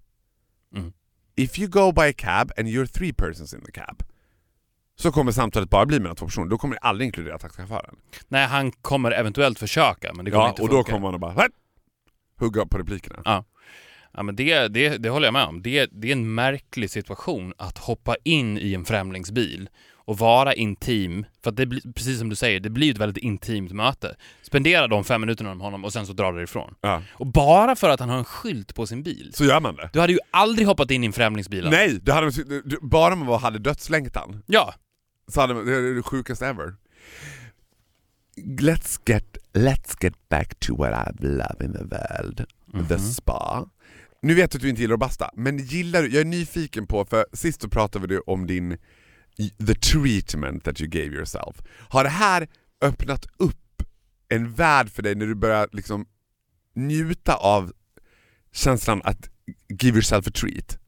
Mm. 0.76 0.92
If 1.36 1.58
you 1.58 1.68
go 1.68 1.92
by 1.92 2.02
a 2.02 2.12
cab 2.16 2.52
and 2.58 2.68
you're 2.68 2.86
three 2.86 3.12
persons 3.12 3.54
in 3.54 3.60
the 3.60 3.72
cab, 3.72 4.02
så 5.00 5.12
kommer 5.12 5.32
samtalet 5.32 5.70
bara 5.70 5.86
bli 5.86 6.00
mellan 6.00 6.16
två 6.16 6.26
personer, 6.26 6.46
då 6.50 6.58
kommer 6.58 6.74
det 6.74 6.80
aldrig 6.80 7.06
inkludera 7.06 7.38
taxichauffören. 7.38 7.94
Nej, 8.28 8.46
han 8.46 8.72
kommer 8.72 9.10
eventuellt 9.10 9.58
försöka, 9.58 10.12
men 10.14 10.24
det 10.24 10.30
kommer 10.30 10.44
Ja, 10.44 10.48
inte 10.50 10.62
och 10.62 10.68
då 10.68 10.74
funka. 10.74 10.90
kommer 10.92 11.02
man 11.06 11.14
att 11.14 11.20
bara 11.20 11.32
"Hä?" 11.32 11.48
hugga 12.40 12.66
på 12.66 12.78
replikerna. 12.78 13.22
Ja. 13.24 13.44
Ja, 14.12 14.22
men 14.22 14.36
det, 14.36 14.68
det, 14.68 14.88
det 14.98 15.08
håller 15.08 15.26
jag 15.26 15.32
med 15.32 15.44
om. 15.44 15.62
Det, 15.62 15.86
det 15.92 16.08
är 16.08 16.12
en 16.12 16.34
märklig 16.34 16.90
situation 16.90 17.52
att 17.58 17.78
hoppa 17.78 18.16
in 18.24 18.58
i 18.58 18.74
en 18.74 18.84
främlingsbil 18.84 19.68
och 19.94 20.18
vara 20.18 20.54
intim, 20.54 21.26
för 21.42 21.50
att 21.50 21.56
det 21.56 21.66
blir, 21.66 21.80
precis 21.94 22.18
som 22.18 22.28
du 22.28 22.36
säger, 22.36 22.60
det 22.60 22.70
blir 22.70 22.90
ett 22.92 22.98
väldigt 22.98 23.24
intimt 23.24 23.72
möte. 23.72 24.16
Spendera 24.42 24.86
de 24.88 25.04
fem 25.04 25.20
minuterna 25.20 25.54
med 25.54 25.64
honom 25.64 25.84
och 25.84 25.92
sen 25.92 26.06
så 26.06 26.12
drar 26.12 26.32
du 26.32 26.42
ifrån. 26.42 26.74
Ja. 26.80 27.02
Och 27.12 27.26
bara 27.26 27.76
för 27.76 27.88
att 27.88 28.00
han 28.00 28.08
har 28.08 28.18
en 28.18 28.24
skylt 28.24 28.74
på 28.74 28.86
sin 28.86 29.02
bil. 29.02 29.30
Så 29.34 29.44
gör 29.44 29.60
man 29.60 29.76
det. 29.76 29.90
Du 29.92 30.00
hade 30.00 30.12
ju 30.12 30.18
aldrig 30.30 30.66
hoppat 30.66 30.90
in 30.90 31.02
i 31.04 31.06
en 31.06 31.12
främlingsbil. 31.12 31.68
Nej, 31.70 31.98
det 32.02 32.12
hade, 32.12 32.30
du- 32.64 32.78
bara 32.82 33.14
man 33.14 33.40
hade 33.40 33.58
dödslängtan 33.58 34.42
Ja, 34.46 34.74
man, 35.36 35.66
det 35.66 35.74
är 35.74 35.94
det 35.94 36.02
sjukaste 36.02 36.46
ever. 36.46 36.74
Let's 38.36 39.00
get, 39.06 39.38
let's 39.52 39.96
get 40.00 40.28
back 40.28 40.60
to 40.60 40.76
what 40.76 40.92
I 40.92 41.26
love 41.26 41.64
in 41.64 41.72
the 41.72 41.84
world, 41.84 42.46
the 42.88 42.98
spa. 42.98 43.68
Nu 44.22 44.34
vet 44.34 44.54
jag 44.54 44.58
att 44.58 44.62
du 44.62 44.68
inte 44.68 44.82
gillar 44.82 44.94
att 44.94 45.00
basta, 45.00 45.30
men 45.34 45.58
gillar 45.58 46.02
du, 46.02 46.08
jag 46.08 46.20
är 46.20 46.24
nyfiken 46.24 46.86
på, 46.86 47.04
för 47.04 47.26
sist 47.32 47.62
så 47.62 47.68
pratade 47.68 48.06
vi 48.06 48.18
om 48.18 48.46
din 48.46 48.78
the 49.66 49.74
treatment 49.74 50.64
that 50.64 50.80
you 50.80 50.90
gave 50.90 51.06
yourself. 51.06 51.62
Har 51.88 52.04
det 52.04 52.10
här 52.10 52.48
öppnat 52.80 53.26
upp 53.36 53.82
en 54.28 54.52
värld 54.52 54.90
för 54.90 55.02
dig 55.02 55.14
när 55.14 55.26
du 55.26 55.34
börjar 55.34 55.68
liksom 55.72 56.06
njuta 56.74 57.34
av 57.34 57.72
känslan 58.52 59.02
att 59.04 59.30
give 59.68 59.96
yourself 59.96 60.26
a 60.26 60.30
treat? 60.34 60.80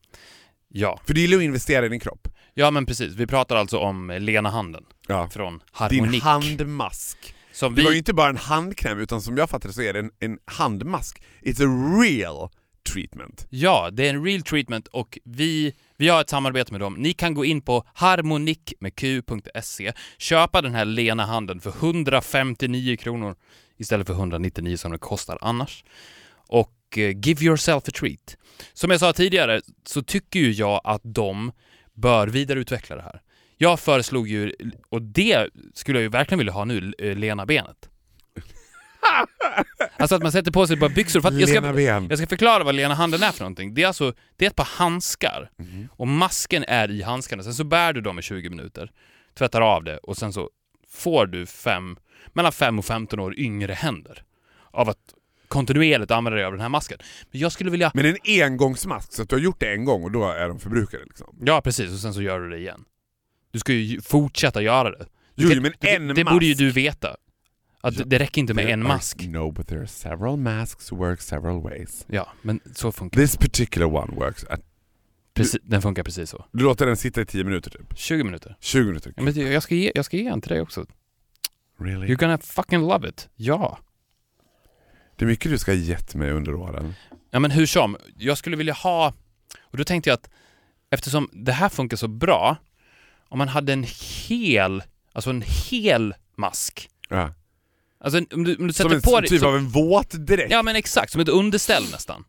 ja. 0.72 1.00
För 1.04 1.14
du 1.14 1.20
gillar 1.20 1.36
att 1.36 1.42
investera 1.42 1.86
i 1.86 1.88
din 1.88 2.00
kropp. 2.00 2.28
Ja 2.54 2.70
men 2.70 2.86
precis, 2.86 3.14
vi 3.14 3.26
pratar 3.26 3.56
alltså 3.56 3.78
om 3.78 4.16
Lena 4.20 4.50
Handen 4.50 4.84
Ja. 5.08 5.28
från 5.30 5.52
Din 5.58 5.62
Harmonik. 6.00 6.22
handmask. 6.22 7.34
som 7.52 7.74
Det 7.74 7.82
var 7.82 7.90
ju 7.90 7.94
vi, 7.94 7.98
inte 7.98 8.12
bara 8.14 8.28
en 8.30 8.36
handkräm 8.36 8.98
utan 8.98 9.22
som 9.22 9.36
jag 9.36 9.50
fattar 9.50 9.70
så 9.70 9.82
är 9.82 9.92
det 9.92 9.98
en, 9.98 10.10
en 10.20 10.38
handmask. 10.44 11.22
It's 11.42 11.62
a 11.62 12.00
real 12.02 12.48
treatment. 12.92 13.46
Ja, 13.50 13.90
det 13.92 14.06
är 14.08 14.10
en 14.14 14.24
real 14.24 14.42
treatment 14.42 14.88
och 14.88 15.18
vi, 15.24 15.74
vi 15.96 16.08
har 16.08 16.20
ett 16.20 16.30
samarbete 16.30 16.72
med 16.72 16.80
dem. 16.80 16.94
Ni 16.94 17.12
kan 17.12 17.34
gå 17.34 17.44
in 17.44 17.60
på 17.62 17.84
harmonikmedq.se, 17.94 19.92
köpa 20.18 20.62
den 20.62 20.74
här 20.74 20.84
lena 20.84 21.24
handen 21.26 21.60
för 21.60 21.70
159 21.70 22.96
kronor 22.96 23.36
istället 23.78 24.06
för 24.06 24.14
199 24.14 24.76
som 24.76 24.92
det 24.92 24.98
kostar 24.98 25.38
annars. 25.40 25.84
Och 26.48 26.98
eh, 26.98 27.10
give 27.26 27.44
yourself 27.44 27.88
a 27.88 27.90
treat. 27.94 28.36
Som 28.72 28.90
jag 28.90 29.00
sa 29.00 29.12
tidigare 29.12 29.60
så 29.86 30.02
tycker 30.02 30.40
ju 30.40 30.52
jag 30.52 30.80
att 30.84 31.00
de 31.04 31.52
bör 31.94 32.26
vidareutveckla 32.28 32.96
det 32.96 33.02
här. 33.02 33.20
Jag 33.56 33.80
föreslog 33.80 34.28
ju, 34.28 34.52
och 34.88 35.02
det 35.02 35.48
skulle 35.74 35.98
jag 35.98 36.02
ju 36.02 36.08
verkligen 36.08 36.38
vilja 36.38 36.52
ha 36.52 36.64
nu, 36.64 36.92
eh, 36.98 37.16
lena 37.16 37.46
benet. 37.46 37.88
Alltså 39.96 40.16
att 40.16 40.22
man 40.22 40.32
sätter 40.32 40.52
på 40.52 40.66
sig 40.66 40.74
ett 40.74 40.80
par 40.80 40.88
byxor. 40.88 41.20
För 41.20 41.28
att 41.28 41.34
jag, 41.40 41.48
ska, 41.48 41.60
jag 42.10 42.18
ska 42.18 42.26
förklara 42.26 42.64
vad 42.64 42.74
lena 42.74 42.94
handen 42.94 43.22
är 43.22 43.32
för 43.32 43.40
någonting. 43.40 43.74
Det 43.74 43.82
är 43.82 43.86
alltså 43.86 44.14
det 44.36 44.44
är 44.44 44.50
ett 44.50 44.56
par 44.56 44.64
handskar 44.78 45.50
Mhm. 45.58 45.88
och 45.92 46.08
masken 46.08 46.64
är 46.68 46.90
i 46.90 47.02
handskarna. 47.02 47.42
Sen 47.42 47.54
så 47.54 47.64
bär 47.64 47.92
du 47.92 48.00
dem 48.00 48.18
i 48.18 48.22
20 48.22 48.50
minuter, 48.50 48.90
tvättar 49.38 49.60
av 49.60 49.84
det 49.84 49.98
och 49.98 50.16
sen 50.16 50.32
så 50.32 50.50
får 50.88 51.26
du 51.26 51.46
fem, 51.46 51.96
mellan 52.32 52.52
5 52.52 52.78
och 52.78 52.84
15 52.84 53.20
år 53.20 53.38
yngre 53.38 53.72
händer 53.72 54.22
av 54.70 54.88
att 54.88 54.98
kontinuerligt 55.52 56.10
använda 56.10 56.36
dig 56.36 56.44
av 56.44 56.52
den 56.52 56.60
här 56.60 56.68
masken. 56.68 56.98
Men 57.30 57.40
jag 57.40 57.52
skulle 57.52 57.70
vilja... 57.70 57.90
Men 57.94 58.06
en 58.06 58.16
engångsmask, 58.42 59.12
så 59.12 59.22
att 59.22 59.28
du 59.28 59.34
har 59.36 59.40
gjort 59.40 59.60
det 59.60 59.72
en 59.72 59.84
gång 59.84 60.02
och 60.04 60.10
då 60.12 60.28
är 60.28 60.48
de 60.48 60.58
förbrukade 60.60 61.04
liksom. 61.04 61.36
Ja, 61.44 61.60
precis. 61.60 61.92
Och 61.92 61.98
sen 61.98 62.14
så 62.14 62.22
gör 62.22 62.40
du 62.40 62.50
det 62.50 62.58
igen. 62.58 62.84
Du 63.50 63.58
ska 63.58 63.72
ju 63.72 64.00
fortsätta 64.00 64.62
göra 64.62 64.90
det. 64.90 65.06
Jo, 65.34 65.48
Det- 65.48 65.60
men 65.60 65.72
det, 65.80 65.94
en 65.94 66.08
Det 66.08 66.24
mask. 66.24 66.34
borde 66.34 66.46
ju 66.46 66.54
du 66.54 66.70
veta. 66.70 67.16
Att 67.80 67.98
Ja, 67.98 68.04
det 68.04 68.18
räcker 68.18 68.40
inte 68.40 68.54
med 68.54 68.66
en 68.70 68.82
are- 68.82 68.88
mask. 68.88 69.26
No, 69.28 69.50
but 69.52 69.68
there 69.68 69.78
are 69.80 69.86
several 69.88 70.36
masks 70.36 70.92
work 70.92 71.20
several 71.20 71.60
ways. 71.62 72.04
Ja, 72.08 72.28
men 72.42 72.60
så 72.74 72.92
funkar 72.92 73.20
det. 73.20 73.26
This 73.26 73.36
particular 73.36 73.86
one 73.86 74.12
works 74.16 74.44
at... 74.44 74.60
Precis, 75.34 75.60
den 75.62 75.82
funkar 75.82 76.02
precis 76.02 76.30
så. 76.30 76.44
Du 76.52 76.64
låter 76.64 76.86
den 76.86 76.96
sitta 76.96 77.20
i 77.20 77.26
10 77.26 77.44
minuter 77.44 77.70
typ. 77.70 77.98
20 77.98 78.24
minuter. 78.24 78.56
20 78.60 78.84
minuter. 78.86 79.12
Ja, 79.16 79.22
men 79.22 79.52
jag 79.52 79.62
ska 79.62 79.74
ge, 79.74 79.92
jag 79.94 80.04
ska 80.04 80.16
ge 80.16 80.26
en 80.26 80.40
till 80.40 80.48
dig 80.52 80.60
också. 80.60 80.86
Really? 81.80 82.06
You're 82.06 82.20
gonna 82.20 82.38
fucking 82.38 82.80
love 82.80 83.08
it. 83.08 83.28
Ja. 83.36 83.78
Det 85.22 85.26
är 85.26 85.28
mycket 85.28 85.50
du 85.50 85.58
ska 85.58 85.70
ha 85.70 85.76
gett 85.76 86.14
mig 86.14 86.30
under 86.30 86.54
åren. 86.54 86.94
Ja 87.30 87.38
men 87.38 87.50
hur 87.50 87.66
som, 87.66 87.96
jag 88.16 88.38
skulle 88.38 88.56
vilja 88.56 88.72
ha... 88.72 89.14
Och 89.60 89.76
då 89.78 89.84
tänkte 89.84 90.10
jag 90.10 90.14
att 90.14 90.30
eftersom 90.90 91.28
det 91.32 91.52
här 91.52 91.68
funkar 91.68 91.96
så 91.96 92.08
bra, 92.08 92.56
om 93.28 93.38
man 93.38 93.48
hade 93.48 93.72
en 93.72 93.84
hel, 94.28 94.82
alltså 95.12 95.30
en 95.30 95.42
hel 95.70 96.14
mask. 96.36 96.88
Ja. 97.08 97.34
Alltså 98.00 98.18
om 98.34 98.44
du, 98.44 98.56
om 98.56 98.66
du 98.66 98.72
Som 98.72 98.84
sätter 98.84 98.96
en 98.96 99.02
på 99.02 99.20
dig... 99.20 99.28
typ 99.28 99.40
som- 99.40 99.48
av 99.48 99.56
en 99.56 99.68
våt 99.68 100.10
dräkt. 100.10 100.50
Ja 100.52 100.62
men 100.62 100.76
exakt, 100.76 101.12
som 101.12 101.20
ett 101.20 101.28
underställ 101.28 101.82
nästan. 101.92 102.24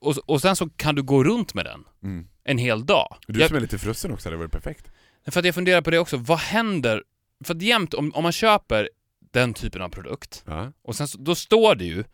Och, 0.00 0.16
och 0.18 0.40
sen 0.40 0.56
så 0.56 0.68
kan 0.68 0.94
du 0.94 1.02
gå 1.02 1.24
runt 1.24 1.54
med 1.54 1.64
den 1.64 1.84
Mm. 2.02 2.26
en 2.44 2.58
hel 2.58 2.86
dag. 2.86 3.16
Du 3.26 3.40
Jag, 3.40 3.48
som 3.48 3.56
är 3.56 3.60
lite 3.60 3.78
frusen 3.78 4.12
också, 4.12 4.30
det 4.30 4.36
vore 4.36 4.48
perfekt. 4.48 4.86
för 5.26 5.40
att 5.40 5.46
jag 5.46 5.54
funderar 5.54 5.80
på 5.82 5.90
det 5.90 5.98
också, 5.98 6.16
vad 6.16 6.38
händer? 6.38 7.02
För 7.44 7.54
att 7.54 7.62
jämt, 7.62 7.94
om, 7.94 8.14
om 8.14 8.22
man 8.22 8.32
köper 8.32 8.88
den 9.30 9.54
typen 9.54 9.82
av 9.82 9.88
produkt, 9.88 10.42
Ja. 10.46 10.72
och 10.82 10.96
sen 10.96 11.08
så, 11.08 11.18
då 11.18 11.34
står 11.34 11.74
det 11.74 11.84
ju, 11.84 12.04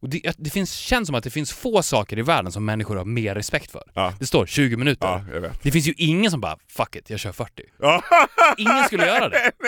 och 0.00 0.08
det, 0.08 0.34
det 0.38 0.50
finns, 0.50 0.72
känns 0.74 1.06
som 1.06 1.14
att 1.14 1.24
det 1.24 1.30
finns 1.30 1.52
få 1.52 1.82
saker 1.82 2.18
i 2.18 2.22
världen 2.22 2.52
som 2.52 2.64
människor 2.64 2.96
har 2.96 3.04
mer 3.04 3.34
respekt 3.34 3.70
för. 3.70 3.82
Ja. 3.94 4.14
Det 4.18 4.26
står 4.26 4.46
20 4.46 4.76
minuter. 4.76 5.06
Ja, 5.06 5.24
jag 5.34 5.40
vet. 5.40 5.62
Det 5.62 5.70
finns 5.70 5.86
ju 5.88 5.94
ingen 5.96 6.30
som 6.30 6.40
bara 6.40 6.58
'fuck 6.68 6.96
it, 6.96 7.10
jag 7.10 7.20
kör 7.20 7.32
40' 7.32 7.46
Ja. 7.80 8.02
Ingen 8.58 8.84
skulle 8.84 9.06
göra 9.06 9.28
det. 9.28 9.52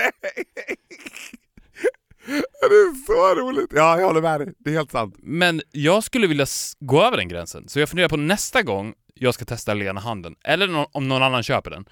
Det 2.26 2.74
är 2.74 3.06
så 3.06 3.40
roligt. 3.40 3.70
Ja, 3.74 3.98
jag 4.00 4.06
håller 4.06 4.22
med 4.22 4.40
dig. 4.40 4.52
Det 4.58 4.70
är 4.70 4.74
helt 4.74 4.90
sant. 4.90 5.14
Men 5.18 5.62
jag 5.70 6.04
skulle 6.04 6.26
vilja 6.26 6.46
gå 6.80 7.02
över 7.02 7.16
den 7.16 7.28
gränsen, 7.28 7.68
så 7.68 7.80
jag 7.80 7.88
funderar 7.88 8.08
på 8.08 8.16
nästa 8.16 8.62
gång 8.62 8.94
jag 9.14 9.34
ska 9.34 9.44
testa 9.44 9.74
Lena 9.74 10.00
handen, 10.00 10.34
eller 10.44 10.96
om 10.96 11.08
någon 11.08 11.22
annan 11.22 11.42
köper 11.42 11.70
den, 11.70 11.84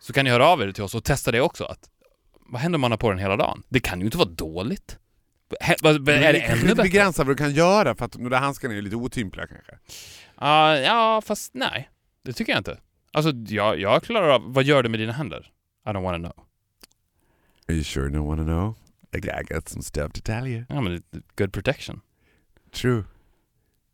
så 0.00 0.12
kan 0.12 0.24
ni 0.24 0.30
höra 0.30 0.46
av 0.48 0.62
er 0.62 0.72
till 0.72 0.82
oss 0.82 0.94
och 0.94 1.04
testa 1.04 1.30
det 1.32 1.40
också. 1.40 1.64
Att, 1.64 1.78
vad 2.48 2.60
händer 2.60 2.76
om 2.76 2.80
man 2.80 2.90
har 2.90 2.98
på 2.98 3.10
den 3.10 3.18
hela 3.18 3.36
dagen? 3.36 3.62
Det 3.68 3.80
kan 3.80 3.98
ju 4.00 4.04
inte 4.04 4.18
vara 4.18 4.28
dåligt. 4.28 4.98
Vad- 5.82 6.08
är 6.08 6.32
det 6.32 6.40
ännu 6.40 6.62
bättre? 6.68 6.82
begränsat 6.82 7.26
vad 7.26 7.36
du 7.36 7.38
kan 7.44 7.52
göra 7.52 7.94
för 7.94 8.04
att 8.04 8.12
de 8.12 8.28
där 8.28 8.38
handskarna 8.38 8.74
är 8.74 8.82
lite 8.82 8.96
otympliga 8.96 9.46
kanske. 9.46 9.72
Ja, 10.40 10.78
ja, 10.78 11.22
fast 11.26 11.54
nej. 11.54 11.88
Det 12.24 12.32
tycker 12.32 12.52
jag 12.52 12.60
inte. 12.60 12.78
Alltså, 13.12 13.32
jag, 13.54 13.80
jag 13.80 14.02
klarar 14.02 14.28
av... 14.28 14.52
Vad 14.52 14.64
gör 14.64 14.82
du 14.82 14.88
med 14.88 15.00
dina 15.00 15.12
händer? 15.12 15.52
I 15.86 15.88
don't 15.88 16.02
wanna 16.02 16.18
know. 16.18 16.44
Are 17.68 17.74
you 17.74 17.84
sure 17.84 18.06
you 18.08 18.16
don't 18.16 18.26
wanna 18.26 18.42
know? 18.44 18.74
I 19.12 19.20
got 19.54 19.68
some 19.68 19.82
stuff 19.82 20.12
to 20.12 20.20
tell 20.24 20.46
you. 20.46 20.64
Ja, 20.68 20.80
men 20.80 21.02
good 21.36 21.52
protection. 21.52 22.00
True. 22.72 23.04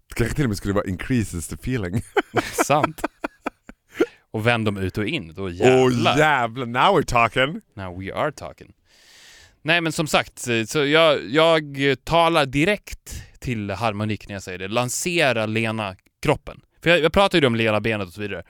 Det 0.08 0.14
kanske 0.14 0.34
till 0.36 0.44
och 0.44 0.48
med 0.48 0.56
skulle 0.56 0.74
vara 0.74 0.84
increases 0.84 1.48
the 1.48 1.54
feeling. 1.54 2.02
Sant. 2.64 3.02
Och 4.34 4.46
vänd 4.46 4.64
dem 4.64 4.76
ut 4.76 4.98
och 4.98 5.06
in, 5.06 5.34
då 5.34 5.50
jävlar. 5.50 6.18
jävlar, 6.18 6.66
now 6.66 6.98
we're 6.98 7.04
talking! 7.04 7.60
Now 7.74 8.00
we 8.00 8.14
are 8.14 8.32
talking. 8.32 8.72
Nej 9.62 9.80
men 9.80 9.92
som 9.92 10.06
sagt, 10.06 10.48
eh, 10.48 10.64
så 10.64 10.84
jag, 10.84 11.30
jag 11.30 11.64
talar 12.04 12.46
direkt 12.46 13.22
till 13.38 13.70
harmonik 13.70 14.28
när 14.28 14.34
jag 14.34 14.42
säger 14.42 14.58
det. 14.58 14.68
Lansera 14.68 15.46
lena 15.46 15.96
kroppen. 16.22 16.60
För 16.82 16.90
jag, 16.90 17.00
jag 17.00 17.12
pratar 17.12 17.40
ju 17.40 17.46
om 17.46 17.54
lena 17.54 17.80
benet 17.80 18.06
och 18.06 18.12
så 18.12 18.20
vidare. 18.20 18.42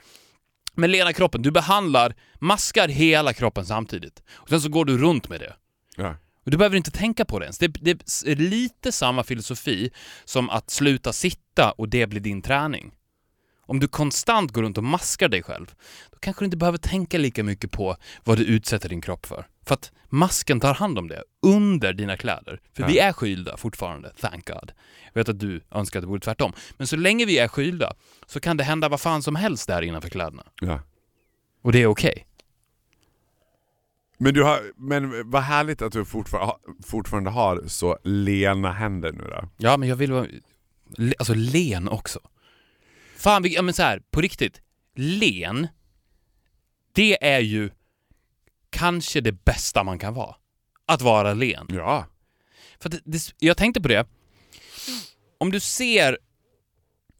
Men 0.73 0.91
lena 0.91 1.13
kroppen, 1.13 1.41
du 1.41 1.51
behandlar, 1.51 2.15
maskar 2.39 2.87
hela 2.87 3.33
kroppen 3.33 3.65
samtidigt. 3.65 4.23
Och 4.33 4.49
sen 4.49 4.61
så 4.61 4.69
går 4.69 4.85
du 4.85 4.97
runt 4.97 5.29
med 5.29 5.39
det. 5.39 5.53
Ja. 5.97 6.15
Och 6.45 6.51
du 6.51 6.57
behöver 6.57 6.77
inte 6.77 6.91
tänka 6.91 7.25
på 7.25 7.39
det 7.39 7.45
ens. 7.45 7.57
Det, 7.57 7.67
det 7.67 7.91
är 8.25 8.35
lite 8.35 8.91
samma 8.91 9.23
filosofi 9.23 9.91
som 10.25 10.49
att 10.49 10.69
sluta 10.69 11.13
sitta 11.13 11.71
och 11.71 11.89
det 11.89 12.07
blir 12.07 12.21
din 12.21 12.41
träning. 12.41 12.91
Om 13.67 13.79
du 13.79 13.87
konstant 13.87 14.51
går 14.51 14.61
runt 14.63 14.77
och 14.77 14.83
maskar 14.83 15.29
dig 15.29 15.43
själv, 15.43 15.73
då 16.11 16.17
kanske 16.19 16.41
du 16.41 16.45
inte 16.45 16.57
behöver 16.57 16.77
tänka 16.77 17.17
lika 17.17 17.43
mycket 17.43 17.71
på 17.71 17.97
vad 18.23 18.37
du 18.37 18.43
utsätter 18.45 18.89
din 18.89 19.01
kropp 19.01 19.25
för. 19.25 19.47
För 19.65 19.73
att 19.73 19.91
masken 20.09 20.59
tar 20.59 20.73
hand 20.73 20.99
om 20.99 21.07
det 21.07 21.23
under 21.41 21.93
dina 21.93 22.17
kläder. 22.17 22.59
För 22.73 22.83
Ja. 22.83 22.87
vi 22.87 22.99
är 22.99 23.13
skylda 23.13 23.57
fortfarande, 23.57 24.13
thank 24.21 24.47
God. 24.47 24.71
Jag 25.13 25.19
vet 25.21 25.29
att 25.29 25.39
du 25.39 25.61
önskar 25.71 25.99
att 25.99 26.03
det 26.03 26.07
vore 26.07 26.19
tvärtom. 26.19 26.53
Men 26.77 26.87
så 26.87 26.95
länge 26.95 27.25
vi 27.25 27.37
är 27.39 27.47
skylda 27.47 27.93
så 28.25 28.39
kan 28.39 28.57
det 28.57 28.63
hända 28.63 28.89
vad 28.89 29.01
fan 29.01 29.21
som 29.23 29.35
helst 29.35 29.67
där 29.67 29.81
innanför 29.81 30.09
kläderna. 30.09 30.43
Ja. 30.61 30.79
Och 31.61 31.71
det 31.71 31.81
är 31.81 31.87
okej. 31.87 32.25
Men, 34.17 34.33
du 34.33 34.43
har, 34.43 34.59
men 34.77 35.29
vad 35.31 35.41
härligt 35.41 35.81
att 35.81 35.91
du 35.93 36.05
fortfarande, 36.05 36.45
ha- 36.51 36.59
fortfarande 36.85 37.29
har 37.29 37.63
så 37.67 37.97
lena 38.03 38.71
händer 38.71 39.11
nu 39.11 39.23
då. 39.23 39.49
Ja, 39.57 39.77
men 39.77 39.89
jag 39.89 39.95
vill 39.95 40.11
vara... 40.11 40.27
Alltså 41.19 41.33
len 41.33 41.89
också. 41.89 42.19
Fan, 43.25 43.43
vi, 43.43 43.55
ja 43.55 43.61
men 43.61 43.73
så 43.73 43.83
här, 43.83 44.01
på 44.11 44.21
riktigt. 44.21 44.61
Len, 44.95 45.67
det 46.93 47.25
är 47.35 47.39
ju 47.39 47.69
kanske 48.69 49.21
det 49.21 49.31
bästa 49.45 49.83
man 49.83 49.99
kan 49.99 50.13
vara. 50.13 50.35
Att 50.85 51.01
vara 51.01 51.33
len. 51.33 51.67
Ja. 51.69 52.07
För 52.79 52.89
det, 52.89 52.99
det, 53.05 53.33
jag 53.39 53.57
tänkte 53.57 53.81
på 53.81 53.87
det. 53.87 54.07
Om 55.37 55.51
du 55.51 55.59
ser 55.59 56.17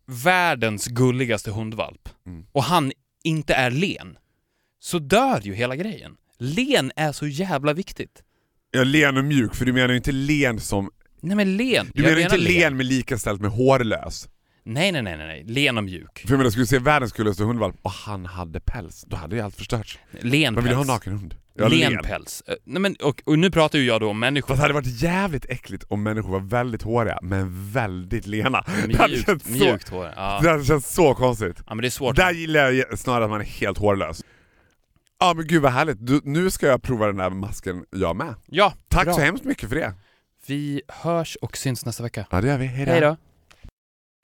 världens 0.06 0.88
gulligaste 0.88 1.52
hundvalp 1.52 2.10
Mm. 2.26 2.46
och 2.52 2.64
han 2.64 2.92
inte 3.24 3.54
är 3.54 3.72
len, 3.72 4.18
så 4.80 5.00
dör 5.00 5.42
ju 5.42 5.54
hela 5.54 5.76
grejen. 5.76 6.18
Len 6.38 6.92
är 6.96 7.12
så 7.12 7.28
jävla 7.28 7.74
viktigt. 7.74 8.24
ja. 8.72 8.84
Len 8.84 9.18
och 9.18 9.26
mjuk, 9.26 9.56
för 9.56 9.66
du 9.66 9.74
menar 9.74 9.90
ju 9.90 9.98
inte 9.98 10.12
len 10.12 10.60
som... 10.60 10.92
Nej 11.22 11.36
men 11.36 11.58
len. 11.58 11.92
Du 11.94 12.04
Jag 12.04 12.10
menar 12.10 12.22
inte 12.22 12.38
len 12.38 12.78
med 12.78 12.86
lika 12.86 13.18
ställt 13.18 13.42
med 13.42 13.52
hårlös? 13.52 14.30
Nej, 14.68 14.92
nej, 14.92 15.02
nej, 15.02 15.18
nej. 15.18 15.44
Len 15.48 15.78
och 15.78 15.84
mjuk. 15.84 16.20
För 16.26 16.30
jag 16.34 16.38
menar, 16.38 16.50
skulle 16.50 16.64
du 16.64 16.68
se 16.68 16.80
världens 16.80 17.14
gulligaste 17.14 17.44
hundvalp 17.44 17.76
och 17.82 17.92
han 17.92 18.26
hade 18.26 18.60
päls, 18.60 19.06
då 19.08 19.16
hade 19.18 19.36
ju 19.36 19.42
allt 19.42 19.56
förstörts. 19.56 20.00
Len 20.22 20.54
Man 20.54 20.64
vill 20.64 20.72
ju 20.72 20.76
ha 20.76 20.82
en 20.82 20.88
päls. 20.88 20.98
naken 20.98 21.14
hund. 21.14 21.36
Ja, 21.58 21.68
len 21.68 21.92
len. 21.94 22.04
päls. 22.04 22.44
Eh, 22.48 22.54
Nej, 22.64 22.82
men, 22.82 22.96
och, 23.04 23.22
och 23.26 23.40
nu 23.40 23.52
pratar 23.52 23.80
ju 23.80 23.86
jag 23.86 24.02
då 24.02 24.10
om 24.10 24.20
människor. 24.20 24.48
Fast 24.48 24.58
det 24.58 24.62
hade 24.62 24.74
varit 24.74 25.02
jävligt 25.02 25.46
äckligt 25.50 25.84
om 25.88 26.04
människor 26.04 26.30
var 26.32 26.40
väldigt 26.40 26.82
håriga, 26.82 27.20
men 27.22 27.72
väldigt 27.72 28.28
lena. 28.28 28.64
Det 28.88 28.98
hade 28.98 29.14
Mjukt, 29.14 29.26
känts 29.28 29.46
så, 29.46 29.52
mjukt 29.52 29.90
hår. 29.90 30.12
Ja. 30.16 30.40
det 30.44 30.50
hade 30.50 30.64
känts 30.66 30.94
så 30.94 31.14
konstigt. 31.16 31.58
ja, 31.68 31.76
men 31.76 31.82
det 31.82 31.88
är 31.88 31.90
svårt. 31.90 32.16
Där 32.16 32.32
gillar 32.32 32.72
jag 32.72 33.00
snarare 33.00 33.24
att 33.24 33.30
man 33.30 33.42
är 33.42 33.46
helt 33.46 33.78
hårlös. 33.78 34.22
Ja 35.20 35.34
men 35.36 35.48
gud 35.48 35.62
vad 35.62 35.72
härligt, 35.72 35.98
du, 36.08 36.22
nu 36.24 36.50
ska 36.50 36.68
jag 36.68 36.82
prova 36.82 37.08
den 37.08 37.18
där 37.18 37.30
masken 37.30 37.86
jag 37.92 38.16
med. 38.16 38.36
Ja, 38.46 38.74
Tack 38.90 39.06
bra. 39.06 39.14
så 39.14 39.22
hemskt 39.22 39.44
mycket 39.46 39.70
för 39.70 39.76
det. 39.76 39.94
Vi 40.48 40.82
hörs 40.88 41.36
och 41.42 41.58
syns 41.58 41.86
nästa 41.86 42.04
vecka. 42.04 42.26
Ja 42.32 42.42
det 42.42 42.48
gör 42.48 42.58
vi, 42.58 42.66
hejdå. 42.66 42.92
Hej 42.92 43.02
då. 43.02 43.18